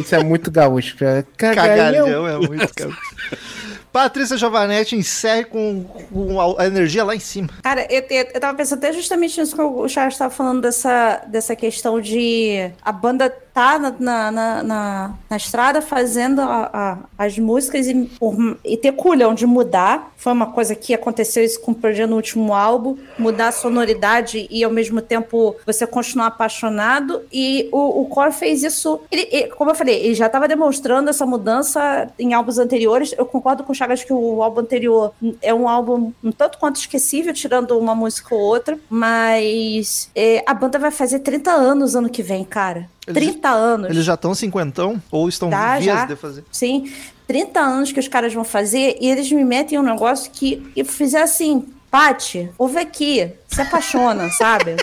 [0.00, 0.96] Isso é muito gaúcho.
[0.96, 1.22] Pra...
[1.36, 2.06] Cagalhão.
[2.06, 2.98] Cagalhão é muito cagalhão.
[3.92, 7.48] Patrícia Giovanetti encerre com, com a, a energia lá em cima.
[7.62, 11.22] Cara, eu, eu, eu tava pensando até justamente nisso que o Charles tava falando dessa,
[11.26, 14.30] dessa questão de a banda tá na, na,
[14.62, 20.12] na, na, estrada fazendo a- a- as músicas e, por- e ter culhão de mudar.
[20.18, 24.46] Foi uma coisa que aconteceu isso com o Pearl no último álbum, mudar a sonoridade
[24.50, 27.22] e ao mesmo tempo você continuar apaixonado.
[27.32, 31.08] E o, o Core fez isso, ele- ele- como eu falei, ele já estava demonstrando
[31.08, 33.14] essa mudança em álbuns anteriores.
[33.16, 36.76] Eu concordo com o Chagas que o álbum anterior é um álbum um tanto quanto
[36.76, 42.10] esquecível, tirando uma música ou outra, mas é, a banda vai fazer 30 anos ano
[42.10, 42.86] que vem, cara.
[43.06, 43.90] Eles- 30 anos.
[43.90, 46.04] Eles já estão cinquentão ou estão Tá, vias já.
[46.06, 46.44] de fazer?
[46.50, 46.92] Sim,
[47.26, 50.84] 30 anos que os caras vão fazer e eles me metem um negócio que eu
[50.84, 54.76] fizer assim, Pati, ouve aqui, se apaixona, sabe?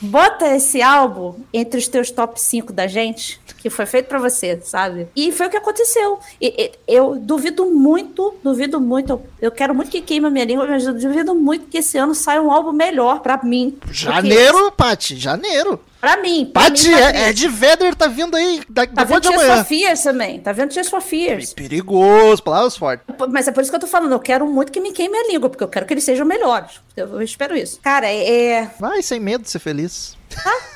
[0.00, 4.60] Bota esse álbum entre os teus top 5 da gente, que foi feito pra você,
[4.62, 5.08] sabe?
[5.16, 6.20] E foi o que aconteceu.
[6.40, 10.66] E- e- eu duvido muito, duvido muito, eu, eu quero muito que queima minha língua,
[10.68, 13.76] mas eu duvido muito que esse ano saia um álbum melhor pra mim.
[13.90, 15.80] Janeiro, Paty, janeiro.
[16.00, 16.46] Pra mim.
[16.52, 19.56] pra Paty, mim, é, é de Vedder, tá vindo aí da, Tá vendo de amanhã.
[19.56, 21.52] for Fears também, tá vendo Tears for Fears.
[21.54, 23.04] Perigoso, palavras fortes.
[23.30, 25.26] Mas é por isso que eu tô falando, eu quero muito que me queime a
[25.26, 26.80] língua, porque eu quero que eles sejam melhores.
[26.96, 27.80] Eu, eu espero isso.
[27.82, 28.70] Cara, é.
[28.78, 30.17] Vai sem medo de ser feliz.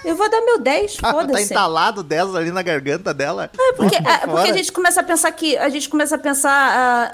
[0.05, 1.45] Eu vou dar meu 10, Ah, tá foda-se.
[1.45, 3.51] entalado 10 ali na garganta dela.
[3.57, 5.57] É porque, é, porque a gente começa a pensar que.
[5.57, 6.51] A gente começa a pensar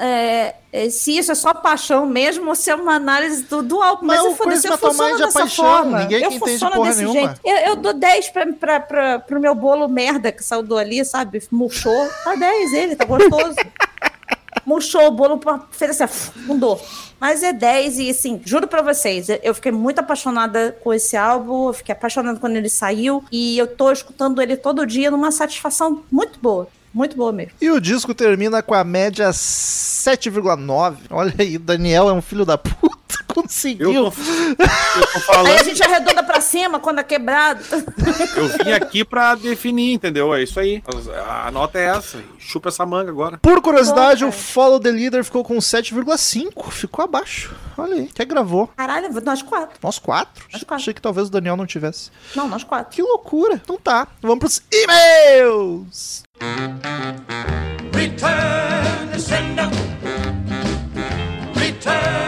[0.00, 3.62] ah, é, é, se isso é só paixão mesmo ou se é uma análise do,
[3.62, 4.06] do álbum.
[4.06, 5.98] Mas, Mas eu foda-se, eu funciono dessa paixão, forma.
[6.00, 7.20] ninguém eu funciono desse nenhuma.
[7.20, 7.40] jeito.
[7.44, 11.04] Eu, eu dou 10 pra, pra, pra, pro meu bolo merda que saiu do ali,
[11.04, 11.42] sabe?
[11.50, 12.08] Murchou.
[12.24, 13.56] Tá 10 ele, tá gostoso.
[14.64, 16.80] murchou o bolo, pra- fez assim, mudou.
[17.20, 21.68] Mas é 10 e assim, juro pra vocês, eu fiquei muito apaixonada com esse álbum,
[21.68, 26.04] eu fiquei apaixonada quando ele saiu e eu tô escutando ele todo dia numa satisfação
[26.10, 27.52] muito boa, muito boa mesmo.
[27.60, 30.96] E o disco termina com a média 7,9.
[31.10, 32.97] Olha aí, o Daniel é um filho da puta.
[33.42, 33.92] Conseguiu.
[33.92, 37.62] Eu tô, eu tô Aí a falando, gente arredonda pra cima quando é quebrado.
[38.36, 40.34] eu vim aqui pra definir, entendeu?
[40.34, 40.82] É isso aí.
[41.28, 42.18] A nota é essa.
[42.38, 43.38] Chupa essa manga agora.
[43.38, 44.32] Por curiosidade, Pô, o.
[44.32, 46.70] Follow the Leader ficou com 7,5.
[46.70, 47.54] Ficou abaixo.
[47.76, 48.68] Olha aí, até gravou.
[48.76, 49.78] Caralho, nós quatro.
[49.82, 50.44] Nós quatro.
[50.52, 50.74] Nós quatro.
[50.82, 52.10] Achei que talvez o Daniel não tivesse.
[52.34, 52.94] Não, nós quatro.
[52.94, 53.54] Que loucura.
[53.54, 56.22] Então tá, vamos pros e-mails.
[57.94, 59.68] Return to sender.
[61.54, 62.27] Return.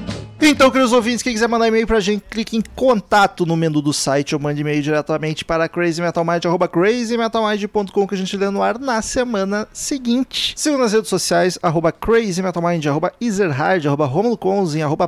[0.43, 3.93] Então, queridos ouvintes, quem quiser mandar e-mail pra gente, clique em contato no menu do
[3.93, 9.67] site ou mande e-mail diretamente para crazymetalmind.com que a gente lê no ar na semana
[9.71, 10.55] seguinte.
[10.57, 15.07] Siga nas redes sociais, arroba crazymetalmind, arroba ezerhard, arroba romulo conzen, arroba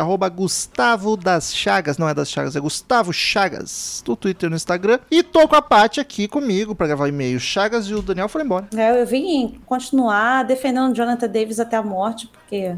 [0.00, 4.56] arroba gustavo das chagas, não é das chagas, é Gustavo Chagas, no Twitter e no
[4.56, 4.98] Instagram.
[5.12, 8.42] E tô com a Pati aqui comigo pra gravar e-mail Chagas e o Daniel foi
[8.42, 8.66] embora.
[8.76, 12.74] É, eu vim continuar defendendo Jonathan Davis até a morte, porque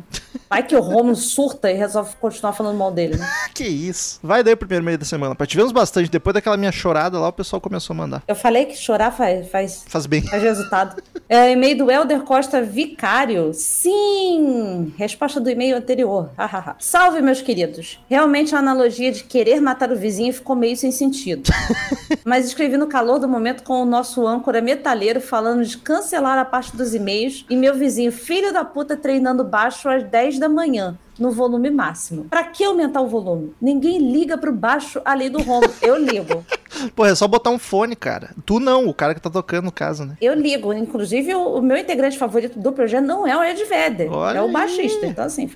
[0.50, 3.26] vai que o Romulo surta e resolve continuar falando mal dele, né?
[3.54, 4.18] Que isso.
[4.22, 5.34] Vai daí o primeiro e-mail da semana.
[5.34, 6.10] Pati, tivemos bastante.
[6.10, 8.22] Depois daquela minha chorada lá, o pessoal começou a mandar.
[8.26, 10.22] Eu falei que chorar faz, faz, Faz bem.
[10.22, 11.02] faz resultado.
[11.28, 13.52] É, e-mail do Helder Costa Vicário.
[13.52, 14.92] Sim!
[14.96, 16.30] Resposta do e-mail anterior.
[16.78, 18.00] Salve, meus queridos.
[18.08, 21.50] Realmente a analogia de querer matar o vizinho ficou meio sem sentido.
[22.24, 26.44] Mas escrevi no calor do momento com o nosso âncora metalheiro falando de cancelar a
[26.44, 30.96] parte dos e-mails e meu vizinho, filho da puta, treinando baixo às 10 da manhã.
[31.18, 32.24] No volume máximo.
[32.24, 33.52] Pra que aumentar o volume?
[33.60, 35.70] Ninguém liga pro baixo além do rombo.
[35.82, 36.44] Eu ligo.
[36.94, 38.30] Pô, é só botar um fone, cara.
[38.46, 40.16] Tu não, o cara que tá tocando no caso, né?
[40.20, 40.72] Eu ligo.
[40.72, 44.10] Inclusive, o, o meu integrante favorito do projeto não é o Ed Vedder.
[44.10, 45.06] Olha é o baixista.
[45.06, 45.50] Então, assim.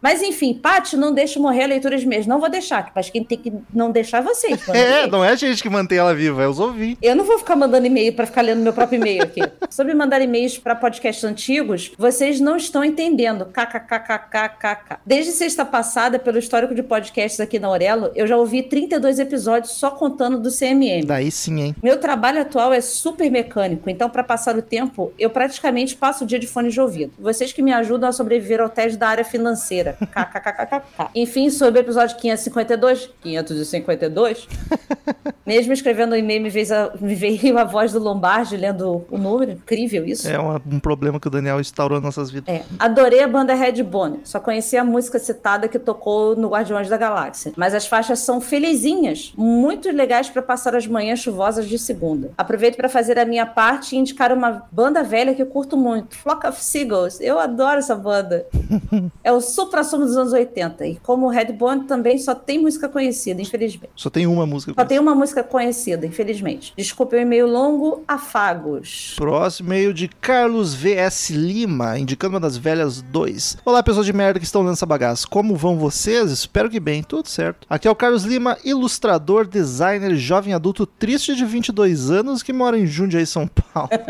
[0.00, 2.26] Mas, enfim, Paty, não deixe morrer a leitura de e-mails.
[2.26, 4.60] Não vou deixar, mas quem tem que não deixar é vocês.
[4.80, 6.98] É, não é a gente que mantém ela viva, é os ouvintes.
[7.02, 9.40] Eu não vou ficar mandando e-mail pra ficar lendo meu próprio e-mail aqui.
[9.68, 13.46] Sobre mandar e-mails pra podcasts antigos, vocês não estão entendendo.
[13.46, 15.00] KKKKKK.
[15.10, 19.72] Desde sexta passada, pelo histórico de podcasts aqui na Aurelo, eu já ouvi 32 episódios
[19.72, 21.04] só contando do CMM.
[21.04, 21.76] Daí sim, hein?
[21.82, 26.26] Meu trabalho atual é super mecânico, então para passar o tempo, eu praticamente passo o
[26.28, 27.12] dia de fone de ouvido.
[27.18, 29.96] Vocês que me ajudam a sobreviver ao teste da área financeira.
[30.14, 31.10] KKKKK.
[31.12, 34.46] Enfim, sobre o episódio 552, 552,
[35.44, 39.18] mesmo escrevendo o e-mail, me veio, a, me veio a voz do Lombardi lendo o
[39.18, 39.50] número.
[39.50, 40.28] Incrível isso.
[40.28, 42.54] É uma- um problema que o Daniel instaurou nas nossas vidas.
[42.54, 42.62] É.
[42.78, 44.20] Adorei a banda Redbone.
[44.22, 47.52] Só conheci a música citada que tocou no Guardiões da Galáxia.
[47.56, 52.32] Mas as faixas são felizinhas, muito legais para passar as manhãs chuvosas de segunda.
[52.36, 56.16] Aproveito para fazer a minha parte e indicar uma banda velha que eu curto muito,
[56.16, 57.22] Flock of Seagulls.
[57.22, 58.46] Eu adoro essa banda.
[59.24, 60.86] é o supra-sumo dos anos 80.
[60.86, 63.92] E como o Redbone também só tem música conhecida, infelizmente.
[63.94, 64.74] Só tem uma música.
[64.76, 66.72] Só tem uma música conhecida, infelizmente.
[66.76, 69.14] Desculpe o e-mail longo, afagos.
[69.16, 73.58] Próximo e-mail de Carlos VS Lima, indicando uma das velhas 2.
[73.64, 75.26] Olá, pessoas de merda que estão lendo essa bagaça.
[75.28, 76.30] Como vão vocês?
[76.30, 77.66] Espero que bem, tudo certo.
[77.68, 82.78] Aqui é o Carlos Lima, ilustrador, designer, jovem adulto triste de 22 anos que mora
[82.78, 83.90] em Jundiaí, São Paulo.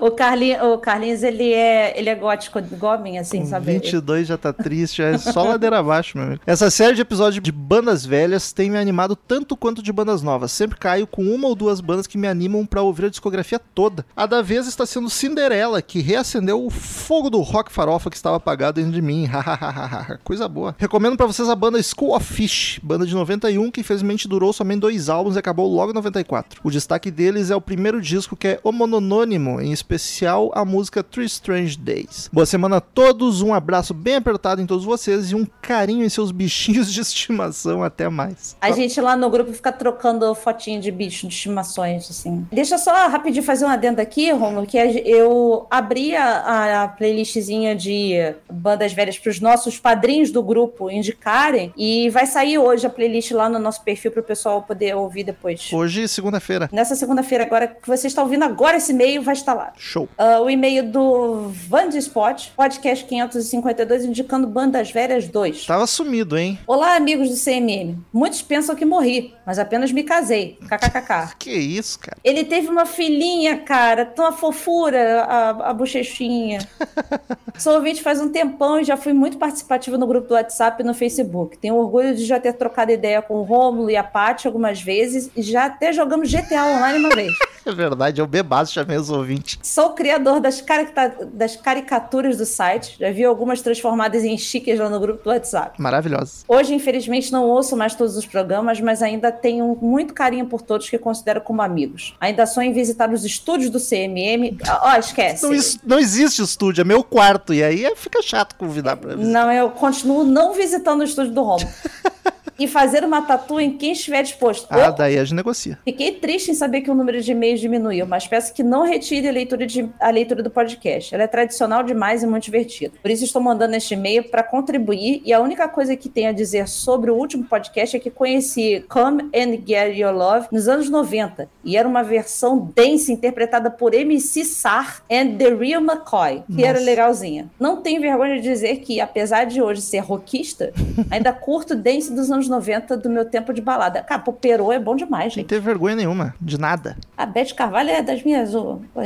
[0.00, 3.72] O, Carlin, o Carlinhos, ele é, ele é gótico, goblin, assim, Com sabe?
[3.72, 6.42] 22 já tá triste, é só ladeira abaixo, meu amigo.
[6.46, 10.50] Essa série de episódios de bandas velhas tem me animado tanto quanto de bandas novas.
[10.52, 14.04] Sempre caio com uma ou duas bandas que me animam pra ouvir a discografia toda.
[14.16, 18.36] A da vez está sendo Cinderela, que reacendeu o fogo do rock farofa que estava
[18.36, 19.28] apagado dentro de mim.
[20.24, 20.74] Coisa boa.
[20.78, 24.80] Recomendo pra vocês a banda School of Fish, banda de 91 que infelizmente durou somente
[24.80, 26.60] dois álbuns e acabou logo em 94.
[26.64, 31.26] O destaque deles é o primeiro disco que é homonônimo, em especial a música Three
[31.26, 32.28] Strange Days.
[32.32, 36.08] Boa semana a todos, um abraço bem apertado em todos vocês e um carinho em
[36.08, 37.82] seus bichinhos de estimação.
[37.82, 38.56] Até mais.
[38.60, 42.46] A gente lá no grupo fica trocando fotinho de bicho, de estimações, assim.
[42.52, 48.34] Deixa só rapidinho fazer um adendo aqui, Romulo, que eu abri a, a playlistzinha de
[48.50, 53.30] bandas velhas para os nossos padrinhos do grupo indicarem e vai sair hoje a playlist
[53.32, 55.70] lá no nosso perfil para o pessoal poder ouvir depois.
[55.70, 56.70] Hoje, segunda-feira.
[56.72, 59.74] Nessa segunda-feira agora, que você está ouvindo agora esse e-mail, vai estar lá.
[59.76, 60.08] Show.
[60.16, 65.66] Ah, o e-mail do Vandispot, podcast 552, indicando Bandas Velhas 2.
[65.66, 66.58] Tava sumido, hein?
[66.66, 67.98] Olá, amigos do CMM.
[68.10, 70.58] Muitos pensam que morri, mas apenas me casei.
[70.68, 71.34] KKKK.
[71.42, 72.16] Que isso, cara?
[72.22, 76.60] Ele teve uma filhinha, cara, tão a fofura, a, a bochechinha.
[77.58, 79.36] Sou ouvinte faz um tempão e já fui muito
[79.82, 81.58] participativa no grupo do WhatsApp e no Facebook.
[81.58, 85.30] Tenho orgulho de já ter trocado ideia com o Rômulo e a Paty algumas vezes
[85.36, 87.32] e já até jogamos GTA Online uma vez.
[87.64, 89.56] É verdade, eu bebaço chamei os ouvintes.
[89.62, 92.96] Sou o criador das, carica- das caricaturas do site.
[92.98, 95.80] Já vi algumas transformadas em chiques lá no grupo do WhatsApp.
[95.80, 96.42] Maravilhosa.
[96.48, 100.90] Hoje, infelizmente, não ouço mais todos os programas, mas ainda tenho muito carinho por todos
[100.90, 102.16] que considero como amigos.
[102.20, 104.58] Ainda sonho em visitar os estúdios do CMM.
[104.82, 105.44] Ó, esquece.
[105.46, 107.54] Não, is- não existe estúdio, é meu quarto.
[107.54, 109.28] E aí é- fica chato convidar pra visitar.
[109.44, 111.68] Não, eu continuo não visitando o estúdio do Romo.
[112.58, 114.66] e fazer uma tatu em quem estiver disposto.
[114.70, 115.78] Ah, Ou- daí a gente negocia.
[115.84, 119.28] Fiquei triste em saber que o número de e-mails diminuiu, mas peço que não retire
[119.28, 121.14] a leitura, de- a leitura do podcast.
[121.14, 122.94] Ela é tradicional demais e muito divertida.
[123.00, 126.32] Por isso estou mandando este e-mail para contribuir e a única coisa que tenho a
[126.32, 130.88] dizer sobre o último podcast é que conheci Come and Get Your Love nos anos
[130.88, 136.62] 90 e era uma versão dance interpretada por MC Sar and The Real McCoy, que
[136.64, 136.84] era Nossa.
[136.84, 137.50] legalzinha.
[137.58, 140.72] Não tenho vergonha de dizer que, apesar de hoje ser rockista,
[141.10, 144.02] ainda curto dance dos anos 90 do meu tempo de balada.
[144.02, 145.46] Cara, pô, Perô é bom demais, Não gente.
[145.46, 146.96] teve vergonha nenhuma, de nada.
[147.16, 148.52] A Beth Carvalho é das minhas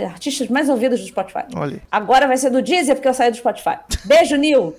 [0.07, 1.45] artistas mais ouvidas do Spotify.
[1.55, 1.81] Olha.
[1.91, 3.77] Agora vai ser do Deezer porque eu saí do Spotify.
[4.05, 4.75] Beijo, Nil.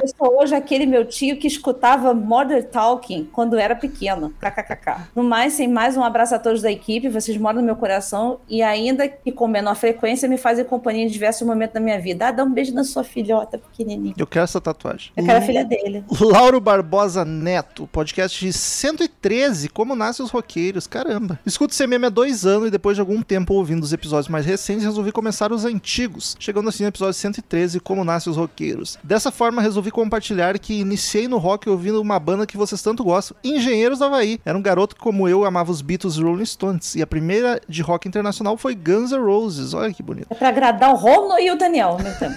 [0.00, 4.32] Eu sou hoje aquele meu tio que escutava Modern Talking quando era pequeno.
[4.40, 5.08] KKKK.
[5.14, 7.08] No mais, sem mais, um abraço a todos da equipe.
[7.08, 11.08] Vocês moram no meu coração e ainda que com menor frequência me fazem companhia em
[11.08, 12.28] diversos momentos da minha vida.
[12.28, 14.14] Ah, dá um beijo na sua filhota pequenininha.
[14.16, 15.10] Eu quero essa tatuagem.
[15.16, 16.04] Eu quero a filha dele.
[16.20, 21.40] Lauro Barbosa Neto, podcast de 113, Como Nascem os Roqueiros, caramba.
[21.44, 24.46] Escuto esse meme há dois anos e depois de algum tempo ouvindo os episódios mais
[24.46, 28.98] recentes, resolvi começar os antigos, chegando assim no episódio 113, Como Nascem os Roqueiros.
[29.02, 33.36] Dessa forma, resolvi compartilhar que iniciei no rock ouvindo uma banda que vocês tanto gostam,
[33.44, 34.40] Engenheiros do Havaí.
[34.44, 37.60] Era um garoto que, como eu, amava os Beatles e Rolling Stones, e a primeira
[37.68, 39.74] de rock internacional foi Guns N' Roses.
[39.74, 40.26] Olha que bonito.
[40.28, 42.34] É pra agradar o Romulo e o Daniel ao mesmo tempo.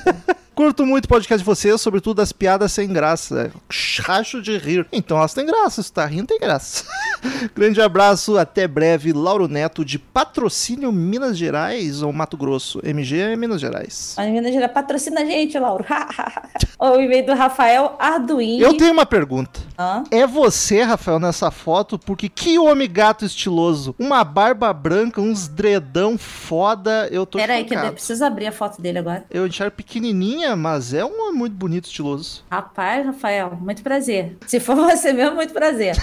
[0.53, 3.51] Curto muito o podcast de vocês, sobretudo das piadas sem graça.
[3.67, 4.85] Chacho de rir.
[4.91, 6.83] Então elas têm graça, se tá rindo tem graça.
[7.55, 9.13] Grande abraço, até breve.
[9.13, 12.79] Lauro Neto, de Patrocínio Minas Gerais ou Mato Grosso?
[12.83, 14.15] MG é Minas Gerais.
[14.17, 15.85] A Minas Gerais patrocina a gente, Lauro.
[16.79, 18.61] o e-mail do Rafael Arduini.
[18.61, 19.59] Eu tenho uma pergunta.
[19.77, 20.03] Hã?
[20.11, 21.97] É você, Rafael, nessa foto?
[21.99, 23.95] Porque que homem gato estiloso.
[23.99, 27.07] Uma barba branca, uns dredão foda.
[27.11, 27.93] Eu tô Pera aí, que eu chocado.
[27.93, 29.25] preciso abrir a foto dele agora.
[29.29, 32.43] Eu enxergo pequenininha, mas é um homem muito bonito, estiloso.
[32.49, 34.37] Rapaz, Rafael, muito prazer.
[34.47, 35.95] Se for você mesmo, muito prazer.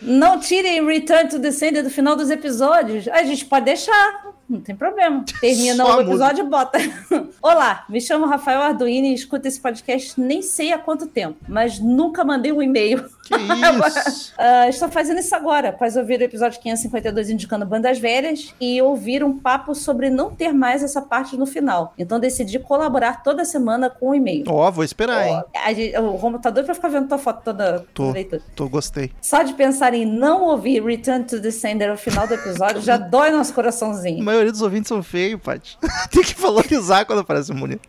[0.00, 3.08] Não tirem Return to the Sender do final dos episódios.
[3.08, 4.26] A gente pode deixar.
[4.48, 5.24] Não tem problema.
[5.40, 6.78] Termina Só o episódio e bota.
[7.42, 11.80] Olá, me chamo Rafael Arduini e escuto esse podcast nem sei há quanto tempo, mas
[11.80, 13.04] nunca mandei um e-mail.
[13.26, 14.32] Que isso?
[14.38, 19.24] Ah, estou fazendo isso agora, após ouvir o episódio 552 indicando bandas velhas e ouvir
[19.24, 21.92] um papo sobre não ter mais essa parte no final.
[21.98, 24.44] Então decidi colaborar toda semana com um e-mail.
[24.46, 25.42] Ó, vou esperar, hein?
[25.64, 28.12] A gente- o Romo tá doido pra ficar vendo tua foto toda, Tô.
[28.54, 29.10] Tô, gostei.
[29.22, 32.96] Só de pensar em não ouvir Return to the Sender ao final do episódio já
[32.98, 34.22] dói nosso A coraçãozinho.
[34.24, 35.78] maioria dos ouvintes são feios, Paty.
[36.10, 37.80] Tem que valorizar quando aparece bonito.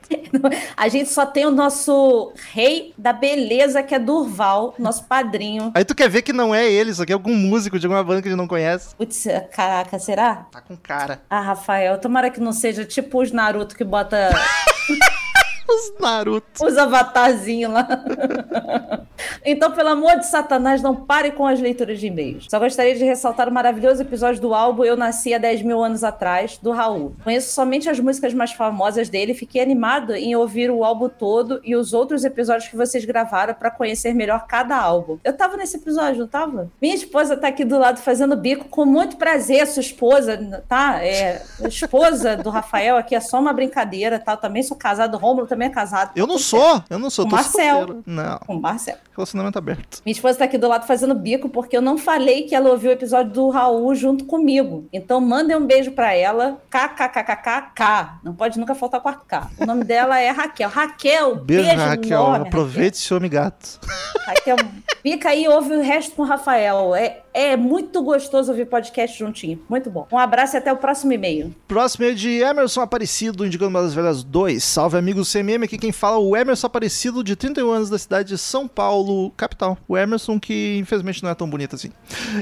[0.75, 5.71] A gente só tem o nosso rei da beleza, que é Durval, nosso padrinho.
[5.75, 8.03] Aí tu quer ver que não é ele, isso aqui é algum músico de alguma
[8.03, 8.95] banda que a gente não conhece.
[8.95, 10.47] Putz, caraca, será?
[10.51, 11.21] Tá com cara.
[11.29, 14.29] Ah, Rafael, tomara que não seja tipo os Naruto que bota
[15.67, 16.65] Os Naruto.
[16.65, 17.87] os avatarzinhos lá.
[19.45, 22.47] então, pelo amor de Satanás, não pare com as leituras de e-mails.
[22.49, 26.03] Só gostaria de ressaltar o maravilhoso episódio do álbum Eu Nasci há 10 mil anos
[26.03, 27.15] atrás, do Raul.
[27.23, 31.59] Conheço somente as músicas mais famosas dele e fiquei animado em ouvir o álbum todo
[31.63, 35.17] e os outros episódios que vocês gravaram para conhecer melhor cada álbum.
[35.23, 36.71] Eu tava nesse episódio, não tava?
[36.81, 41.03] Minha esposa tá aqui do lado fazendo bico com muito prazer, sua esposa, tá?
[41.03, 44.33] É, esposa do Rafael aqui é só uma brincadeira, tá?
[44.33, 46.11] Eu também sou casado, Rômulo também é casado.
[46.15, 47.25] Eu não sou, eu não sou.
[47.25, 47.75] O tô Marcel.
[47.77, 48.03] solteiro.
[48.05, 48.97] Não, Com o Marcelo.
[49.15, 50.01] relacionamento aberto.
[50.05, 52.89] Minha esposa tá aqui do lado fazendo bico porque eu não falei que ela ouviu
[52.89, 54.87] o episódio do Raul junto comigo.
[54.93, 56.57] Então mandem um beijo pra ela.
[56.69, 58.19] KKKKK.
[58.23, 59.49] Não pode nunca faltar com a K.
[59.59, 60.69] O nome dela é Raquel.
[60.69, 62.21] Raquel, Beijo, beijo, Raquel.
[62.23, 63.79] enorme, Aproveite esse homem gato.
[64.25, 64.55] Raquel.
[64.57, 64.57] Raquel,
[65.01, 66.95] fica aí e ouve o resto com o Rafael.
[66.95, 69.61] É, é muito gostoso ouvir podcast juntinho.
[69.69, 70.07] Muito bom.
[70.11, 71.53] Um abraço e até o próximo e-mail.
[71.67, 74.63] Próximo é de Emerson Aparecido, indicando uma das velhas 2.
[74.63, 78.29] Salve amigos CMM, aqui quem fala é o Emerson Aparecido, de 31 anos, da cidade
[78.29, 79.77] de São Paulo, capital.
[79.87, 81.91] O Emerson, que infelizmente não é tão bonito assim.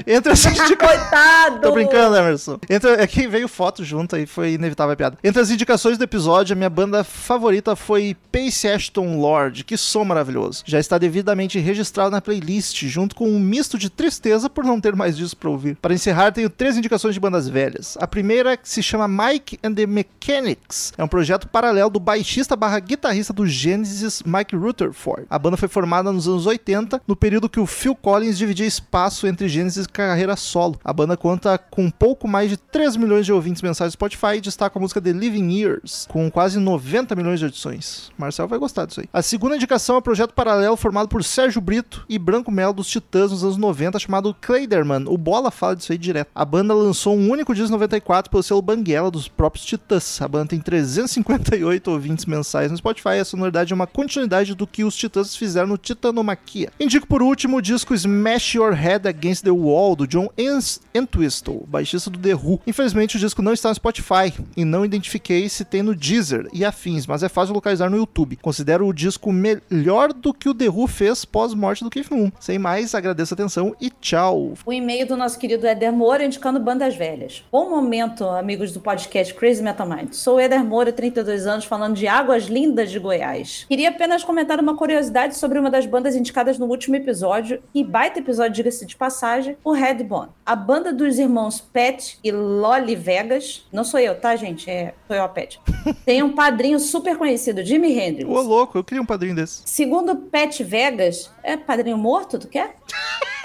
[0.06, 0.78] Entre as indicações.
[0.78, 1.60] Coitado!
[1.60, 2.58] Tô brincando, Emerson.
[2.70, 5.18] Entre, é que veio foto junto aí, foi inevitável a piada.
[5.22, 9.62] Entre as indicações do episódio, a minha banda favorita foi Pace Ashton Lord.
[9.62, 10.62] Que som maravilhoso.
[10.64, 14.85] Já está devidamente registrado na playlist, junto com um misto de tristeza por não ter
[14.94, 15.76] mais disso pra ouvir.
[15.76, 17.96] Para encerrar, tenho três indicações de bandas velhas.
[18.00, 20.92] A primeira se chama Mike and the Mechanics.
[20.96, 25.26] É um projeto paralelo do baixista barra guitarrista do Genesis, Mike Rutherford.
[25.30, 29.26] A banda foi formada nos anos 80, no período que o Phil Collins dividia espaço
[29.26, 30.78] entre Genesis e carreira solo.
[30.84, 34.40] A banda conta com pouco mais de 3 milhões de ouvintes mensais no Spotify e
[34.40, 38.10] destaca a música The Living Years, com quase 90 milhões de edições.
[38.18, 39.08] Marcel vai gostar disso aí.
[39.12, 42.88] A segunda indicação é um projeto paralelo formado por Sérgio Brito e Branco Melo dos
[42.88, 44.34] Titãs nos anos 90, chamado
[44.66, 45.04] Clayderman.
[45.08, 46.28] O Bola fala disso aí direto.
[46.34, 50.20] A banda lançou um único disco em 94 pelo selo Banguela dos próprios Titãs.
[50.20, 54.66] A banda tem 358 ouvintes mensais no Spotify e a sonoridade é uma continuidade do
[54.66, 56.70] que os Titãs fizeram no Titanomaquia.
[56.80, 61.64] Indico por último o disco Smash Your Head Against the Wall, do John Ent- Entwistle,
[61.68, 62.60] baixista do The Who.
[62.66, 66.64] Infelizmente o disco não está no Spotify e não identifiquei se tem no Deezer e
[66.64, 68.36] afins, mas é fácil localizar no YouTube.
[68.36, 72.30] Considero o disco melhor do que o The Who fez pós-morte do Keith Moon.
[72.40, 74.54] Sem mais, agradeço a atenção e tchau.
[74.64, 77.44] O e-mail do nosso querido Éder Moura indicando bandas velhas.
[77.50, 80.12] Bom momento, amigos do podcast Crazy Metal Mind.
[80.12, 83.64] Sou Éder Moura, 32 anos, falando de Águas Lindas de Goiás.
[83.68, 88.18] Queria apenas comentar uma curiosidade sobre uma das bandas indicadas no último episódio, e baita
[88.18, 90.30] episódio, diga-se de passagem, o Redbone.
[90.44, 94.70] A banda dos irmãos Pet e Loli Vegas, não sou eu, tá, gente?
[94.70, 95.60] É, sou eu a Pet.
[96.04, 98.30] Tem um padrinho super conhecido, Jimi Hendrix.
[98.30, 99.62] Ô, louco, eu queria um padrinho desse.
[99.64, 102.76] Segundo Pet Vegas, é padrinho morto, tu quer?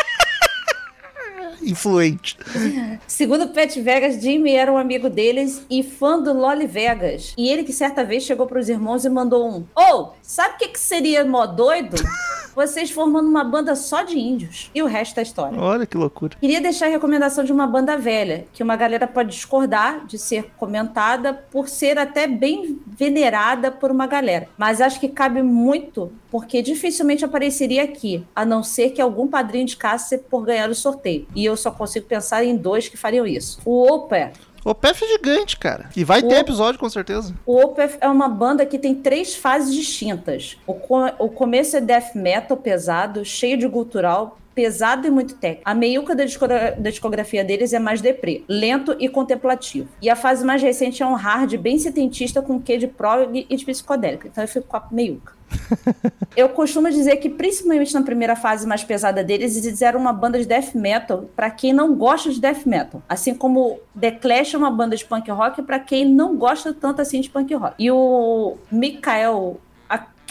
[1.64, 2.38] Influente.
[3.08, 7.34] Segundo Pet Vegas, Jimmy era um amigo deles e fã do Loli Vegas.
[7.38, 10.68] E ele que certa vez chegou pros irmãos e mandou um: Ô, sabe o que,
[10.70, 11.96] que seria mó doido?
[12.54, 14.70] Vocês formando uma banda só de índios.
[14.76, 15.60] E o resto é história.
[15.60, 16.36] Olha que loucura.
[16.40, 20.52] Queria deixar a recomendação de uma banda velha, que uma galera pode discordar de ser
[20.58, 24.50] comentada por ser até bem venerada por uma galera.
[24.58, 29.64] Mas acho que cabe muito, porque dificilmente apareceria aqui, a não ser que algum padrinho
[29.64, 31.28] indicasse por ganhar o sorteio.
[31.34, 33.60] E eu só consigo pensar em dois que fariam isso.
[33.66, 34.34] O Opeth
[34.64, 35.90] O PF é gigante, cara.
[35.96, 37.34] E vai ter O- episódio, com certeza.
[37.48, 40.58] O Opeth é uma banda que tem três fases distintas.
[40.68, 45.64] O, co- o começo é death metal pesado, cheio de gutural, pesado e muito técnico.
[45.66, 49.88] A meiuca da, discogra- da discografia deles é mais deprê, lento e contemplativo.
[50.02, 53.56] E a fase mais recente é um hard bem setentista com quê de prog e
[53.56, 54.28] de psicodélica.
[54.28, 55.34] Então eu fico com a meiuca.
[56.34, 60.40] Eu costumo dizer que, principalmente na primeira fase mais pesada deles, eles eram uma banda
[60.40, 63.04] de death metal pra quem não gosta de death metal.
[63.10, 67.02] Assim como The Clash é uma banda de punk rock pra quem não gosta tanto
[67.02, 67.76] assim de punk rock.
[67.78, 69.58] E o Mikael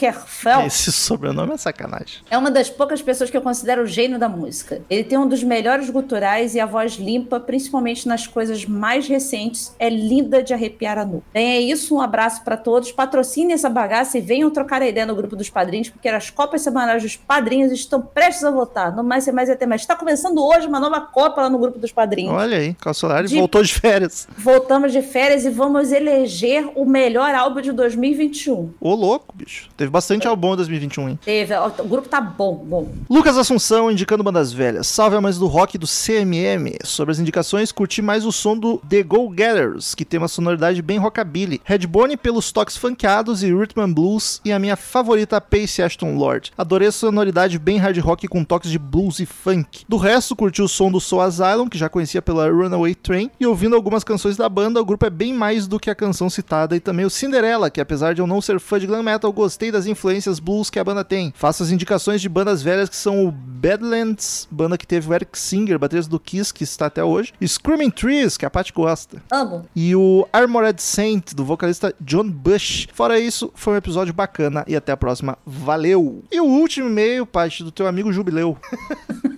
[0.07, 2.19] Ackerfeld Esse sobrenome é sacanagem.
[2.31, 4.81] é uma das poucas pessoas que eu considero o gênio da música.
[4.89, 9.75] Ele tem um dos melhores guturais e a voz limpa, principalmente nas coisas mais recentes.
[9.79, 11.25] É linda de arrepiar a nuca.
[11.33, 11.95] Bem, é isso.
[11.95, 12.91] Um abraço pra todos.
[12.93, 16.63] Patrocinem essa bagaça e venham trocar a ideia no grupo dos padrinhos, porque as copas
[16.63, 18.95] semanais dos padrinhos estão prestes a voltar.
[18.95, 19.83] No mais, é mais e até mais.
[19.83, 22.33] Está começando hoje uma nova copa lá no grupo dos padrinhos.
[22.35, 24.27] Olha aí, Calçolari De- voltou de férias.
[24.37, 28.71] Voltamos de férias e vamos eleger o melhor álbum de 2021.
[28.81, 29.69] Ô, louco, bicho.
[29.77, 31.19] Teve bastante álbum em 2021, hein?
[31.25, 32.89] Teve, o grupo tá bom, bom.
[33.09, 34.87] Lucas Assunção indicando bandas velhas.
[34.87, 36.77] Salve amantes do rock do CMM.
[36.85, 40.81] Sobre as indicações, curti mais o som do The Go Getters, que tem uma sonoridade
[40.83, 41.61] bem rockabilly.
[41.65, 44.41] Redbone pelos toques funkeados e rhythm and blues.
[44.45, 46.53] E a minha favorita, Pace Ashton Lord.
[46.57, 49.85] Adorei a sonoridade bem hard rock com toques de blues e funk.
[49.89, 53.31] Do resto, curti o som do Soul Asylum, que já conhecia pela Runaway Train.
[53.41, 56.31] E ouvindo algumas canções da banda, o grupo é bem mais do que a canção
[56.31, 56.77] citada.
[56.77, 59.73] E também o Cinderella, que apesar de eu não ser fã de glam metal, gostei
[59.81, 61.32] das influências blues que a banda tem.
[61.35, 65.39] Faço as indicações de bandas velhas que são o Badlands, banda que teve o Eric
[65.39, 67.32] Singer, baterista do Kiss, que está até hoje.
[67.43, 69.23] Screaming Trees, que a Paty gosta.
[69.31, 69.66] Amo.
[69.74, 72.89] E o Armored Saint, do vocalista John Bush.
[72.93, 75.39] Fora isso, foi um episódio bacana e até a próxima.
[75.47, 76.23] Valeu!
[76.31, 78.59] E o último e-mail, Paty, do teu amigo Jubileu.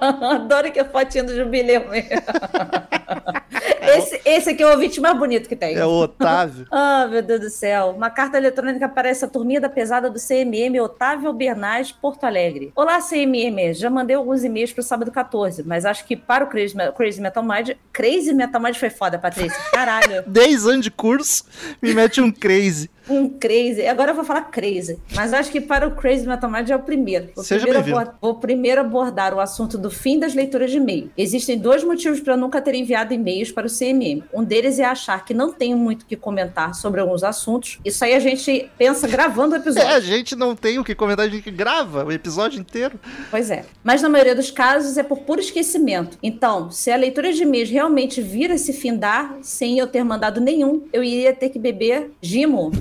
[0.00, 2.08] Adoro que a fotinha do jubileu mesmo.
[3.88, 5.74] esse, esse aqui é o ouvinte mais bonito que tem.
[5.74, 6.66] É o Otávio.
[6.78, 7.90] Ah, meu Deus do céu.
[7.90, 12.72] Uma carta eletrônica para essa turminha da pesada do CMM, Otávio Bernais, Porto Alegre.
[12.74, 13.72] Olá, CMM.
[13.72, 17.42] Já mandei alguns e-mails pro sábado 14, mas acho que para o Crazy, Crazy Metal
[17.42, 17.70] Mind...
[17.92, 19.58] Crazy Metal Mind foi foda, Patrícia.
[19.72, 20.22] Caralho.
[20.28, 21.44] 10 anos de curso,
[21.80, 22.90] me mete um crazy.
[23.08, 23.86] Um crazy.
[23.86, 24.98] Agora eu vou falar crazy.
[25.14, 27.28] Mas acho que para o Crazy Metal Mind é o primeiro.
[27.34, 27.98] Vou Seja primeiro bem-vindo.
[28.10, 31.10] abor- Vou primeiro abordar o assunto do fim das leituras de e-mail.
[31.16, 34.24] Existem dois motivos para eu nunca ter enviado e-mails para o CMM.
[34.32, 37.78] Um deles é achar que não tenho muito o que comentar sobre alguns assuntos.
[37.84, 39.88] Isso aí a gente pensa gravando o É, episódio.
[39.88, 42.98] a gente não tem o que comentar, a gente grava o episódio inteiro.
[43.30, 43.64] Pois é.
[43.84, 46.18] Mas na maioria dos casos é por puro esquecimento.
[46.22, 50.40] Então, se a leitura de e-mails realmente vir a se findar sem eu ter mandado
[50.40, 52.72] nenhum, eu iria ter que beber gimo.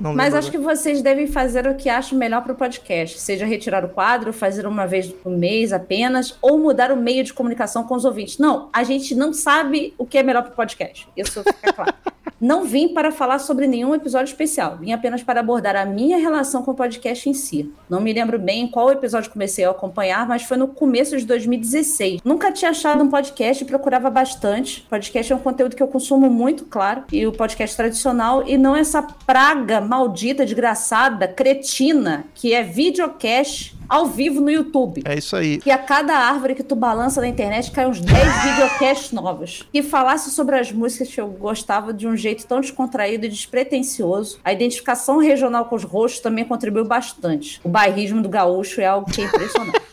[0.00, 3.84] Mas acho que vocês devem fazer o que acham melhor para o podcast, seja retirar
[3.84, 7.94] o quadro, fazer uma vez por mês apenas, ou mudar o meio de comunicação com
[7.94, 8.38] os ouvintes.
[8.38, 11.08] Não, a gente não sabe o que é melhor para o podcast.
[11.16, 11.94] Isso fica claro.
[12.42, 16.64] Não vim para falar sobre nenhum episódio especial, vim apenas para abordar a minha relação
[16.64, 17.72] com o podcast em si.
[17.88, 21.24] Não me lembro bem em qual episódio comecei a acompanhar, mas foi no começo de
[21.24, 22.20] 2016.
[22.24, 24.84] Nunca tinha achado um podcast e procurava bastante.
[24.90, 28.74] Podcast é um conteúdo que eu consumo muito, claro, e o podcast tradicional, e não
[28.74, 35.02] essa praga maldita, desgraçada, cretina, que é videocast ao vivo no YouTube.
[35.04, 35.58] É isso aí.
[35.58, 39.68] Que a cada árvore que tu balança na internet cai uns 10 videocasts novos.
[39.70, 44.40] Que falasse sobre as músicas que eu gostava de um jeito tão descontraído e despretensioso.
[44.42, 47.60] A identificação regional com os rostos também contribuiu bastante.
[47.62, 49.82] O bairrismo do gaúcho é algo que é impressionante.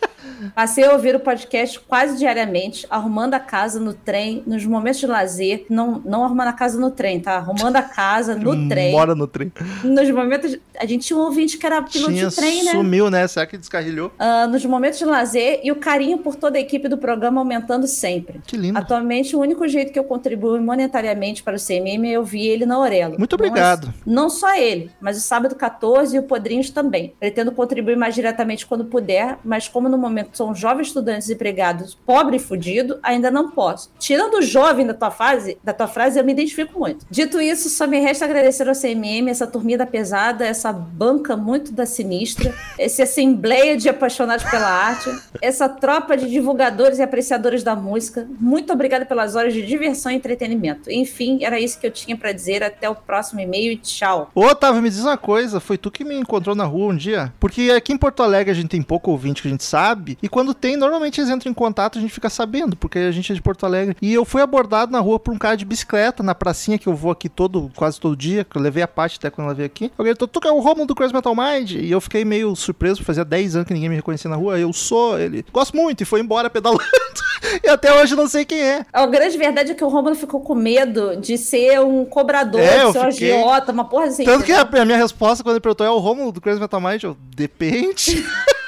[0.56, 5.07] Passei a ouvir o podcast quase diariamente, arrumando a casa no trem, nos momentos de
[5.07, 5.66] lazer.
[5.70, 7.38] Não, não arrumando a casa no trem, tá?
[7.38, 8.91] Arrumando a casa no trem.
[8.91, 9.52] Mora no trem.
[9.84, 10.57] Nos momentos.
[10.80, 12.72] A gente tinha um ouvinte que era piloto Tinha, de trem, né?
[12.72, 13.28] sumiu, né?
[13.28, 14.11] Será que descarrilhou?
[14.18, 17.88] Ah, nos momentos de lazer e o carinho por toda a equipe do programa aumentando
[17.88, 18.41] sempre.
[18.45, 18.78] Que lindo.
[18.78, 22.66] Atualmente, o único jeito que eu contribuo monetariamente para o CMM é eu vi ele
[22.66, 23.18] na Orelo.
[23.18, 23.94] Muito Não é- obrigado.
[24.06, 27.14] Não, só ele, mas o Sábado 14 e o Podrinhos também.
[27.20, 31.86] Pretendo contribuir mais diretamente quando puder, mas como no momento sou um jovem estudante desempregado,
[32.06, 33.92] pobre e fudido, ainda não posso.
[34.00, 37.06] Tirando o jovem da tua fase, da tua frase, eu me identifico muito.
[37.10, 41.72] Dito isso, só me resta agradecer ao CMM, essa turminha da pesada, essa banca muito
[41.72, 45.10] da sinistra, essa assembleia de apaixonados pela arte,
[45.42, 48.28] essa tropa de divulgadores e apreciadores da música.
[48.40, 50.92] Muito obrigada pelas horas de diversão e entretenimento.
[50.92, 52.64] Enfim, era isso que eu tinha pra dizer.
[52.64, 54.32] Até o próximo e-mail e tchau.
[54.36, 57.34] Ô, Otávio, me diz uma coisa, foi tu que me encontrou na rua um dia?
[57.40, 60.30] Porque aqui em Porto Alegre a gente tem pouco ouvinte que a gente sabe, e
[60.30, 63.36] quando tem, normalmente eles entram em contato a gente fica sabendo, porque a gente é
[63.36, 63.96] de Porto Alegre.
[64.02, 66.96] E eu fui abordado na rua por um cara de bicicleta, na pracinha que eu
[66.96, 69.66] vou aqui todo, quase todo dia, que eu levei a parte até quando ela veio
[69.68, 69.91] aqui.
[69.98, 71.72] Alguém gritou, tu que é o Romulo do Crazy Metal Mind?
[71.72, 74.60] E eu fiquei meio surpreso, fazia 10 anos que ninguém me reconhecia na rua.
[74.60, 75.46] Eu sou ele.
[75.52, 76.84] Gosto muito, e foi embora pedalando.
[77.64, 78.86] e até hoje não sei quem é.
[78.91, 82.86] A grande verdade é que o Romulo ficou com medo de ser um cobrador, É,
[82.86, 83.34] de ser um fiquei.
[83.34, 84.24] agiota, uma porra assim.
[84.24, 86.82] Tanto que a, a minha resposta quando ele perguntou é o Romulo do Crazy Metal
[86.82, 88.26] Mind, eu, depende.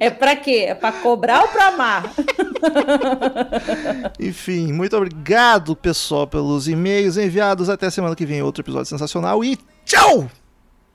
[0.00, 0.66] É pra quê?
[0.68, 2.12] É pra cobrar ou pra amar?
[4.18, 7.68] Enfim, muito obrigado, pessoal, pelos e-mails enviados.
[7.68, 9.44] Até semana que vem, outro episódio sensacional.
[9.44, 10.28] E tchau!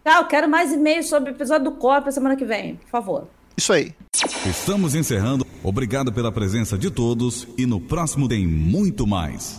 [0.06, 3.28] Eu quero mais e-mails sobre o episódio do Copa semana que vem, por favor.
[3.56, 3.94] Isso aí.
[4.45, 5.45] Estamos encerrando.
[5.61, 9.48] Obrigado pela presença de todos e no próximo tem muito mais.